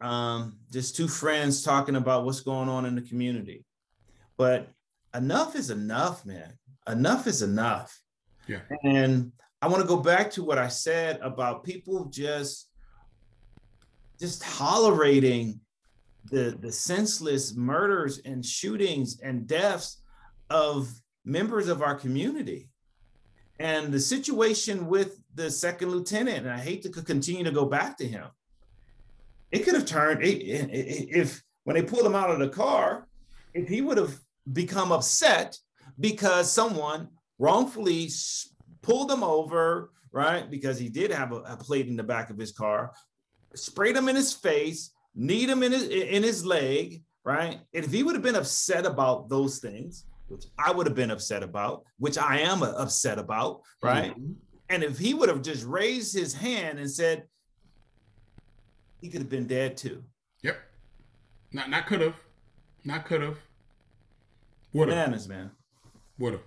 um, 0.02 0.58
just 0.72 0.96
two 0.96 1.08
friends 1.08 1.64
talking 1.64 1.96
about 1.96 2.26
what's 2.26 2.42
going 2.42 2.70
on 2.70 2.86
in 2.86 2.96
the 2.96 3.02
community. 3.02 3.66
But 4.38 4.70
enough 5.14 5.56
is 5.56 5.70
enough, 5.70 6.26
man. 6.26 6.54
Enough 6.88 7.28
is 7.28 7.42
enough. 7.42 7.98
Yeah. 8.48 8.60
And 8.84 9.32
I 9.62 9.68
want 9.68 9.82
to 9.82 9.88
go 9.88 9.98
back 9.98 10.30
to 10.32 10.44
what 10.44 10.58
I 10.58 10.68
said 10.68 11.20
about 11.22 11.64
people 11.64 12.06
just 12.06 12.70
just 14.20 14.42
tolerating 14.42 15.60
the 16.32 16.58
the 16.60 16.72
senseless 16.72 17.56
murders 17.56 18.20
and 18.26 18.46
shootings 18.46 19.20
and 19.22 19.48
deaths 19.48 20.02
of 20.50 20.90
members 21.24 21.68
of 21.68 21.82
our 21.82 21.96
community. 21.96 22.70
And 23.60 23.94
the 23.94 24.00
situation 24.00 24.88
with 24.88 25.22
the 25.34 25.50
second 25.50 25.90
lieutenant, 25.92 26.40
and 26.40 26.50
I 26.52 26.60
hate 26.60 26.84
to 26.84 26.90
continue 26.90 27.44
to 27.44 27.52
go 27.52 27.66
back 27.66 27.98
to 27.98 28.08
him, 28.08 28.28
it 29.52 29.60
could 29.60 29.76
have 29.76 29.86
turned 29.86 30.20
i- 30.22 30.28
i- 30.28 30.70
i- 30.72 31.08
if 31.22 31.44
when 31.64 31.76
they 31.76 31.82
pulled 31.84 32.06
him 32.06 32.16
out 32.16 32.30
of 32.30 32.40
the 32.40 32.50
car, 32.50 33.08
if 33.54 33.68
he 33.68 33.82
would 33.82 33.98
have 33.98 34.20
become 34.52 34.92
upset 34.92 35.58
because 36.00 36.52
someone 36.52 37.08
wrongfully 37.40 38.10
pulled 38.82 39.12
him 39.12 39.24
over, 39.24 39.92
right? 40.12 40.50
Because 40.50 40.78
he 40.78 40.90
did 40.90 41.12
have 41.12 41.32
a, 41.32 41.38
a 41.38 41.58
plate 41.58 41.88
in 41.88 41.96
the 41.96 42.04
back 42.04 42.30
of 42.30 42.38
his 42.38 42.52
car, 42.52 42.94
sprayed 43.56 43.96
him 43.96 44.10
in 44.10 44.16
his 44.16 44.34
face, 44.34 44.92
kneed 45.16 45.50
him 45.50 45.64
in 45.64 45.72
his 45.72 45.88
in 45.88 46.24
his 46.24 46.46
leg, 46.46 47.04
right? 47.24 47.60
And 47.74 47.86
if 47.86 47.92
he 47.92 48.04
would 48.04 48.16
have 48.16 48.24
been 48.24 48.36
upset 48.36 48.86
about 48.86 49.30
those 49.30 49.60
things, 49.60 50.06
which 50.28 50.46
I 50.60 50.72
would 50.72 50.86
have 50.88 50.96
been 50.96 51.12
upset 51.12 51.44
about, 51.44 51.84
which 51.98 52.18
I 52.18 52.40
am 52.40 52.64
upset 52.64 53.18
about, 53.18 53.62
right? 53.82 54.18
Mhm. 54.18 54.36
And 54.70 54.84
if 54.84 54.98
he 54.98 55.14
would 55.14 55.30
have 55.30 55.42
just 55.42 55.64
raised 55.66 56.14
his 56.14 56.34
hand 56.34 56.80
and 56.80 56.90
said, 56.90 57.28
he 59.00 59.10
could 59.10 59.22
have 59.22 59.30
been 59.30 59.48
dead 59.48 59.78
too. 59.78 60.04
Yep. 60.42 60.58
Not 61.52 61.70
not 61.70 61.86
could 61.86 62.02
have. 62.02 62.16
Not 62.84 63.06
could 63.06 63.22
have. 63.22 63.38
Would 64.74 64.90
have. 64.90 64.98
Bananas, 64.98 65.28
man. 65.28 65.52
Would 66.20 66.34
have. 66.34 66.42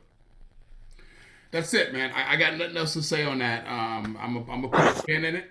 That's 1.51 1.73
it, 1.73 1.93
man. 1.95 2.13
I, 2.13 2.35
I 2.35 2.37
got 2.37 2.59
nothing 2.59 2.77
else 2.77 2.93
to 2.93 3.03
say 3.03 3.25
on 3.25 3.39
that. 3.39 3.67
Um, 3.67 4.19
I'm 4.21 4.37
a, 4.37 4.41
I'm 4.53 4.61
gonna 4.63 4.69
put 4.69 5.03
a 5.03 5.07
pin 5.07 5.25
in 5.25 5.35
it 5.37 5.51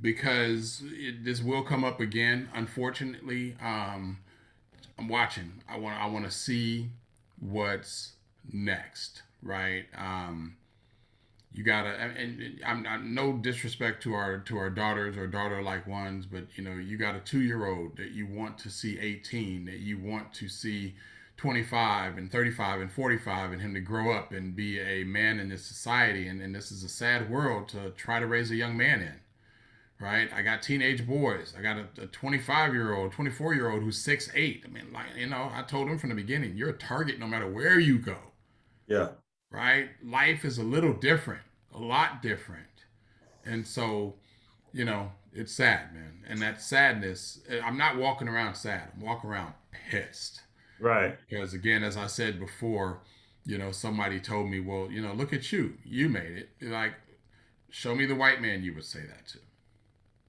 because 0.00 0.82
it, 0.86 1.24
this 1.24 1.42
will 1.42 1.62
come 1.62 1.84
up 1.84 2.00
again. 2.00 2.48
Unfortunately, 2.54 3.56
um, 3.62 4.18
I'm 4.98 5.08
watching. 5.08 5.62
I 5.68 5.78
want 5.78 6.00
I 6.00 6.06
want 6.06 6.24
to 6.24 6.30
see 6.30 6.90
what's 7.38 8.12
next, 8.52 9.22
right? 9.42 9.86
Um, 9.96 10.56
you 11.52 11.64
gotta 11.64 11.88
and, 11.88 12.16
and 12.16 12.60
I'm, 12.64 12.86
I'm 12.86 13.14
no 13.14 13.32
disrespect 13.32 14.02
to 14.04 14.14
our 14.14 14.38
to 14.38 14.56
our 14.56 14.70
daughters 14.70 15.16
or 15.16 15.26
daughter 15.26 15.62
like 15.62 15.86
ones, 15.86 16.26
but 16.26 16.44
you 16.54 16.64
know 16.64 16.72
you 16.72 16.96
got 16.96 17.16
a 17.16 17.20
two 17.20 17.40
year 17.40 17.66
old 17.66 17.96
that 17.96 18.12
you 18.12 18.26
want 18.26 18.58
to 18.58 18.70
see 18.70 18.98
18, 18.98 19.64
that 19.66 19.78
you 19.78 19.98
want 19.98 20.32
to 20.34 20.48
see 20.48 20.94
25 21.36 22.18
and 22.18 22.30
35 22.30 22.82
and 22.82 22.92
45 22.92 23.52
and 23.52 23.62
him 23.62 23.72
to 23.72 23.80
grow 23.80 24.12
up 24.12 24.30
and 24.30 24.54
be 24.54 24.78
a 24.78 25.04
man 25.04 25.40
in 25.40 25.48
this 25.48 25.64
society 25.64 26.28
and, 26.28 26.42
and 26.42 26.54
this 26.54 26.70
is 26.70 26.84
a 26.84 26.88
sad 26.88 27.30
world 27.30 27.66
to 27.66 27.88
try 27.92 28.20
to 28.20 28.26
raise 28.26 28.50
a 28.50 28.56
young 28.56 28.76
man 28.76 29.00
in 29.00 29.14
right 30.00 30.32
i 30.32 30.40
got 30.42 30.62
teenage 30.62 31.06
boys 31.06 31.54
i 31.58 31.62
got 31.62 31.76
a 31.98 32.06
25 32.06 32.72
year 32.74 32.94
old 32.94 33.12
24 33.12 33.54
year 33.54 33.70
old 33.70 33.82
who's 33.82 33.98
six 33.98 34.30
eight 34.34 34.64
i 34.66 34.68
mean 34.68 34.92
like 34.92 35.06
you 35.16 35.26
know 35.26 35.50
i 35.54 35.62
told 35.62 35.88
him 35.88 35.98
from 35.98 36.08
the 36.08 36.14
beginning 36.14 36.56
you're 36.56 36.70
a 36.70 36.78
target 36.78 37.18
no 37.18 37.26
matter 37.26 37.46
where 37.48 37.78
you 37.78 37.98
go 37.98 38.16
Yeah. 38.86 39.08
right? 39.50 39.90
Life 40.04 40.44
is 40.44 40.58
a 40.58 40.62
little 40.64 40.92
different, 40.92 41.42
a 41.74 41.78
lot 41.78 42.22
different. 42.22 42.66
And 43.44 43.66
so, 43.66 44.14
you 44.72 44.84
know, 44.84 45.12
it's 45.32 45.52
sad, 45.52 45.92
man. 45.94 46.24
And 46.28 46.40
that 46.42 46.60
sadness, 46.60 47.40
eh, 47.48 47.60
I'm 47.64 47.76
not 47.78 47.96
walking 47.96 48.28
around 48.28 48.54
sad. 48.56 48.90
I'm 48.94 49.00
walking 49.00 49.30
around 49.30 49.54
pissed. 49.90 50.42
Right. 50.80 51.16
Because 51.28 51.52
again, 51.54 51.82
as 51.84 51.96
I 51.96 52.06
said 52.06 52.38
before, 52.40 53.00
you 53.44 53.58
know, 53.58 53.72
somebody 53.72 54.20
told 54.20 54.50
me, 54.50 54.60
well, 54.60 54.88
you 54.90 55.00
know, 55.02 55.12
look 55.12 55.32
at 55.32 55.52
you. 55.52 55.74
You 55.84 56.08
made 56.08 56.32
it. 56.36 56.48
Like, 56.62 56.94
show 57.70 57.94
me 57.94 58.06
the 58.06 58.14
white 58.16 58.40
man 58.42 58.62
you 58.62 58.74
would 58.74 58.84
say 58.84 59.00
that 59.00 59.26
to. 59.28 59.38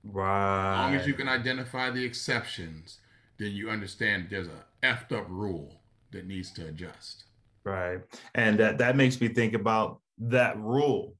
Right. 0.03 0.73
As 0.73 0.79
long 0.79 0.95
as 0.95 1.07
you 1.07 1.13
can 1.13 1.27
identify 1.27 1.89
the 1.89 2.03
exceptions, 2.03 2.99
then 3.37 3.51
you 3.51 3.69
understand 3.69 4.27
there's 4.29 4.47
a 4.47 4.65
effed 4.85 5.11
up 5.11 5.25
rule 5.29 5.81
that 6.11 6.27
needs 6.27 6.51
to 6.53 6.67
adjust. 6.67 7.25
Right. 7.63 7.99
And 8.35 8.59
that, 8.59 8.77
that 8.79 8.95
makes 8.95 9.21
me 9.21 9.27
think 9.27 9.53
about 9.53 9.99
that 10.17 10.59
rule 10.59 11.15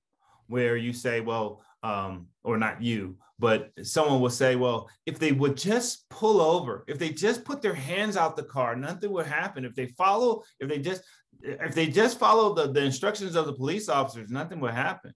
where 0.48 0.76
you 0.76 0.94
say, 0.94 1.22
well, 1.22 1.64
um, 1.84 2.28
or 2.44 2.58
not 2.58 2.82
you, 2.82 3.18
but 3.40 3.72
someone 3.84 4.22
will 4.22 4.30
say, 4.30 4.56
well, 4.56 4.90
if 5.06 5.18
they 5.18 5.32
would 5.32 5.58
just 5.58 6.08
pull 6.10 6.42
over, 6.42 6.84
if 6.88 7.00
they 7.00 7.10
just 7.10 7.44
put 7.44 7.62
their 7.62 7.74
hands 7.74 8.18
out 8.18 8.36
the 8.36 8.44
car, 8.44 8.76
nothing 8.76 9.12
would 9.12 9.26
happen. 9.26 9.66
If 9.66 9.76
they 9.76 9.88
follow, 9.88 10.44
if 10.60 10.70
they 10.70 10.78
just 10.78 11.02
if 11.42 11.74
they 11.74 11.88
just 11.88 12.20
follow 12.20 12.54
the, 12.54 12.72
the 12.72 12.84
instructions 12.84 13.36
of 13.36 13.48
the 13.48 13.54
police 13.54 13.90
officers, 13.90 14.30
nothing 14.30 14.60
would 14.60 14.74
happen. 14.74 15.14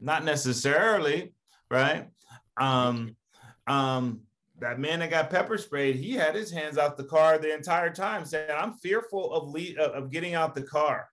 Not 0.00 0.24
necessarily, 0.24 1.34
right? 1.70 2.08
Um, 2.60 3.16
um, 3.66 4.20
that 4.60 4.80
man 4.80 5.00
that 5.00 5.10
got 5.10 5.30
pepper 5.30 5.58
sprayed, 5.58 5.96
he 5.96 6.12
had 6.14 6.34
his 6.34 6.50
hands 6.50 6.78
out 6.78 6.96
the 6.96 7.04
car 7.04 7.38
the 7.38 7.54
entire 7.54 7.92
time, 7.92 8.24
saying, 8.24 8.50
"I'm 8.50 8.72
fearful 8.74 9.32
of 9.32 9.48
le- 9.48 9.80
of 9.80 10.10
getting 10.10 10.34
out 10.34 10.54
the 10.54 10.62
car. 10.62 11.08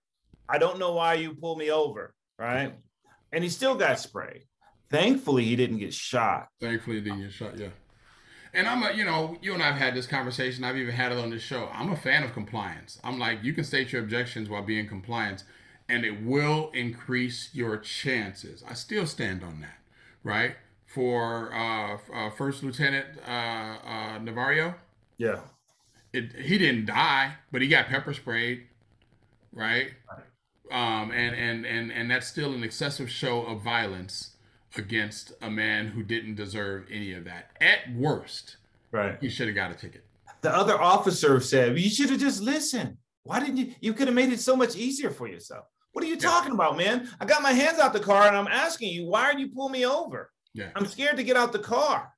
I 0.48 0.58
don't 0.58 0.78
know 0.78 0.92
why 0.92 1.14
you 1.14 1.34
pulled 1.34 1.58
me 1.58 1.70
over." 1.70 2.14
Right, 2.38 2.74
and 3.32 3.44
he 3.44 3.50
still 3.50 3.76
got 3.76 4.00
sprayed. 4.00 4.42
Thankfully, 4.90 5.44
he 5.44 5.56
didn't 5.56 5.78
get 5.78 5.94
shot. 5.94 6.48
Thankfully, 6.60 7.00
didn't 7.00 7.22
get 7.22 7.32
shot. 7.32 7.58
Yeah. 7.58 7.68
And 8.54 8.66
I'm 8.66 8.82
a, 8.82 8.92
you 8.92 9.04
know, 9.04 9.36
you 9.42 9.52
and 9.52 9.62
I've 9.62 9.76
had 9.76 9.94
this 9.94 10.06
conversation. 10.06 10.64
I've 10.64 10.76
even 10.76 10.94
had 10.94 11.12
it 11.12 11.18
on 11.18 11.30
this 11.30 11.42
show. 11.42 11.68
I'm 11.72 11.92
a 11.92 11.96
fan 11.96 12.22
of 12.22 12.32
compliance. 12.32 12.98
I'm 13.04 13.18
like, 13.18 13.42
you 13.42 13.52
can 13.52 13.64
state 13.64 13.92
your 13.92 14.02
objections 14.02 14.48
while 14.48 14.62
being 14.62 14.88
compliant, 14.88 15.44
and 15.88 16.04
it 16.04 16.22
will 16.22 16.70
increase 16.72 17.50
your 17.52 17.76
chances. 17.76 18.64
I 18.66 18.74
still 18.74 19.06
stand 19.06 19.44
on 19.44 19.60
that, 19.60 19.78
right? 20.24 20.56
For 20.96 21.52
uh, 21.52 21.98
uh, 22.10 22.30
First 22.30 22.62
Lieutenant 22.62 23.04
uh, 23.28 23.30
uh, 23.30 24.18
Navarro, 24.18 24.74
Yeah, 25.18 25.40
it, 26.14 26.32
he 26.32 26.56
didn't 26.56 26.86
die, 26.86 27.34
but 27.52 27.60
he 27.60 27.68
got 27.68 27.88
pepper 27.88 28.14
sprayed, 28.14 28.62
right? 29.52 29.90
Um, 30.72 31.10
and 31.10 31.36
and 31.36 31.66
and 31.66 31.92
and 31.92 32.10
that's 32.10 32.26
still 32.26 32.54
an 32.54 32.64
excessive 32.64 33.10
show 33.10 33.42
of 33.42 33.60
violence 33.60 34.36
against 34.78 35.34
a 35.42 35.50
man 35.50 35.88
who 35.88 36.02
didn't 36.02 36.36
deserve 36.36 36.86
any 36.90 37.12
of 37.12 37.24
that. 37.24 37.50
At 37.60 37.94
worst, 37.94 38.56
right. 38.90 39.18
he 39.20 39.28
should 39.28 39.48
have 39.48 39.54
got 39.54 39.70
a 39.70 39.74
ticket. 39.74 40.02
The 40.40 40.50
other 40.50 40.80
officer 40.80 41.40
said, 41.40 41.78
"You 41.78 41.90
should 41.90 42.08
have 42.08 42.20
just 42.20 42.40
listened. 42.40 42.96
Why 43.24 43.40
didn't 43.40 43.58
you? 43.58 43.74
You 43.80 43.92
could 43.92 44.08
have 44.08 44.14
made 44.14 44.32
it 44.32 44.40
so 44.40 44.56
much 44.56 44.74
easier 44.74 45.10
for 45.10 45.28
yourself." 45.28 45.66
What 45.92 46.02
are 46.04 46.08
you 46.08 46.16
talking 46.16 46.52
about, 46.52 46.78
man? 46.78 47.10
I 47.20 47.26
got 47.26 47.42
my 47.42 47.52
hands 47.52 47.78
out 47.78 47.92
the 47.92 48.00
car 48.00 48.26
and 48.26 48.36
I'm 48.36 48.48
asking 48.48 48.92
you, 48.92 49.06
why 49.06 49.24
are 49.24 49.38
you 49.38 49.48
pull 49.48 49.70
me 49.70 49.86
over? 49.86 50.30
Yeah. 50.56 50.70
I'm 50.74 50.86
scared 50.86 51.16
to 51.18 51.22
get 51.22 51.36
out 51.36 51.52
the 51.52 51.58
car. 51.58 52.12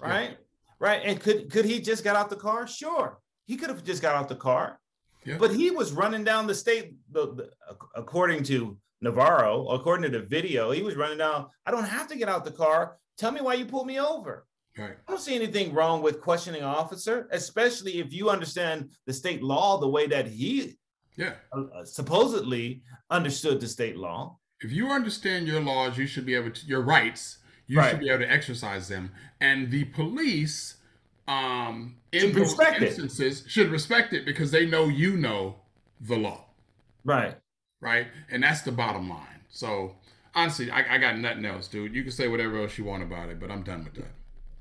Right? 0.00 0.36
Right. 0.80 1.00
And 1.04 1.20
could 1.20 1.50
could 1.50 1.64
he 1.64 1.80
just 1.80 2.02
get 2.02 2.16
out 2.16 2.28
the 2.28 2.36
car? 2.36 2.66
Sure. 2.66 3.20
He 3.46 3.56
could 3.56 3.70
have 3.70 3.84
just 3.84 4.02
got 4.02 4.16
out 4.16 4.28
the 4.28 4.34
car. 4.36 4.80
Yeah. 5.24 5.38
But 5.38 5.54
he 5.54 5.70
was 5.70 5.92
running 5.92 6.24
down 6.24 6.46
the 6.46 6.54
state, 6.54 6.96
the, 7.10 7.34
the, 7.34 7.50
according 7.94 8.42
to 8.44 8.76
Navarro, 9.00 9.68
according 9.68 10.10
to 10.10 10.18
the 10.18 10.24
video, 10.24 10.70
he 10.70 10.82
was 10.82 10.96
running 10.96 11.18
down. 11.18 11.46
I 11.64 11.70
don't 11.70 11.84
have 11.84 12.08
to 12.08 12.16
get 12.16 12.28
out 12.28 12.44
the 12.44 12.50
car. 12.50 12.96
Tell 13.16 13.32
me 13.32 13.40
why 13.40 13.54
you 13.54 13.64
pulled 13.64 13.86
me 13.86 13.98
over. 14.00 14.46
Right. 14.76 14.96
I 15.06 15.10
don't 15.10 15.20
see 15.20 15.36
anything 15.36 15.72
wrong 15.72 16.02
with 16.02 16.20
questioning 16.20 16.60
an 16.62 16.66
officer, 16.66 17.28
especially 17.30 18.00
if 18.00 18.12
you 18.12 18.28
understand 18.28 18.90
the 19.06 19.12
state 19.12 19.42
law 19.42 19.78
the 19.78 19.88
way 19.88 20.06
that 20.08 20.26
he 20.26 20.76
Yeah. 21.16 21.34
uh, 21.52 21.84
supposedly 21.84 22.82
understood 23.08 23.60
the 23.60 23.68
state 23.68 23.96
law. 23.96 24.38
If 24.60 24.72
you 24.72 24.88
understand 24.88 25.46
your 25.46 25.60
laws, 25.60 25.96
you 25.96 26.06
should 26.06 26.26
be 26.26 26.34
able 26.34 26.50
to 26.50 26.66
your 26.66 26.82
rights. 26.82 27.38
You 27.66 27.78
Right. 27.78 27.90
should 27.90 28.00
be 28.00 28.08
able 28.10 28.24
to 28.24 28.30
exercise 28.30 28.88
them, 28.88 29.10
and 29.40 29.70
the 29.70 29.84
police, 29.84 30.76
um, 31.26 31.96
in 32.12 32.20
Should 32.20 32.34
those 32.34 32.40
respect 32.56 32.82
it. 32.82 32.88
instances, 32.88 33.44
should 33.48 33.70
respect 33.70 34.12
it 34.12 34.24
because 34.26 34.50
they 34.50 34.66
know 34.66 34.88
you 34.88 35.16
know 35.16 35.56
the 36.00 36.16
law. 36.16 36.44
Right. 37.04 37.36
right? 37.80 38.06
And 38.30 38.42
that's 38.42 38.62
the 38.62 38.72
bottom 38.72 39.08
line. 39.10 39.40
So 39.50 39.96
honestly, 40.34 40.70
I, 40.70 40.94
I 40.94 40.98
got 40.98 41.18
nothing 41.18 41.44
else, 41.44 41.68
dude. 41.68 41.94
You 41.94 42.02
can 42.02 42.12
say 42.12 42.28
whatever 42.28 42.60
else 42.60 42.76
you 42.78 42.84
want 42.84 43.02
about 43.02 43.28
it, 43.30 43.38
but 43.40 43.50
I'm 43.50 43.62
done 43.62 43.84
with 43.84 43.94
that. 43.94 44.10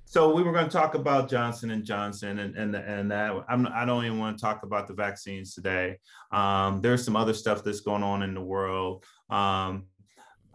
So 0.05 0.33
we 0.35 0.43
were 0.43 0.51
going 0.51 0.65
to 0.65 0.71
talk 0.71 0.93
about 0.95 1.29
Johnson 1.29 1.71
and 1.71 1.83
Johnson, 1.83 2.37
and 2.39 2.55
and 2.55 2.75
and 2.75 3.09
that 3.11 3.31
I'm, 3.49 3.65
I 3.67 3.83
don't 3.85 4.05
even 4.05 4.19
want 4.19 4.37
to 4.37 4.41
talk 4.41 4.61
about 4.63 4.87
the 4.87 4.93
vaccines 4.93 5.55
today. 5.55 5.97
Um, 6.31 6.81
there's 6.81 7.03
some 7.03 7.15
other 7.15 7.33
stuff 7.33 7.63
that's 7.63 7.79
going 7.79 8.03
on 8.03 8.21
in 8.23 8.33
the 8.35 8.41
world, 8.41 9.03
um, 9.29 9.85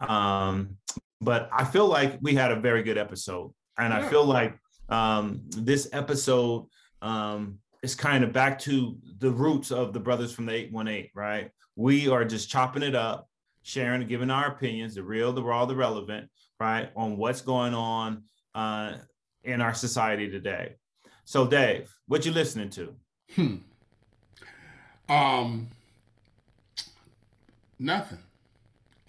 um, 0.00 0.76
but 1.20 1.48
I 1.52 1.64
feel 1.64 1.86
like 1.86 2.18
we 2.20 2.34
had 2.34 2.52
a 2.52 2.60
very 2.60 2.82
good 2.82 2.98
episode, 2.98 3.52
and 3.76 3.92
I 3.92 4.08
feel 4.08 4.24
like 4.24 4.58
um, 4.88 5.42
this 5.48 5.88
episode 5.92 6.66
um, 7.02 7.58
is 7.82 7.94
kind 7.94 8.24
of 8.24 8.32
back 8.32 8.58
to 8.60 8.96
the 9.18 9.30
roots 9.30 9.70
of 9.70 9.92
the 9.92 10.00
brothers 10.00 10.32
from 10.32 10.46
the 10.46 10.54
818, 10.54 11.10
right? 11.14 11.50
We 11.76 12.08
are 12.08 12.24
just 12.24 12.48
chopping 12.48 12.82
it 12.82 12.94
up, 12.94 13.28
sharing, 13.62 14.06
giving 14.06 14.30
our 14.30 14.46
opinions, 14.46 14.94
the 14.94 15.02
real, 15.02 15.32
the 15.32 15.42
raw, 15.42 15.64
the 15.64 15.76
relevant, 15.76 16.28
right, 16.58 16.90
on 16.96 17.16
what's 17.16 17.40
going 17.40 17.74
on 17.74 18.24
uh, 18.54 18.94
in 19.44 19.60
our 19.60 19.74
society 19.74 20.30
today. 20.30 20.74
So, 21.24 21.46
Dave, 21.46 21.92
what 22.06 22.24
you 22.24 22.32
listening 22.32 22.70
to? 22.70 22.94
Hmm. 23.34 23.56
Um. 25.08 25.68
Nothing. 27.78 28.18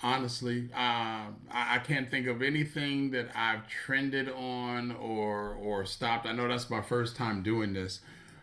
Honestly, 0.01 0.69
um, 0.73 1.35
I, 1.51 1.75
I 1.75 1.81
can't 1.85 2.09
think 2.09 2.27
of 2.27 2.41
anything 2.41 3.11
that 3.11 3.29
I've 3.35 3.67
trended 3.67 4.29
on 4.29 4.91
or 4.93 5.55
or 5.61 5.85
stopped. 5.85 6.25
I 6.25 6.31
know 6.31 6.47
that's 6.47 6.69
my 6.69 6.81
first 6.81 7.17
time 7.17 7.43
doing 7.43 7.73
this. 7.73 7.99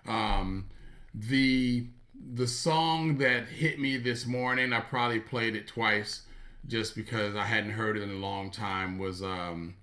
Um, 0.06 0.66
the 1.14 1.86
the 2.34 2.46
song 2.46 3.18
that 3.18 3.46
hit 3.48 3.78
me 3.78 3.96
this 3.96 4.26
morning, 4.26 4.72
I 4.72 4.80
probably 4.80 5.20
played 5.20 5.56
it 5.56 5.66
twice 5.66 6.22
just 6.66 6.94
because 6.94 7.36
I 7.36 7.44
hadn't 7.44 7.70
heard 7.70 7.96
it 7.96 8.02
in 8.02 8.10
a 8.10 8.14
long 8.14 8.50
time. 8.50 8.98
Was 8.98 9.22
um, 9.22 9.76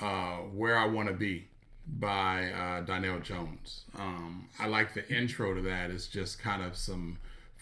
uh, 0.00 0.36
"Where 0.54 0.78
I 0.78 0.86
Want 0.86 1.08
to 1.08 1.14
Be" 1.14 1.48
by 1.86 2.50
uh, 2.50 2.80
Donell 2.82 3.20
Jones. 3.20 3.82
Um, 3.98 4.48
I 4.58 4.66
like 4.66 4.94
the 4.94 5.08
intro 5.12 5.54
to 5.54 5.62
that. 5.62 5.90
It's 5.90 6.06
just 6.06 6.38
kind 6.38 6.62
of 6.62 6.76
some 6.76 7.18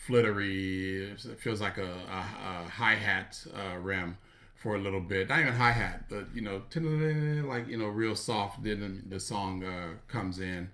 flittery. 0.07 1.13
It 1.13 1.41
feels 1.41 1.61
like 1.61 1.79
a, 1.79 1.85
a, 1.85 2.67
a 2.67 2.69
hi 2.69 2.95
hat 2.95 3.45
uh, 3.55 3.79
rim 3.79 4.17
for 4.55 4.77
a 4.77 4.79
little 4.79 5.01
bit. 5.01 5.29
Not 5.29 5.41
even 5.41 5.55
hi 5.55 5.73
hat, 5.73 6.05
but 6.09 6.27
you 6.35 6.41
know, 6.41 6.63
like 7.47 7.69
you 7.69 7.79
know, 7.79 7.89
real 7.89 8.15
soft. 8.15 8.63
Then 8.63 9.05
the 9.09 9.21
song 9.21 9.65
uh, 9.65 9.95
comes 10.09 10.41
in. 10.41 10.71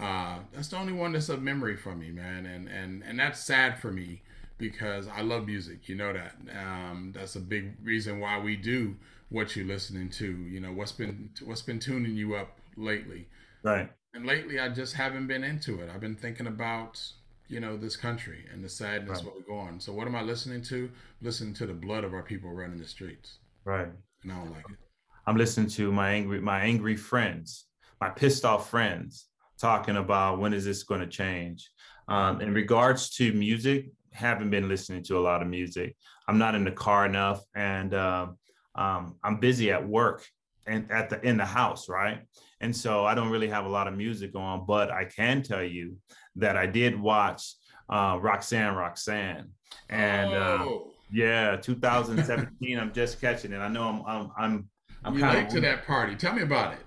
Uh, 0.00 0.38
that's 0.52 0.68
the 0.68 0.76
only 0.76 0.92
one 0.92 1.12
that's 1.12 1.28
a 1.28 1.36
memory 1.36 1.76
for 1.76 1.94
me, 1.94 2.10
man, 2.10 2.46
and 2.46 2.68
and 2.68 3.02
and 3.04 3.18
that's 3.18 3.40
sad 3.40 3.78
for 3.78 3.92
me 3.92 4.22
because 4.58 5.08
I 5.08 5.22
love 5.22 5.46
music. 5.46 5.88
You 5.88 5.96
know 5.96 6.12
that. 6.12 6.36
Um, 6.56 7.12
that's 7.14 7.36
a 7.36 7.40
big 7.40 7.74
reason 7.82 8.20
why 8.20 8.38
we 8.38 8.56
do 8.56 8.96
what 9.28 9.56
you're 9.56 9.66
listening 9.66 10.10
to. 10.10 10.26
You 10.26 10.60
know 10.60 10.72
what's 10.72 10.92
been 10.92 11.30
what's 11.44 11.62
been 11.62 11.78
tuning 11.78 12.16
you 12.16 12.34
up 12.34 12.58
lately. 12.76 13.26
Right. 13.62 13.90
And 14.14 14.26
lately, 14.26 14.60
I 14.60 14.68
just 14.68 14.94
haven't 14.94 15.26
been 15.26 15.42
into 15.42 15.80
it. 15.80 15.90
I've 15.92 16.00
been 16.00 16.14
thinking 16.14 16.46
about 16.46 17.02
you 17.48 17.60
know 17.60 17.76
this 17.76 17.96
country 17.96 18.46
and 18.52 18.64
the 18.64 18.68
sadness 18.68 19.18
Right. 19.18 19.26
what 19.26 19.34
we're 19.36 19.42
going. 19.56 19.80
So 19.80 19.92
what 19.92 20.06
am 20.06 20.16
I 20.16 20.22
listening 20.22 20.62
to? 20.62 20.90
Listening 21.20 21.54
to 21.54 21.66
the 21.66 21.74
blood 21.74 22.04
of 22.04 22.14
our 22.14 22.22
people 22.22 22.50
running 22.50 22.78
the 22.78 22.86
streets, 22.86 23.38
Right. 23.64 23.88
and 24.22 24.32
I 24.32 24.36
don't 24.36 24.50
like 24.50 24.64
it. 24.70 24.78
I'm 25.26 25.36
listening 25.36 25.68
to 25.70 25.92
my 25.92 26.10
angry 26.10 26.40
my 26.40 26.60
angry 26.60 26.96
friends, 26.96 27.66
my 28.00 28.10
pissed 28.10 28.44
off 28.44 28.70
friends 28.70 29.28
talking 29.58 29.96
about 29.96 30.38
when 30.40 30.52
is 30.52 30.64
this 30.64 30.82
going 30.82 31.00
to 31.00 31.06
change. 31.06 31.70
Um, 32.08 32.40
in 32.40 32.52
regards 32.52 33.10
to 33.16 33.32
music, 33.32 33.86
haven't 34.12 34.50
been 34.50 34.68
listening 34.68 35.02
to 35.04 35.18
a 35.18 35.20
lot 35.20 35.40
of 35.42 35.48
music. 35.48 35.96
I'm 36.28 36.38
not 36.38 36.54
in 36.54 36.64
the 36.64 36.72
car 36.72 37.06
enough, 37.06 37.42
and 37.54 37.94
um, 37.94 38.38
um, 38.74 39.16
I'm 39.22 39.38
busy 39.40 39.70
at 39.72 39.86
work 39.86 40.26
and 40.66 40.90
at 40.90 41.10
the 41.10 41.20
in 41.26 41.36
the 41.36 41.44
house, 41.44 41.88
right? 41.88 42.22
And 42.60 42.74
so 42.74 43.04
I 43.04 43.14
don't 43.14 43.30
really 43.30 43.48
have 43.48 43.66
a 43.66 43.68
lot 43.68 43.86
of 43.88 43.94
music 43.96 44.34
on. 44.34 44.64
But 44.66 44.90
I 44.90 45.04
can 45.04 45.42
tell 45.42 45.62
you 45.62 45.96
that 46.36 46.56
I 46.56 46.66
did 46.66 46.98
watch 47.00 47.54
uh, 47.88 48.18
Roxanne, 48.20 48.74
Roxanne, 48.74 49.48
and 49.90 50.32
uh, 50.32 50.58
oh, 50.60 50.90
yeah, 51.12 51.56
2017. 51.56 52.78
I'm 52.78 52.92
just 52.92 53.20
catching 53.20 53.52
it. 53.52 53.58
I 53.58 53.68
know 53.68 53.84
I'm 53.84 54.02
I'm 54.06 54.30
I'm 54.38 54.68
I'm 55.04 55.18
kind 55.18 55.38
late 55.38 55.50
to 55.50 55.60
that 55.60 55.86
party. 55.86 56.16
Tell 56.16 56.32
me 56.34 56.42
about 56.42 56.74
it. 56.74 56.80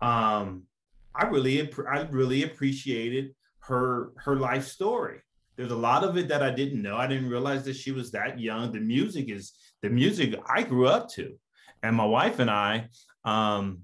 um 0.00 0.62
i 1.14 1.26
really 1.26 1.68
i 1.90 2.02
really 2.10 2.44
appreciated 2.44 3.34
her 3.58 4.12
her 4.16 4.36
life 4.36 4.64
story 4.66 5.18
there's 5.56 5.72
a 5.72 5.76
lot 5.76 6.04
of 6.04 6.16
it 6.16 6.28
that 6.28 6.42
i 6.42 6.50
didn't 6.50 6.80
know 6.80 6.96
i 6.96 7.06
didn't 7.06 7.28
realize 7.28 7.64
that 7.64 7.74
she 7.74 7.90
was 7.90 8.12
that 8.12 8.38
young 8.38 8.72
the 8.72 8.78
music 8.78 9.28
is 9.28 9.54
the 9.82 9.90
music 9.90 10.34
i 10.48 10.62
grew 10.62 10.86
up 10.86 11.08
to 11.08 11.34
and 11.82 11.96
my 11.96 12.04
wife 12.04 12.38
and 12.38 12.48
i 12.50 12.86
um 13.24 13.82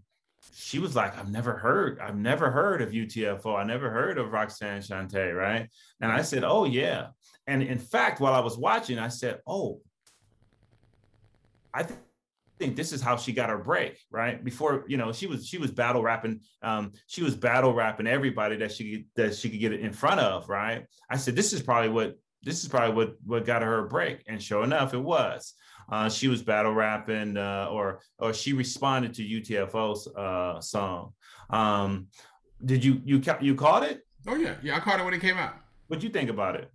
she 0.54 0.78
was 0.78 0.94
like 0.94 1.16
i've 1.18 1.30
never 1.30 1.54
heard 1.54 1.98
i've 2.00 2.16
never 2.16 2.50
heard 2.50 2.80
of 2.82 2.90
utfo 2.90 3.56
i 3.56 3.64
never 3.64 3.90
heard 3.90 4.18
of 4.18 4.32
roxanne 4.32 4.80
shante 4.80 5.34
right 5.34 5.68
and 6.00 6.12
i 6.12 6.22
said 6.22 6.44
oh 6.44 6.64
yeah 6.64 7.08
and 7.46 7.62
in 7.62 7.78
fact 7.78 8.20
while 8.20 8.34
i 8.34 8.40
was 8.40 8.56
watching 8.56 8.98
i 8.98 9.08
said 9.08 9.40
oh 9.46 9.80
i 11.72 11.82
think 11.82 11.98
think 12.58 12.76
this 12.76 12.92
is 12.92 13.00
how 13.00 13.16
she 13.16 13.32
got 13.32 13.50
her 13.50 13.58
break, 13.58 13.98
right? 14.10 14.42
Before 14.42 14.84
you 14.86 14.96
know, 14.96 15.12
she 15.12 15.26
was 15.26 15.46
she 15.46 15.58
was 15.58 15.70
battle 15.70 16.02
rapping. 16.02 16.40
Um, 16.62 16.92
she 17.06 17.22
was 17.22 17.34
battle 17.34 17.74
rapping 17.74 18.06
everybody 18.06 18.56
that 18.56 18.72
she 18.72 19.06
that 19.16 19.34
she 19.34 19.50
could 19.50 19.60
get 19.60 19.72
it 19.72 19.80
in 19.80 19.92
front 19.92 20.20
of, 20.20 20.48
right? 20.48 20.86
I 21.10 21.16
said, 21.16 21.36
this 21.36 21.52
is 21.52 21.62
probably 21.62 21.90
what 21.90 22.16
this 22.42 22.62
is 22.62 22.68
probably 22.68 22.94
what 22.94 23.16
what 23.24 23.44
got 23.44 23.62
her 23.62 23.80
a 23.80 23.88
break, 23.88 24.22
and 24.26 24.42
sure 24.42 24.64
enough, 24.64 24.94
it 24.94 25.02
was. 25.02 25.54
Uh, 25.90 26.08
she 26.08 26.28
was 26.28 26.42
battle 26.42 26.72
rapping, 26.72 27.36
uh, 27.36 27.68
or 27.70 28.00
or 28.18 28.32
she 28.34 28.52
responded 28.52 29.14
to 29.14 29.22
UTFO's 29.22 30.06
uh, 30.16 30.60
song. 30.60 31.12
Um, 31.50 32.06
did 32.64 32.84
you 32.84 33.00
you 33.04 33.20
ca- 33.20 33.38
you 33.40 33.54
caught 33.54 33.82
it? 33.84 34.06
Oh 34.26 34.36
yeah, 34.36 34.54
yeah. 34.62 34.76
I 34.76 34.80
caught 34.80 35.00
it 35.00 35.04
when 35.04 35.14
it 35.14 35.20
came 35.20 35.36
out. 35.36 35.54
What'd 35.88 36.02
you 36.02 36.10
think 36.10 36.30
about 36.30 36.56
it? 36.56 36.70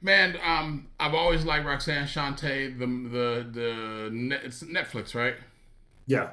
Man, 0.00 0.36
um, 0.44 0.88
I've 0.98 1.14
always 1.14 1.44
liked 1.44 1.64
Roxanne 1.66 2.06
Shante, 2.06 2.78
the 2.78 2.86
the 2.86 3.50
the 3.50 4.10
net, 4.12 4.40
it's 4.44 4.62
Netflix, 4.62 5.14
right? 5.14 5.34
Yeah. 6.06 6.30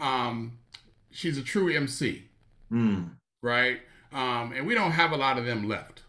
Um, 0.00 0.58
she's 1.10 1.38
a 1.38 1.42
true 1.42 1.72
MC, 1.74 2.24
Mm. 2.72 3.10
right? 3.42 3.80
Um, 4.12 4.52
and 4.52 4.66
we 4.66 4.74
don't 4.74 4.92
have 4.92 5.12
a 5.12 5.16
lot 5.16 5.38
of 5.38 5.44
them 5.44 5.68
left, 5.68 6.02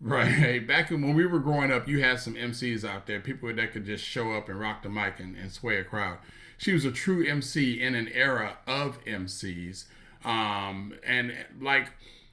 right? 0.00 0.66
Back 0.66 0.90
when 0.90 1.14
we 1.14 1.26
were 1.26 1.38
growing 1.38 1.72
up, 1.72 1.88
you 1.88 2.02
had 2.02 2.20
some 2.20 2.34
MCs 2.34 2.84
out 2.84 3.06
there, 3.06 3.20
people 3.20 3.52
that 3.54 3.72
could 3.72 3.84
just 3.84 4.04
show 4.04 4.32
up 4.32 4.48
and 4.48 4.58
rock 4.58 4.82
the 4.82 4.88
mic 4.88 5.20
and, 5.20 5.36
and 5.36 5.52
sway 5.52 5.76
a 5.76 5.84
crowd. 5.84 6.18
She 6.58 6.72
was 6.72 6.84
a 6.84 6.92
true 6.92 7.26
MC 7.26 7.80
in 7.80 7.94
an 7.94 8.08
era 8.08 8.58
of 8.66 9.02
MCs, 9.04 9.84
um, 10.24 10.94
and 11.04 11.32
like 11.60 11.90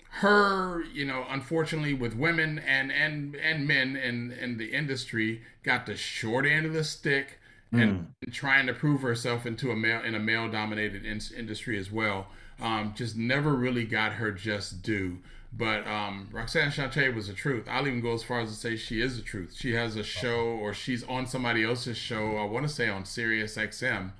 her, 0.09 0.83
you 0.93 1.05
know, 1.05 1.25
unfortunately 1.29 1.93
with 1.93 2.15
women 2.15 2.59
and 2.59 2.91
and 2.91 3.35
and 3.35 3.67
men 3.67 3.95
in 3.95 4.31
in 4.31 4.57
the 4.57 4.73
industry 4.73 5.43
got 5.63 5.85
the 5.85 5.95
short 5.95 6.45
end 6.45 6.65
of 6.65 6.73
the 6.73 6.83
stick 6.83 7.39
and 7.71 8.07
trying 8.31 8.65
to 8.67 8.73
prove 8.73 9.01
herself 9.01 9.45
into 9.45 9.71
a 9.71 9.75
male 9.75 10.01
in 10.01 10.15
a 10.15 10.19
male 10.19 10.49
dominated 10.49 11.05
in- 11.05 11.21
industry 11.37 11.77
as 11.77 11.91
well. 11.91 12.27
Um, 12.59 12.93
just 12.95 13.15
never 13.15 13.53
really 13.53 13.85
got 13.85 14.13
her 14.13 14.31
just 14.31 14.81
due. 14.81 15.19
But 15.53 15.87
um, 15.87 16.27
Roxanne 16.31 16.69
Shante 16.71 17.13
was 17.15 17.27
the 17.27 17.33
truth. 17.33 17.65
I'll 17.69 17.87
even 17.87 18.01
go 18.01 18.13
as 18.13 18.23
far 18.23 18.41
as 18.41 18.49
to 18.49 18.55
say 18.55 18.75
she 18.75 19.01
is 19.01 19.15
the 19.17 19.23
truth. 19.23 19.55
She 19.57 19.73
has 19.73 19.95
a 19.95 20.03
show, 20.03 20.41
or 20.41 20.73
she's 20.73 21.03
on 21.05 21.25
somebody 21.25 21.63
else's 21.63 21.97
show. 21.97 22.37
I 22.37 22.43
want 22.43 22.67
to 22.67 22.73
say 22.73 22.89
on 22.89 23.05
Sirius 23.05 23.55
XM. 23.57 24.11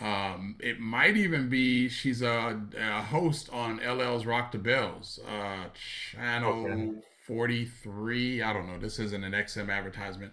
Um, 0.00 0.56
it 0.58 0.80
might 0.80 1.16
even 1.16 1.48
be 1.48 1.88
she's 1.88 2.20
a, 2.20 2.60
a 2.76 3.02
host 3.02 3.48
on 3.52 3.78
LL's 3.80 4.26
Rock 4.26 4.50
the 4.50 4.58
Bells, 4.58 5.20
uh, 5.28 5.66
channel 6.12 6.66
Okay. 6.66 6.90
43. 7.26 8.42
I 8.42 8.52
don't 8.52 8.66
know. 8.66 8.78
This 8.78 8.98
isn't 8.98 9.24
an 9.24 9.32
XM 9.32 9.70
advertisement. 9.70 10.32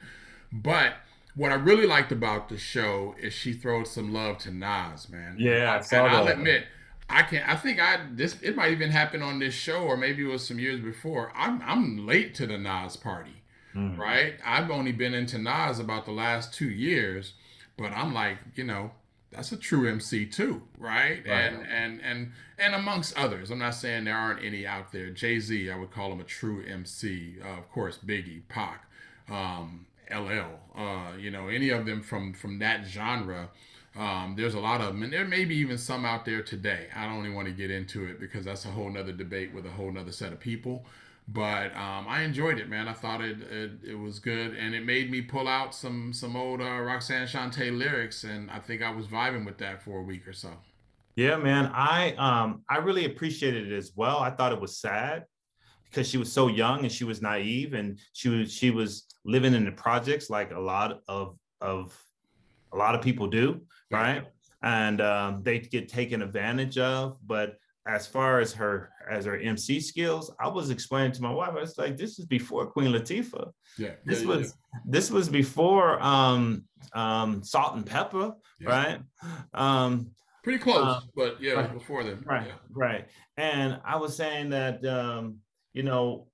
But 0.51 0.95
what 1.35 1.51
I 1.51 1.55
really 1.55 1.85
liked 1.85 2.11
about 2.11 2.49
the 2.49 2.57
show 2.57 3.15
is 3.21 3.33
she 3.33 3.53
throws 3.53 3.91
some 3.91 4.11
love 4.11 4.39
to 4.39 4.51
Nas, 4.51 5.07
man. 5.09 5.35
Yeah, 5.39 5.79
I 5.81 5.95
and 5.95 6.07
I'll 6.07 6.27
admit, 6.27 6.65
I 7.11 7.23
can. 7.23 7.43
I 7.47 7.55
think 7.55 7.79
I 7.79 7.99
this. 8.11 8.35
It 8.41 8.55
might 8.55 8.71
even 8.71 8.89
happen 8.91 9.21
on 9.21 9.39
this 9.39 9.53
show, 9.53 9.83
or 9.83 9.97
maybe 9.97 10.23
it 10.23 10.27
was 10.27 10.45
some 10.47 10.59
years 10.59 10.79
before. 10.79 11.31
I'm 11.35 11.61
I'm 11.63 12.05
late 12.05 12.33
to 12.35 12.47
the 12.47 12.57
Nas 12.57 12.95
party 12.97 13.35
Mm. 13.75 13.97
right? 13.97 14.33
I've 14.45 14.69
only 14.69 14.91
been 14.91 15.13
into 15.13 15.37
Nas 15.37 15.79
about 15.79 16.03
the 16.05 16.11
last 16.11 16.53
two 16.53 16.69
years, 16.69 17.35
but 17.77 17.93
I'm 17.93 18.13
like, 18.13 18.37
you 18.55 18.65
know, 18.65 18.91
that's 19.31 19.53
a 19.53 19.57
true 19.57 19.87
MC 19.87 20.25
too, 20.25 20.63
right? 20.77 21.21
Right. 21.25 21.29
And 21.29 21.65
and 21.67 22.01
and 22.01 22.31
and 22.59 22.75
amongst 22.75 23.17
others, 23.17 23.49
I'm 23.49 23.59
not 23.59 23.75
saying 23.75 24.03
there 24.03 24.17
aren't 24.17 24.43
any 24.43 24.67
out 24.67 24.91
there. 24.91 25.09
Jay 25.09 25.39
Z, 25.39 25.71
I 25.71 25.77
would 25.77 25.91
call 25.91 26.11
him 26.11 26.19
a 26.19 26.25
true 26.25 26.63
MC. 26.67 27.37
Uh, 27.41 27.57
of 27.59 27.71
course, 27.71 27.97
Biggie, 27.97 28.41
Pac, 28.49 28.83
um, 29.29 29.85
LL, 30.13 30.59
uh, 30.77 31.13
you 31.17 31.31
know, 31.31 31.47
any 31.47 31.69
of 31.69 31.85
them 31.85 32.01
from 32.03 32.33
from 32.33 32.59
that 32.59 32.85
genre. 32.85 33.49
Um, 33.97 34.35
there's 34.37 34.53
a 34.53 34.59
lot 34.59 34.79
of 34.79 34.87
them, 34.87 35.03
and 35.03 35.11
there 35.11 35.25
may 35.25 35.43
be 35.43 35.55
even 35.55 35.77
some 35.77 36.05
out 36.05 36.23
there 36.23 36.41
today. 36.41 36.87
I 36.95 37.05
don't 37.05 37.19
even 37.19 37.35
want 37.35 37.47
to 37.47 37.53
get 37.53 37.69
into 37.69 38.05
it 38.05 38.19
because 38.19 38.45
that's 38.45 38.63
a 38.65 38.69
whole 38.69 38.89
nother 38.89 39.11
debate 39.11 39.53
with 39.53 39.65
a 39.65 39.69
whole 39.69 39.91
nother 39.91 40.13
set 40.13 40.31
of 40.31 40.39
people. 40.39 40.85
But 41.27 41.75
um, 41.75 42.07
I 42.07 42.23
enjoyed 42.23 42.57
it, 42.59 42.69
man. 42.69 42.87
I 42.87 42.93
thought 42.93 43.21
it, 43.21 43.41
it 43.41 43.71
it 43.83 43.95
was 43.95 44.19
good, 44.19 44.55
and 44.55 44.73
it 44.73 44.85
made 44.85 45.11
me 45.11 45.21
pull 45.21 45.47
out 45.47 45.75
some 45.75 46.13
some 46.13 46.35
old 46.35 46.61
uh, 46.61 46.79
Roxanne 46.79 47.27
Shante 47.27 47.77
lyrics, 47.77 48.23
and 48.23 48.49
I 48.49 48.59
think 48.59 48.81
I 48.81 48.91
was 48.91 49.07
vibing 49.07 49.45
with 49.45 49.57
that 49.59 49.81
for 49.81 49.99
a 49.99 50.03
week 50.03 50.27
or 50.27 50.33
so. 50.33 50.51
Yeah, 51.15 51.35
man. 51.37 51.69
I 51.73 52.13
um 52.13 52.63
I 52.69 52.77
really 52.77 53.05
appreciated 53.05 53.71
it 53.71 53.75
as 53.75 53.91
well. 53.95 54.19
I 54.19 54.31
thought 54.31 54.53
it 54.53 54.61
was 54.61 54.77
sad 54.77 55.25
because 55.85 56.07
she 56.07 56.17
was 56.17 56.31
so 56.31 56.47
young 56.47 56.81
and 56.81 56.91
she 56.91 57.03
was 57.03 57.21
naive 57.21 57.73
and 57.73 57.99
she 58.13 58.29
was 58.29 58.53
she 58.53 58.71
was 58.71 59.05
living 59.25 59.53
in 59.53 59.65
the 59.65 59.71
projects 59.71 60.29
like 60.29 60.51
a 60.51 60.59
lot 60.59 61.01
of 61.07 61.37
of 61.59 61.95
a 62.73 62.77
lot 62.77 62.95
of 62.95 63.01
people 63.01 63.27
do, 63.27 63.61
right? 63.91 64.23
And 64.63 65.01
um, 65.01 65.43
they 65.43 65.59
get 65.59 65.89
taken 65.89 66.21
advantage 66.21 66.77
of. 66.77 67.17
But 67.25 67.57
as 67.87 68.05
far 68.07 68.39
as 68.39 68.53
her 68.53 68.91
as 69.09 69.25
her 69.25 69.37
MC 69.37 69.79
skills, 69.79 70.31
I 70.39 70.47
was 70.47 70.69
explaining 70.69 71.11
to 71.13 71.21
my 71.21 71.31
wife, 71.31 71.49
I 71.51 71.61
was 71.61 71.77
like, 71.77 71.97
this 71.97 72.19
is 72.19 72.25
before 72.25 72.67
Queen 72.67 72.91
Latifah. 72.91 73.51
Yeah, 73.77 73.93
This 74.05 74.21
yeah, 74.21 74.29
yeah, 74.29 74.37
was 74.37 74.53
this 74.85 75.09
was 75.11 75.29
before 75.29 76.01
um 76.03 76.65
um 76.93 77.43
Salt-N-Pepa, 77.43 78.35
yeah. 78.59 78.69
right? 78.69 78.99
Um 79.53 80.11
Pretty 80.43 80.59
close, 80.59 80.83
Uh, 80.87 81.01
but 81.15 81.41
yeah, 81.41 81.53
right, 81.53 81.73
before 81.73 82.03
then. 82.03 82.21
right 82.25 82.47
Yeah. 82.47 82.53
right 82.71 83.07
and 83.37 83.79
i 83.85 83.95
was 83.95 84.15
saying 84.15 84.49
that 84.49 84.83
um 84.85 85.37
you 85.73 85.83
know 85.83 86.27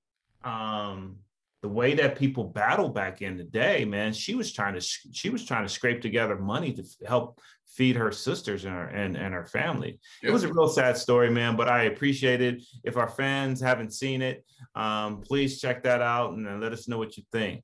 um 0.44 1.16
the 1.62 1.68
way 1.68 1.94
that 1.94 2.16
people 2.16 2.44
battle 2.44 2.88
back 2.88 3.20
in 3.22 3.36
the 3.36 3.44
day 3.44 3.84
man 3.84 4.12
she 4.12 4.34
was 4.34 4.52
trying 4.52 4.74
to 4.74 4.80
she 4.80 5.30
was 5.30 5.44
trying 5.44 5.64
to 5.64 5.68
scrape 5.68 6.00
together 6.00 6.36
money 6.36 6.72
to 6.72 6.82
f- 6.82 7.08
help 7.08 7.40
feed 7.66 7.96
her 7.96 8.10
sisters 8.12 8.64
and 8.64 8.74
her 8.74 8.86
and, 8.88 9.16
and 9.16 9.34
her 9.34 9.44
family 9.44 9.98
it 10.22 10.30
was 10.30 10.44
a 10.44 10.52
real 10.52 10.68
sad 10.68 10.96
story 10.96 11.30
man 11.30 11.56
but 11.56 11.68
i 11.68 11.84
appreciate 11.84 12.40
it 12.40 12.62
if 12.84 12.96
our 12.96 13.08
fans 13.08 13.60
haven't 13.60 13.92
seen 13.92 14.22
it 14.22 14.44
um 14.74 15.20
please 15.20 15.60
check 15.60 15.82
that 15.82 16.00
out 16.00 16.32
and 16.32 16.46
then 16.46 16.60
let 16.60 16.72
us 16.72 16.88
know 16.88 16.98
what 16.98 17.16
you 17.16 17.22
think 17.32 17.62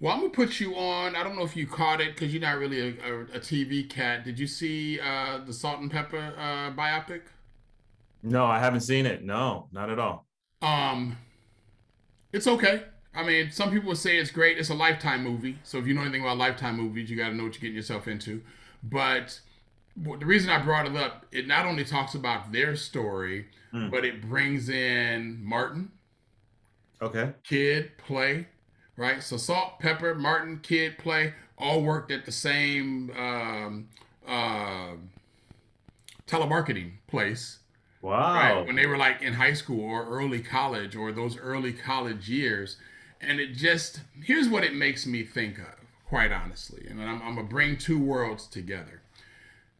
Well, 0.00 0.12
I'm 0.12 0.20
gonna 0.20 0.30
put 0.32 0.58
you 0.58 0.74
on. 0.74 1.14
I 1.14 1.22
don't 1.22 1.36
know 1.36 1.44
if 1.44 1.54
you 1.56 1.66
caught 1.66 2.00
it 2.00 2.14
because 2.14 2.32
you're 2.32 2.42
not 2.42 2.58
really 2.58 2.80
a, 2.80 2.88
a, 3.12 3.20
a 3.38 3.40
TV 3.40 3.88
cat. 3.88 4.24
Did 4.24 4.36
you 4.36 4.48
see 4.48 4.98
uh, 4.98 5.38
the 5.46 5.52
Salt-N-Pepa 5.52 6.22
uh, 6.36 6.70
biopic? 6.72 7.22
no 8.24 8.44
i 8.46 8.58
haven't 8.58 8.82
seen 8.82 9.04
it 9.06 9.22
no 9.24 9.68
not 9.72 9.90
at 9.90 9.98
all 9.98 10.26
Um, 10.60 11.16
it's 12.32 12.46
okay. 12.46 12.84
I 13.14 13.22
mean, 13.24 13.50
some 13.50 13.70
people 13.70 13.88
would 13.88 13.98
say 13.98 14.18
it's 14.18 14.30
great. 14.30 14.58
It's 14.58 14.70
a 14.70 14.74
lifetime 14.74 15.22
movie. 15.22 15.58
So 15.64 15.78
if 15.78 15.86
you 15.86 15.94
know 15.94 16.00
anything 16.02 16.22
about 16.22 16.38
lifetime 16.38 16.76
movies, 16.78 17.10
you 17.10 17.16
got 17.16 17.28
to 17.28 17.34
know 17.34 17.44
what 17.44 17.54
you're 17.54 17.60
getting 17.60 17.76
yourself 17.76 18.08
into. 18.08 18.42
But 18.82 19.38
the 19.96 20.24
reason 20.24 20.48
I 20.50 20.62
brought 20.62 20.86
it 20.86 20.96
up, 20.96 21.26
it 21.30 21.46
not 21.46 21.66
only 21.66 21.84
talks 21.84 22.14
about 22.14 22.52
their 22.52 22.76
story, 22.76 23.46
Mm. 23.74 23.90
but 23.90 24.04
it 24.04 24.20
brings 24.28 24.68
in 24.68 25.42
Martin, 25.42 25.90
Okay. 27.00 27.32
Kid, 27.42 27.96
Play, 27.96 28.46
right? 28.98 29.22
So 29.22 29.38
Salt, 29.38 29.80
Pepa, 29.80 30.14
Martin, 30.16 30.60
Kid, 30.62 30.98
Play 30.98 31.32
all 31.56 31.82
worked 31.82 32.10
at 32.12 32.26
the 32.26 32.32
same 32.32 33.10
um, 33.16 33.88
uh, 34.28 34.92
telemarketing 36.26 36.92
place. 37.08 37.58
Wow. 38.02 38.34
Right. 38.34 38.66
When 38.66 38.76
they 38.76 38.86
were 38.86 38.96
like 38.98 39.22
in 39.22 39.32
high 39.34 39.52
school 39.54 39.84
or 39.84 40.04
early 40.06 40.40
college 40.40 40.94
or 40.96 41.12
those 41.12 41.36
early 41.38 41.72
college 41.72 42.28
years. 42.28 42.76
And 43.22 43.40
it 43.40 43.54
just, 43.54 44.00
here's 44.22 44.48
what 44.48 44.64
it 44.64 44.74
makes 44.74 45.06
me 45.06 45.22
think 45.22 45.58
of, 45.58 45.74
quite 46.08 46.32
honestly. 46.32 46.86
And 46.90 47.00
I'm, 47.00 47.22
I'm 47.22 47.36
to 47.36 47.42
bring 47.42 47.76
two 47.76 47.98
worlds 47.98 48.46
together. 48.46 49.00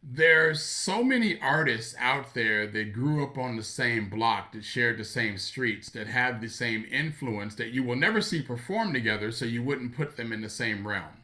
There's 0.01 0.61
so 0.61 1.03
many 1.03 1.39
artists 1.39 1.95
out 1.99 2.33
there 2.33 2.67
that 2.67 2.93
grew 2.93 3.23
up 3.23 3.37
on 3.37 3.55
the 3.55 3.63
same 3.63 4.09
block, 4.09 4.51
that 4.51 4.65
shared 4.65 4.97
the 4.97 5.05
same 5.05 5.37
streets, 5.37 5.89
that 5.91 6.07
have 6.07 6.41
the 6.41 6.49
same 6.49 6.85
influence 6.91 7.55
that 7.55 7.71
you 7.71 7.83
will 7.83 7.95
never 7.95 8.21
see 8.21 8.41
perform 8.41 8.91
together, 8.91 9.31
so 9.31 9.45
you 9.45 9.63
wouldn't 9.63 9.95
put 9.95 10.17
them 10.17 10.33
in 10.33 10.41
the 10.41 10.49
same 10.49 10.87
realm 10.87 11.23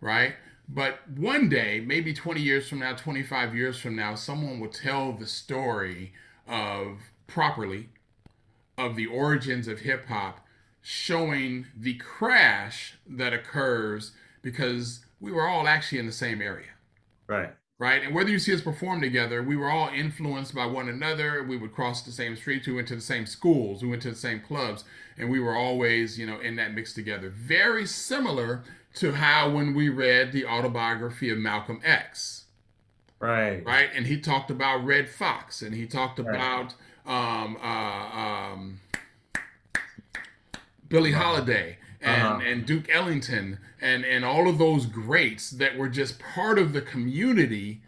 right? 0.00 0.34
But 0.68 1.08
one 1.08 1.48
day, 1.48 1.82
maybe 1.84 2.12
20 2.12 2.40
years 2.40 2.68
from 2.68 2.80
now, 2.80 2.94
25 2.94 3.54
years 3.54 3.78
from 3.78 3.94
now, 3.96 4.14
someone 4.14 4.58
will 4.60 4.68
tell 4.68 5.12
the 5.12 5.26
story 5.26 6.12
of 6.48 6.98
properly 7.26 7.88
of 8.76 8.96
the 8.96 9.06
origins 9.06 9.68
of 9.68 9.80
hip 9.80 10.06
hop, 10.06 10.45
showing 10.88 11.66
the 11.76 11.94
crash 11.94 12.96
that 13.08 13.32
occurs 13.32 14.12
because 14.40 15.04
we 15.18 15.32
were 15.32 15.48
all 15.48 15.66
actually 15.66 15.98
in 15.98 16.06
the 16.06 16.12
same 16.12 16.40
area. 16.40 16.68
Right. 17.26 17.52
Right. 17.76 18.04
And 18.04 18.14
whether 18.14 18.30
you 18.30 18.38
see 18.38 18.54
us 18.54 18.60
perform 18.60 19.00
together, 19.00 19.42
we 19.42 19.56
were 19.56 19.68
all 19.68 19.88
influenced 19.88 20.54
by 20.54 20.64
one 20.64 20.88
another. 20.88 21.42
We 21.42 21.56
would 21.56 21.74
cross 21.74 22.02
the 22.02 22.12
same 22.12 22.36
streets. 22.36 22.68
We 22.68 22.72
went 22.72 22.86
to 22.86 22.94
the 22.94 23.00
same 23.00 23.26
schools. 23.26 23.82
We 23.82 23.88
went 23.88 24.00
to 24.02 24.10
the 24.10 24.16
same 24.16 24.38
clubs. 24.38 24.84
And 25.18 25.28
we 25.28 25.40
were 25.40 25.56
always, 25.56 26.20
you 26.20 26.24
know, 26.24 26.38
in 26.38 26.54
that 26.56 26.72
mix 26.72 26.94
together. 26.94 27.30
Very 27.30 27.84
similar 27.84 28.62
to 28.94 29.10
how 29.12 29.50
when 29.50 29.74
we 29.74 29.88
read 29.88 30.30
the 30.30 30.46
autobiography 30.46 31.30
of 31.30 31.38
Malcolm 31.38 31.80
X, 31.84 32.44
Right. 33.18 33.64
right? 33.66 33.90
And 33.92 34.06
he 34.06 34.20
talked 34.20 34.52
about 34.52 34.84
Redd 34.84 35.08
Foxx 35.08 35.62
and 35.62 35.74
he 35.74 35.86
talked 35.86 36.20
Right. 36.20 36.28
about 36.28 36.74
um, 37.06 37.56
uh, 37.62 38.18
um, 38.52 38.80
Billie 40.88 41.12
Holiday 41.12 41.78
and, 42.00 42.22
Uh-huh. 42.22 42.40
and 42.44 42.66
Duke 42.66 42.88
Ellington 42.90 43.58
and, 43.80 44.04
and 44.04 44.24
all 44.24 44.48
of 44.48 44.58
those 44.58 44.86
greats 44.86 45.50
that 45.50 45.76
were 45.76 45.88
just 45.88 46.18
part 46.18 46.58
of 46.58 46.72
the 46.72 46.80
community 46.82 47.80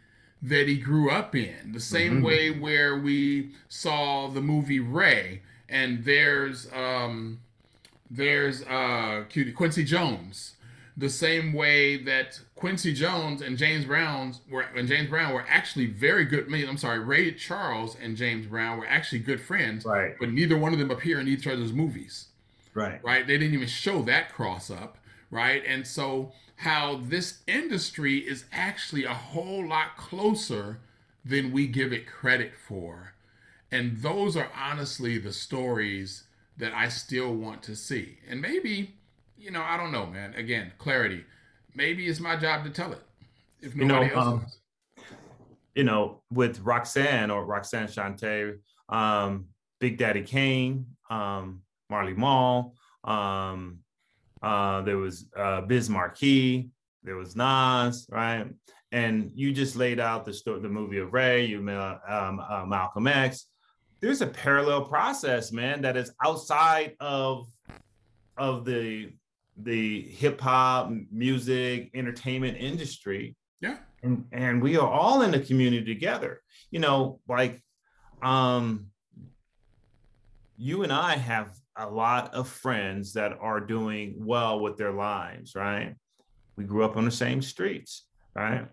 that 0.43 0.69
he 0.69 0.77
grew 0.77 1.11
up 1.11 1.35
in. 1.35 1.73
The 1.73 1.81
same 1.81 2.21
Mhm. 2.21 2.25
way 2.25 2.51
where 2.51 2.97
we 2.97 3.51
saw 3.69 4.29
the 4.29 4.41
movie 4.41 4.81
Ray 4.81 5.43
and 5.69 6.05
there's 6.05 6.73
um, 6.73 7.41
there's 8.11 8.63
uh, 8.63 9.25
Quincy 9.55 9.85
Jones. 9.85 10.55
The 10.97 11.11
same 11.11 11.53
way 11.53 11.97
that 12.05 12.41
Quincy 12.57 12.93
Jones 12.93 13.41
and 13.43 13.57
James 13.59 13.85
Brown's 13.85 14.41
were 14.51 14.63
and 14.75 14.89
James 14.89 15.09
Brown 15.11 15.33
were 15.35 15.45
actually 15.49 15.87
very 15.87 16.25
good. 16.25 16.53
I'm 16.53 16.77
sorry, 16.79 16.99
Ray 17.01 17.33
Charles 17.33 17.97
and 18.01 18.17
James 18.17 18.47
Brown 18.47 18.79
were 18.79 18.87
actually 18.87 19.21
good 19.21 19.41
friends, 19.41 19.85
Right. 19.85 20.17
but 20.19 20.31
neither 20.33 20.57
one 20.57 20.73
of 20.73 20.79
them 20.79 20.91
appear 20.91 21.21
in 21.21 21.29
each 21.29 21.47
other's 21.47 21.73
movies 21.73 22.27
Right. 22.75 23.03
right? 23.03 23.27
They 23.27 23.39
didn't 23.39 23.55
even 23.55 23.69
show 23.69 24.03
that 24.03 24.33
cross 24.33 24.71
up, 24.71 24.99
right? 25.31 25.62
And 25.66 25.87
so, 25.87 26.33
how 26.57 27.01
this 27.03 27.39
industry 27.47 28.19
is 28.19 28.45
actually 28.53 29.05
a 29.05 29.14
whole 29.14 29.66
lot 29.66 29.97
closer 29.97 30.81
than 31.25 31.53
we 31.53 31.66
give 31.66 31.93
it 31.93 32.07
credit 32.07 32.53
for. 32.66 33.14
And 33.71 33.99
those 33.99 34.37
are 34.37 34.51
honestly 34.57 35.19
the 35.19 35.33
stories 35.33 36.25
that 36.57 36.75
I 36.75 36.89
still 36.89 37.35
want 37.35 37.62
to 37.64 37.77
see. 37.77 38.19
And 38.29 38.41
maybe, 38.41 38.95
you 39.39 39.51
know, 39.51 39.62
I 39.62 39.77
don't 39.77 39.93
know, 39.93 40.07
man. 40.07 40.35
Again, 40.35 40.73
clarity. 40.79 41.25
Maybe 41.75 42.09
it's 42.09 42.19
my 42.19 42.35
job 42.37 42.64
to 42.64 42.71
tell 42.71 42.93
it. 42.93 43.03
If 43.61 43.77
You 43.77 43.85
know, 43.85 44.01
nobody 44.01 44.14
else 44.14 44.27
um, 44.27 44.47
you 45.79 45.85
know, 45.85 46.21
with 46.33 46.59
Roxanne 46.59 47.31
or 47.31 47.45
Roxanne 47.45 47.87
Shante, 47.87 48.59
um, 48.89 49.47
Big 49.79 49.97
Daddy 49.97 50.23
Kane, 50.23 50.87
um, 51.09 51.62
Marley 51.91 52.14
Marl, 52.14 52.74
um, 53.05 53.78
uh, 54.43 54.82
there 54.82 54.99
was 54.99 55.26
uh, 55.36 55.62
Biz 55.62 55.89
Markie, 55.89 56.70
there 57.03 57.16
was 57.16 57.34
Nas, 57.34 58.07
right? 58.11 58.47
And 58.93 59.30
you 59.34 59.53
just 59.53 59.76
laid 59.76 60.01
out 60.01 60.24
the 60.24 60.32
story, 60.32 60.61
the 60.61 60.68
movie 60.68 60.99
of 60.99 61.12
Ray, 61.12 61.47
you 61.47 61.59
um, 61.59 62.41
uh, 62.41 62.64
Malcolm 62.66 63.07
X. 63.07 63.47
There's 64.01 64.22
a 64.22 64.26
parallel 64.26 64.84
process, 64.84 65.51
man, 65.53 65.82
that 65.82 65.97
is 65.97 66.12
outside 66.24 66.95
of 67.01 67.47
of 68.36 68.64
the 68.64 69.12
the 69.61 70.03
hip 70.03 70.41
hop, 70.41 70.93
music, 71.11 71.91
entertainment 71.95 72.57
industry 72.59 73.34
Yeah. 73.61 73.78
and 74.05 74.24
and 74.30 74.62
we 74.62 74.76
are 74.76 74.89
all 74.89 75.22
in 75.22 75.32
the 75.32 75.41
community 75.41 75.84
together 75.93 76.41
you 76.70 76.78
know 76.78 77.18
like 77.28 77.61
um 78.22 78.86
you 80.57 80.84
and 80.84 80.93
i 80.93 81.16
have 81.16 81.49
a 81.79 81.89
lot 81.89 82.35
of 82.35 82.49
friends 82.49 83.12
that 83.12 83.33
are 83.41 83.61
doing 83.61 84.14
well 84.18 84.61
with 84.61 84.76
their 84.76 84.93
lives 84.93 85.55
right? 85.55 85.95
We 86.57 86.64
grew 86.64 86.85
up 86.85 86.97
on 86.97 87.05
the 87.05 87.11
same 87.11 87.41
streets 87.43 88.05
right? 88.35 88.66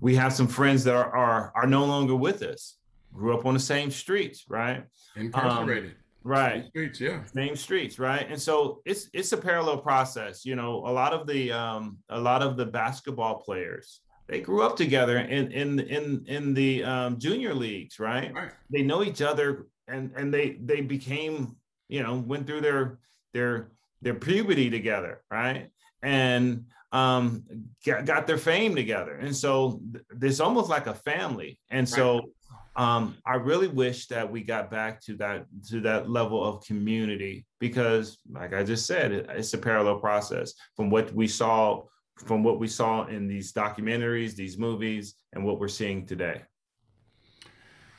We 0.00 0.14
have 0.16 0.32
some 0.32 0.48
friends 0.48 0.84
that 0.84 0.94
are 0.94 1.14
are, 1.14 1.52
are 1.54 1.66
no 1.66 1.84
longer 1.84 2.14
with 2.14 2.42
us. 2.42 2.76
Grew 3.12 3.36
up 3.36 3.44
on 3.46 3.54
the 3.54 3.60
same 3.60 3.90
streets 3.90 4.44
right? 4.48 4.84
Incarcerated. 5.16 5.94
right. 6.22 6.66
Streets, 6.66 7.00
yeah. 7.00 7.24
same 7.24 7.56
streets 7.56 7.98
right? 7.98 8.26
And 8.30 8.40
so 8.40 8.82
it's 8.84 9.08
it's 9.12 9.32
a 9.32 9.36
parallel 9.36 9.78
process 9.78 10.44
you 10.44 10.54
know 10.54 10.76
a 10.86 10.92
lot 10.92 11.12
of 11.12 11.26
the 11.26 11.52
um 11.52 11.98
a 12.08 12.20
lot 12.20 12.42
of 12.42 12.56
the 12.56 12.66
basketball 12.66 13.36
players 13.36 14.00
they 14.28 14.40
grew 14.40 14.62
up 14.62 14.76
together 14.76 15.18
in 15.18 15.50
in 15.50 15.80
in 15.80 16.24
in 16.26 16.54
the 16.54 16.84
um, 16.84 17.18
junior 17.18 17.52
leagues 17.52 17.98
right? 17.98 18.32
Right. 18.32 18.52
they 18.70 18.82
know 18.82 19.02
each 19.02 19.22
other 19.22 19.66
and 19.88 20.12
and 20.16 20.32
they 20.32 20.58
they 20.62 20.80
became 20.82 21.56
you 21.90 22.02
know 22.02 22.14
went 22.16 22.46
through 22.46 22.60
their 22.60 22.98
their 23.34 23.70
their 24.02 24.14
puberty 24.14 24.70
together 24.70 25.22
right? 25.30 25.68
And 26.02 26.64
um 26.92 27.44
got, 27.84 28.04
got 28.04 28.26
their 28.26 28.38
fame 28.38 28.74
together. 28.74 29.14
And 29.16 29.36
so 29.36 29.80
th- 29.92 30.04
there's 30.10 30.40
almost 30.40 30.70
like 30.70 30.86
a 30.86 30.94
family. 30.94 31.60
And 31.70 31.88
so 31.88 32.30
um 32.76 33.16
i 33.26 33.34
really 33.34 33.66
wish 33.66 34.06
that 34.06 34.30
we 34.30 34.42
got 34.42 34.70
back 34.70 35.00
to 35.00 35.16
that 35.16 35.44
to 35.68 35.80
that 35.80 36.08
level 36.08 36.42
of 36.42 36.64
community 36.64 37.44
because 37.58 38.18
like 38.30 38.54
i 38.54 38.62
just 38.62 38.86
said 38.86 39.10
it, 39.12 39.26
it's 39.30 39.54
a 39.54 39.58
parallel 39.58 39.98
process 39.98 40.54
from 40.76 40.88
what 40.88 41.12
we 41.12 41.26
saw 41.26 41.82
from 42.16 42.44
what 42.44 42.60
we 42.60 42.68
saw 42.68 43.06
in 43.06 43.26
these 43.26 43.52
documentaries 43.52 44.34
these 44.34 44.56
movies 44.56 45.14
and 45.32 45.44
what 45.44 45.58
we're 45.58 45.68
seeing 45.68 46.06
today 46.06 46.40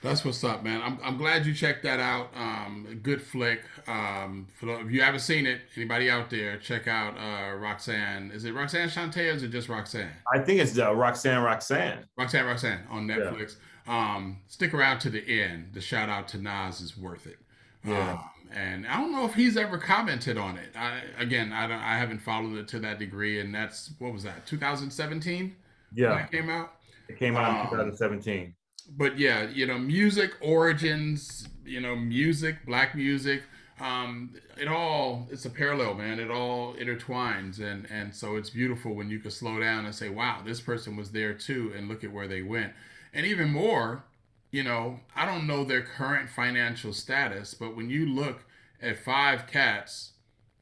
That's 0.02 0.26
what's 0.26 0.44
up, 0.44 0.64
man. 0.64 0.82
I'm, 0.82 0.98
I'm 1.04 1.16
glad 1.18 1.46
you 1.46 1.54
checked 1.54 1.84
that 1.84 2.00
out. 2.00 2.32
Um, 2.36 3.00
good 3.04 3.22
flick. 3.22 3.62
Um, 3.88 4.48
for 4.60 4.66
the, 4.66 4.80
if 4.80 4.92
you 4.92 5.02
haven't 5.04 5.20
seen 5.20 5.46
it, 5.46 5.62
anybody 5.76 6.10
out 6.10 6.32
there, 6.32 6.58
check 6.58 6.88
out 6.88 7.14
uh, 7.18 7.56
Roxanne. 7.58 8.32
Is 8.34 8.46
it 8.46 8.54
Roxanne 8.56 8.90
Shante 8.90 9.18
or 9.18 9.36
is 9.36 9.44
it 9.44 9.50
just 9.50 9.70
Roxanne? 9.70 10.10
i 10.34 10.40
think 10.40 10.60
it's 10.60 10.78
uh, 10.80 10.94
roxanne 10.96 11.44
roxanne 11.44 12.00
Roxanne 12.18 12.46
Roxanne 12.46 12.82
on 12.90 13.06
Netflix. 13.08 13.58
Um, 13.88 14.38
stick 14.48 14.74
around 14.74 15.00
to 15.02 15.12
the 15.12 15.24
end. 15.42 15.70
The 15.74 15.82
shout 15.82 16.10
out 16.10 16.28
to 16.30 16.38
Nas 16.40 16.82
is 16.82 16.98
worth 16.98 17.28
it. 17.28 17.38
Yeah. 17.86 18.14
Um, 18.14 18.24
and 18.54 18.88
I 18.88 18.98
don't 19.00 19.12
know 19.12 19.26
if 19.26 19.34
he's 19.36 19.56
ever 19.56 19.78
commented 19.78 20.38
on 20.38 20.58
it. 20.58 20.76
I, 20.76 21.02
again, 21.20 21.54
I 21.54 21.68
don't. 21.68 21.80
I 21.80 21.98
haven't 21.98 22.20
followed 22.20 22.58
it 22.58 22.68
to 22.70 22.80
that 22.80 23.00
degree. 23.00 23.40
And 23.40 23.54
that's 23.54 23.92
what 24.00 24.14
was 24.14 24.24
that? 24.24 24.46
2017 24.48 25.40
when 25.40 25.54
yeah 25.94 26.26
it 26.26 26.32
came 26.32 26.50
out. 26.50 26.74
it 27.08 27.18
came 27.20 27.36
out 27.38 27.50
in 27.52 27.56
Um, 27.62 27.68
2017 27.70 28.54
but 28.98 29.18
yeah, 29.18 29.48
you 29.50 29.66
know, 29.66 29.78
music 29.78 30.32
origins, 30.42 31.48
you 31.66 31.80
know, 31.80 31.96
music, 31.96 32.66
black 32.66 32.96
music, 32.96 33.44
um, 33.80 34.36
it 34.58 34.68
all 34.68 35.28
it's 35.32 35.46
a 35.46 35.50
parallel, 35.50 35.96
man. 35.96 36.20
It 36.20 36.30
all 36.30 36.76
intertwines, 36.76 37.60
and 37.60 37.88
and 37.90 38.16
so 38.16 38.36
it's 38.36 38.50
beautiful 38.50 38.94
when 38.94 39.10
you 39.10 39.20
can 39.20 39.32
slow 39.32 39.60
down 39.60 39.86
and 39.86 39.96
say, 39.96 40.10
wow, 40.10 40.42
this 40.46 40.62
person 40.62 40.96
was 40.96 41.12
there 41.12 41.34
too, 41.34 41.74
and 41.76 41.88
look 41.88 42.04
at 42.04 42.12
where 42.12 42.28
they 42.28 42.42
went, 42.42 42.74
and 43.14 43.26
even 43.26 43.50
more, 43.50 44.04
you 44.52 44.64
know, 44.64 45.00
I 45.16 45.26
don't 45.26 45.48
know 45.48 45.64
their 45.64 45.82
current 45.82 46.30
financial 46.30 46.94
status, 46.94 47.54
but 47.54 47.76
when 47.76 47.90
you 47.90 48.06
look 48.06 48.44
at 48.82 49.04
five 49.04 49.48
cats 49.48 50.12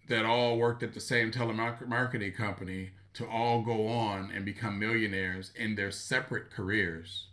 that 0.08 0.26
all 0.26 0.58
worked 0.58 0.84
at 0.84 0.94
the 0.94 1.00
same 1.00 1.32
telemarketing 1.32 2.36
company 2.36 2.92
to 3.14 3.28
all 3.28 3.62
go 3.62 3.88
on 3.88 4.32
and 4.34 4.46
become 4.46 4.80
millionaires 4.80 5.52
in 5.56 5.76
their 5.76 5.92
separate 5.92 6.52
careers 6.52 7.28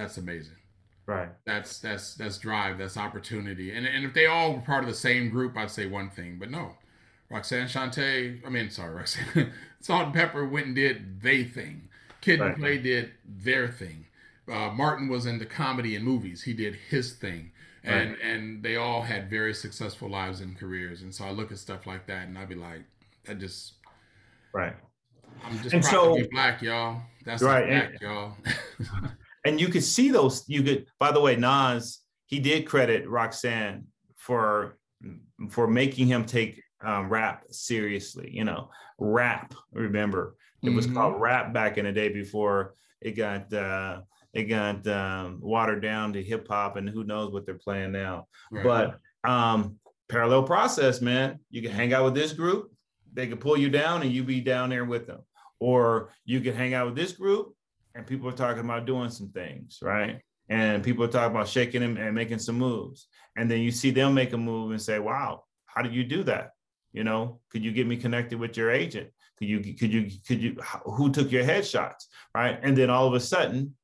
that's 0.00 0.16
amazing 0.16 0.56
right 1.06 1.28
that's 1.44 1.78
that's 1.80 2.14
that's 2.14 2.38
drive 2.38 2.78
that's 2.78 2.96
opportunity 2.96 3.72
and, 3.74 3.86
and 3.86 4.04
if 4.04 4.14
they 4.14 4.26
all 4.26 4.54
were 4.54 4.60
part 4.60 4.82
of 4.84 4.88
the 4.88 4.94
same 4.96 5.28
group 5.30 5.56
i'd 5.56 5.70
say 5.70 5.86
one 5.86 6.08
thing 6.10 6.36
but 6.38 6.50
no 6.50 6.74
Roxanne 7.32 7.68
Shante, 7.68 8.44
I 8.44 8.50
mean, 8.50 8.70
sorry, 8.70 8.92
Roxanne, 8.92 9.52
Salt-N-Pepa 9.80 10.50
went 10.50 10.66
and 10.66 10.74
did 10.74 11.20
they 11.22 11.44
thing. 11.44 11.88
Kid 12.20 12.40
Right. 12.40 12.48
and 12.48 12.56
Play 12.58 12.78
did 12.78 13.12
their 13.24 13.68
thing. 13.68 14.04
Uh, 14.50 14.70
Martin 14.70 15.06
was 15.06 15.26
into 15.26 15.46
comedy 15.46 15.94
and 15.94 16.04
movies. 16.04 16.42
He 16.42 16.52
did 16.52 16.74
his 16.74 17.12
thing. 17.12 17.52
And 17.84 18.16
and 18.16 18.64
they 18.64 18.74
all 18.74 19.02
had 19.02 19.30
very 19.30 19.54
successful 19.54 20.08
lives 20.10 20.40
and 20.40 20.58
careers. 20.58 21.02
And 21.02 21.14
so 21.14 21.24
I 21.24 21.30
look 21.30 21.52
at 21.52 21.58
stuff 21.58 21.86
like 21.86 22.04
that 22.08 22.26
and 22.26 22.36
I'd 22.36 22.48
be 22.48 22.56
like, 22.56 22.82
that 23.26 23.38
just 23.38 23.74
Right. 24.52 24.74
I'm 25.44 25.56
just 25.62 25.72
And 25.72 25.84
proud 25.84 25.92
so- 25.92 26.16
to 26.16 26.22
be 26.24 26.28
black, 26.32 26.62
y'all. 26.62 27.00
That's 27.24 27.44
Right, 27.44 27.62
right, 27.62 27.90
and- 27.92 28.00
y'all. 28.00 28.36
and 29.44 29.60
you 29.60 29.68
could 29.68 29.82
see 29.84 30.10
those 30.10 30.44
you 30.48 30.62
could 30.62 30.86
by 30.98 31.10
the 31.12 31.20
way 31.20 31.36
nas 31.36 32.00
he 32.26 32.38
did 32.38 32.66
credit 32.66 33.08
roxanne 33.08 33.84
for 34.16 34.78
for 35.50 35.66
making 35.66 36.06
him 36.06 36.24
take 36.24 36.62
um, 36.82 37.08
rap 37.08 37.44
seriously 37.50 38.30
you 38.32 38.44
know 38.44 38.70
rap 38.98 39.54
remember 39.72 40.36
it 40.62 40.70
was 40.70 40.86
Mhm. 40.86 40.94
called 40.94 41.20
rap 41.20 41.52
back 41.52 41.78
in 41.78 41.84
the 41.86 41.92
day 41.92 42.08
before 42.10 42.74
it 43.00 43.12
got 43.12 43.52
uh 43.52 44.00
it 44.32 44.44
got 44.44 44.86
um 44.86 45.38
watered 45.40 45.82
down 45.82 46.12
to 46.12 46.22
hip 46.22 46.46
hop 46.48 46.76
and 46.76 46.88
who 46.88 47.04
knows 47.04 47.32
what 47.32 47.44
they're 47.46 47.54
playing 47.54 47.92
now 47.92 48.26
Right. 48.50 48.64
but 49.24 49.28
um 49.30 49.76
parallel 50.08 50.42
process 50.44 51.00
man 51.00 51.38
you 51.50 51.62
can 51.62 51.70
hang 51.72 51.92
out 51.94 52.04
with 52.04 52.14
this 52.14 52.32
group 52.32 52.70
they 53.12 53.26
could 53.26 53.40
pull 53.40 53.56
you 53.56 53.70
down 53.70 54.02
and 54.02 54.12
you 54.12 54.22
be 54.22 54.40
down 54.40 54.68
there 54.70 54.84
with 54.84 55.06
them 55.06 55.20
or 55.60 56.12
you 56.24 56.40
could 56.40 56.54
hang 56.54 56.74
out 56.74 56.86
with 56.86 56.96
this 56.96 57.12
group 57.12 57.54
and 57.94 58.06
people 58.06 58.28
are 58.28 58.32
talking 58.32 58.64
about 58.64 58.86
doing 58.86 59.10
some 59.10 59.28
things 59.28 59.78
right? 59.82 60.20
And 60.48 60.82
people 60.82 61.04
are 61.04 61.08
talking 61.08 61.36
about 61.36 61.48
shaking 61.48 61.80
them 61.80 61.96
and 61.96 62.12
making 62.12 62.40
some 62.40 62.58
moves. 62.58 63.06
And 63.36 63.48
then 63.48 63.60
you 63.60 63.70
see 63.70 63.92
them 63.92 64.14
make 64.14 64.32
a 64.32 64.38
move 64.38 64.70
and 64.72 64.82
say 64.82 64.98
wow 64.98 65.44
how 65.66 65.82
did 65.82 65.94
you 65.94 66.04
do 66.04 66.22
that? 66.24 66.52
You 66.92 67.04
know 67.04 67.40
could 67.50 67.64
you 67.64 67.72
get 67.72 67.86
me 67.86 67.96
connected 67.96 68.38
with 68.38 68.56
your 68.56 68.70
agent? 68.70 69.10
Could 69.38 69.48
you 69.48 69.60
could 69.60 69.92
you 69.92 70.10
could 70.26 70.42
you 70.42 70.56
who 70.84 71.10
took 71.10 71.30
your 71.30 71.44
headshots? 71.44 72.04
Right? 72.34 72.58
And 72.62 72.76
then 72.76 72.90
all 72.90 73.06
of 73.06 73.14
a 73.14 73.20
sudden 73.20 73.74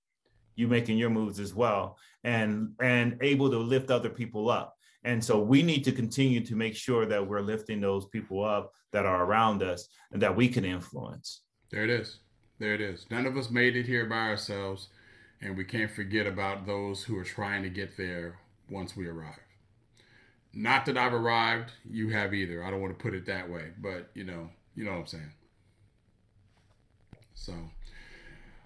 you 0.57 0.67
making 0.67 0.99
your 0.99 1.11
moves 1.11 1.39
as 1.39 1.55
well 1.55 1.99
and 2.25 2.73
and 2.81 3.19
able 3.21 3.51
to 3.51 3.59
lift 3.59 3.91
other 3.91 4.11
people 4.11 4.51
up. 4.51 4.75
And 5.05 5.23
so 5.23 5.39
we 5.39 5.63
need 5.63 5.85
to 5.85 5.93
continue 5.93 6.41
to 6.45 6.57
make 6.57 6.75
sure 6.75 7.07
that 7.07 7.25
we're 7.25 7.41
lifting 7.41 7.81
those 7.81 8.07
people 8.07 8.45
up 8.45 8.73
that 8.93 9.07
are 9.07 9.25
around 9.25 9.63
us 9.63 9.89
and 10.11 10.21
that 10.21 10.35
we 10.35 10.49
can 10.49 10.65
influence. 10.65 11.43
There 11.71 11.85
it 11.85 11.91
is. 11.91 12.19
There 12.59 12.75
it 12.75 12.81
is. 12.81 13.07
None 13.11 13.27
of 13.27 13.37
us 13.37 13.51
made 13.51 13.77
it 13.77 13.87
here 13.87 14.07
by 14.07 14.29
ourselves, 14.29 14.89
and 15.41 15.57
we 15.57 15.65
can't 15.65 15.91
forget 15.91 16.27
about 16.27 16.67
those 16.67 17.05
who 17.05 17.19
are 17.19 17.25
trying 17.25 17.63
to 17.63 17.69
get 17.69 17.97
there 17.97 18.39
once 18.71 18.97
we 18.97 19.07
arrive. 19.07 19.41
Not 20.55 20.87
that 20.87 20.97
I've 20.97 21.13
arrived, 21.13 21.73
you 21.89 22.09
have 22.11 22.33
either. 22.33 22.65
I 22.65 22.71
don't 22.71 22.81
want 22.81 22.99
to 22.99 23.03
put 23.03 23.15
it 23.15 23.27
that 23.27 23.51
way, 23.51 23.73
but 23.79 24.09
you 24.15 24.25
know, 24.25 24.49
you 24.75 24.85
know 24.85 24.93
what 24.93 25.01
I'm 25.01 25.07
saying. 25.07 25.33
So, 27.35 27.53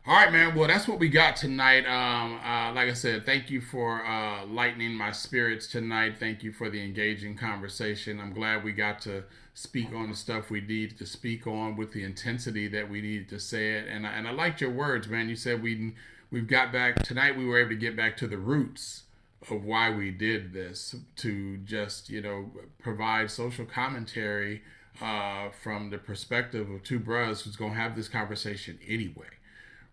all 0.07 0.15
right, 0.15 0.33
man. 0.33 0.55
Well, 0.55 0.69
that's 0.69 0.87
what 0.87 1.01
we 1.01 1.09
got 1.09 1.35
tonight. 1.35 1.85
Um, 1.87 2.39
uh, 2.45 2.73
like 2.73 2.89
I 2.89 2.93
said, 2.93 3.27
thank 3.27 3.51
you 3.51 3.61
for 3.61 4.05
uh, 4.07 4.47
lightening 4.47 4.95
my 4.95 5.11
spirits 5.11 5.67
tonight. 5.67 6.15
Thank 6.21 6.45
you 6.45 6.53
for 6.53 6.71
the 6.71 6.81
engaging 6.81 7.37
conversation. 7.37 8.21
I'm 8.21 8.33
glad 8.33 8.63
we 8.63 8.71
got 8.71 9.01
to 9.03 9.25
speak 9.55 9.93
on 9.95 10.11
the 10.11 10.17
stuff 10.17 10.51
we 10.51 10.61
need 10.61 10.99
to 10.99 11.07
speak 11.07 11.47
on 11.47 11.77
with 11.77 11.93
the 11.93 12.03
intensity 12.03 12.69
that 12.69 12.89
we 12.89 13.01
needed 13.01 13.29
to 13.29 13.41
say 13.41 13.73
it. 13.73 13.89
And 13.89 14.07
I, 14.07 14.11
and 14.11 14.27
I 14.29 14.33
liked 14.33 14.61
your 14.61 14.71
words, 14.71 15.09
man. 15.09 15.29
You 15.29 15.37
said 15.37 15.63
we 15.63 15.95
we've 16.31 16.47
got 16.49 16.73
back 16.73 17.03
tonight. 17.03 17.37
We 17.37 17.47
were 17.47 17.59
able 17.59 17.71
to 17.71 17.77
get 17.77 17.97
back 17.97 18.17
to 18.19 18.27
the 18.27 18.39
roots 18.39 19.05
of 19.51 19.65
why 19.65 19.91
we 19.91 20.11
did 20.11 20.53
this 20.53 20.95
to 21.17 21.57
just 21.59 22.11
you 22.11 22.21
know 22.21 22.51
provide 22.79 23.31
social 23.31 23.65
commentary 23.65 24.63
uh, 25.01 25.49
from 25.63 25.91
the 25.91 25.99
perspective 25.99 26.71
of 26.71 26.83
two 26.83 26.99
brothers 26.99 27.43
who's 27.43 27.57
gonna 27.57 27.75
have 27.75 27.97
this 27.97 28.09
conversation 28.09 28.79
anyway 28.87 29.29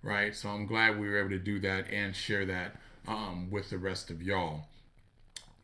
right? 0.08 0.36
So 0.36 0.50
I'm 0.50 0.66
glad 0.66 1.00
we 1.00 1.10
were 1.10 1.20
able 1.20 1.30
to 1.32 1.40
do 1.40 1.60
that 1.60 1.90
and 1.92 2.16
share 2.16 2.46
that 2.46 2.76
um, 3.08 3.50
with 3.52 3.70
the 3.70 3.78
rest 3.78 4.10
of 4.10 4.22
y'all. 4.22 4.66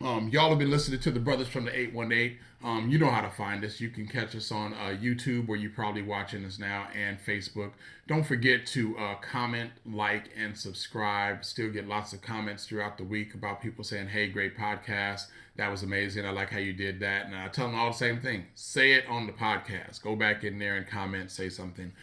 Um, 0.04 0.28
y'all 0.28 0.50
have 0.50 0.60
been 0.60 0.70
listening 0.70 1.00
to 1.00 1.12
the 1.12 1.20
Brothers 1.22 1.48
from 1.48 1.64
the 1.64 1.74
818. 1.74 2.38
Um, 2.62 2.90
you 2.90 2.98
know 2.98 3.10
how 3.10 3.22
to 3.22 3.30
find 3.30 3.64
us. 3.64 3.80
You 3.80 3.90
can 3.90 4.06
catch 4.06 4.36
us 4.36 4.52
on 4.52 4.74
uh, 4.74 4.98
YouTube, 5.02 5.48
where 5.48 5.58
you're 5.58 5.72
probably 5.72 6.02
watching 6.02 6.44
us 6.44 6.60
now, 6.60 6.90
and 6.94 7.18
Facebook. 7.18 7.72
Don't 8.06 8.26
forget 8.26 8.66
to 8.68 8.98
uh, 8.98 9.16
comment, 9.16 9.72
like, 9.90 10.30
and 10.36 10.58
subscribe. 10.58 11.46
Still 11.46 11.70
get 11.70 11.88
lots 11.88 12.12
of 12.12 12.22
comments 12.22 12.66
throughout 12.66 12.98
the 12.98 13.06
week 13.06 13.34
about 13.34 13.62
people 13.62 13.86
saying, 13.86 14.10
hey, 14.10 14.28
great 14.28 14.58
podcast. 14.58 15.28
That 15.56 15.72
was 15.72 15.84
amazing. 15.84 16.26
I 16.26 16.32
like 16.32 16.50
how 16.50 16.60
you 16.60 16.74
did 16.74 17.00
that. 17.00 17.28
And 17.28 17.34
I 17.36 17.48
tell 17.48 17.68
them 17.68 17.76
all 17.76 17.92
the 17.92 17.98
same 17.98 18.20
thing 18.20 18.48
say 18.56 18.92
it 18.92 19.08
on 19.08 19.26
the 19.26 19.32
podcast. 19.32 20.02
Go 20.02 20.18
back 20.18 20.44
in 20.44 20.60
there 20.60 20.76
and 20.76 20.86
comment, 20.86 21.32
say 21.32 21.48
something. 21.48 21.94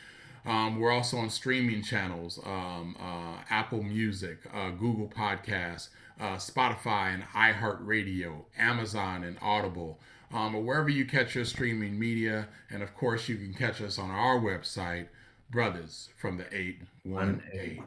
Um, 0.46 0.80
we're 0.80 0.90
also 0.90 1.18
on 1.18 1.28
streaming 1.28 1.82
channels 1.82 2.40
um, 2.46 2.96
uh, 2.98 3.42
Apple 3.50 3.82
Music, 3.82 4.38
uh, 4.54 4.70
Google 4.70 5.06
Podcasts, 5.14 5.90
uh, 6.20 6.36
Spotify, 6.36 7.14
and 7.14 7.24
iHeartRadio, 7.34 8.44
Amazon, 8.58 9.24
and 9.24 9.36
Audible, 9.40 9.98
um, 10.32 10.54
or 10.54 10.62
wherever 10.62 10.88
you 10.88 11.04
catch 11.04 11.34
your 11.34 11.44
streaming 11.44 11.98
media. 11.98 12.48
And 12.70 12.82
of 12.82 12.94
course, 12.94 13.28
you 13.28 13.36
can 13.36 13.54
catch 13.54 13.80
us 13.80 13.98
on 13.98 14.10
our 14.10 14.38
website, 14.38 15.08
Brothers 15.50 16.10
from 16.16 16.36
the 16.36 16.44
818. 16.54 17.82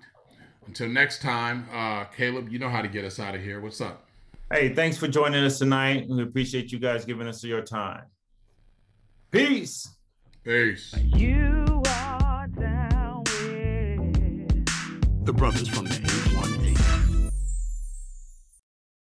Until 0.68 0.90
next 0.90 1.22
time, 1.22 1.68
uh, 1.72 2.06
Caleb, 2.06 2.50
you 2.50 2.60
know 2.60 2.70
how 2.70 2.82
to 2.82 2.88
get 2.88 3.06
us 3.06 3.20
out 3.20 3.36
of 3.36 3.42
here. 3.42 3.62
What's 3.62 3.80
up? 3.80 4.06
Hey, 4.52 4.74
thanks 4.74 4.98
for 4.98 5.08
joining 5.08 5.44
us 5.44 5.60
tonight. 5.60 6.08
We 6.10 6.22
appreciate 6.24 6.72
you 6.72 6.80
guys 6.80 7.06
giving 7.06 7.28
us 7.28 7.44
your 7.44 7.62
time. 7.62 8.04
Peace. 9.32 9.90
Peace. 10.44 10.94
You 11.02 11.82
are 11.90 12.48
down 12.48 13.24
with. 13.26 14.66
The 15.26 15.34
Brothers 15.34 15.70
from 15.70 15.86
the 15.86 16.13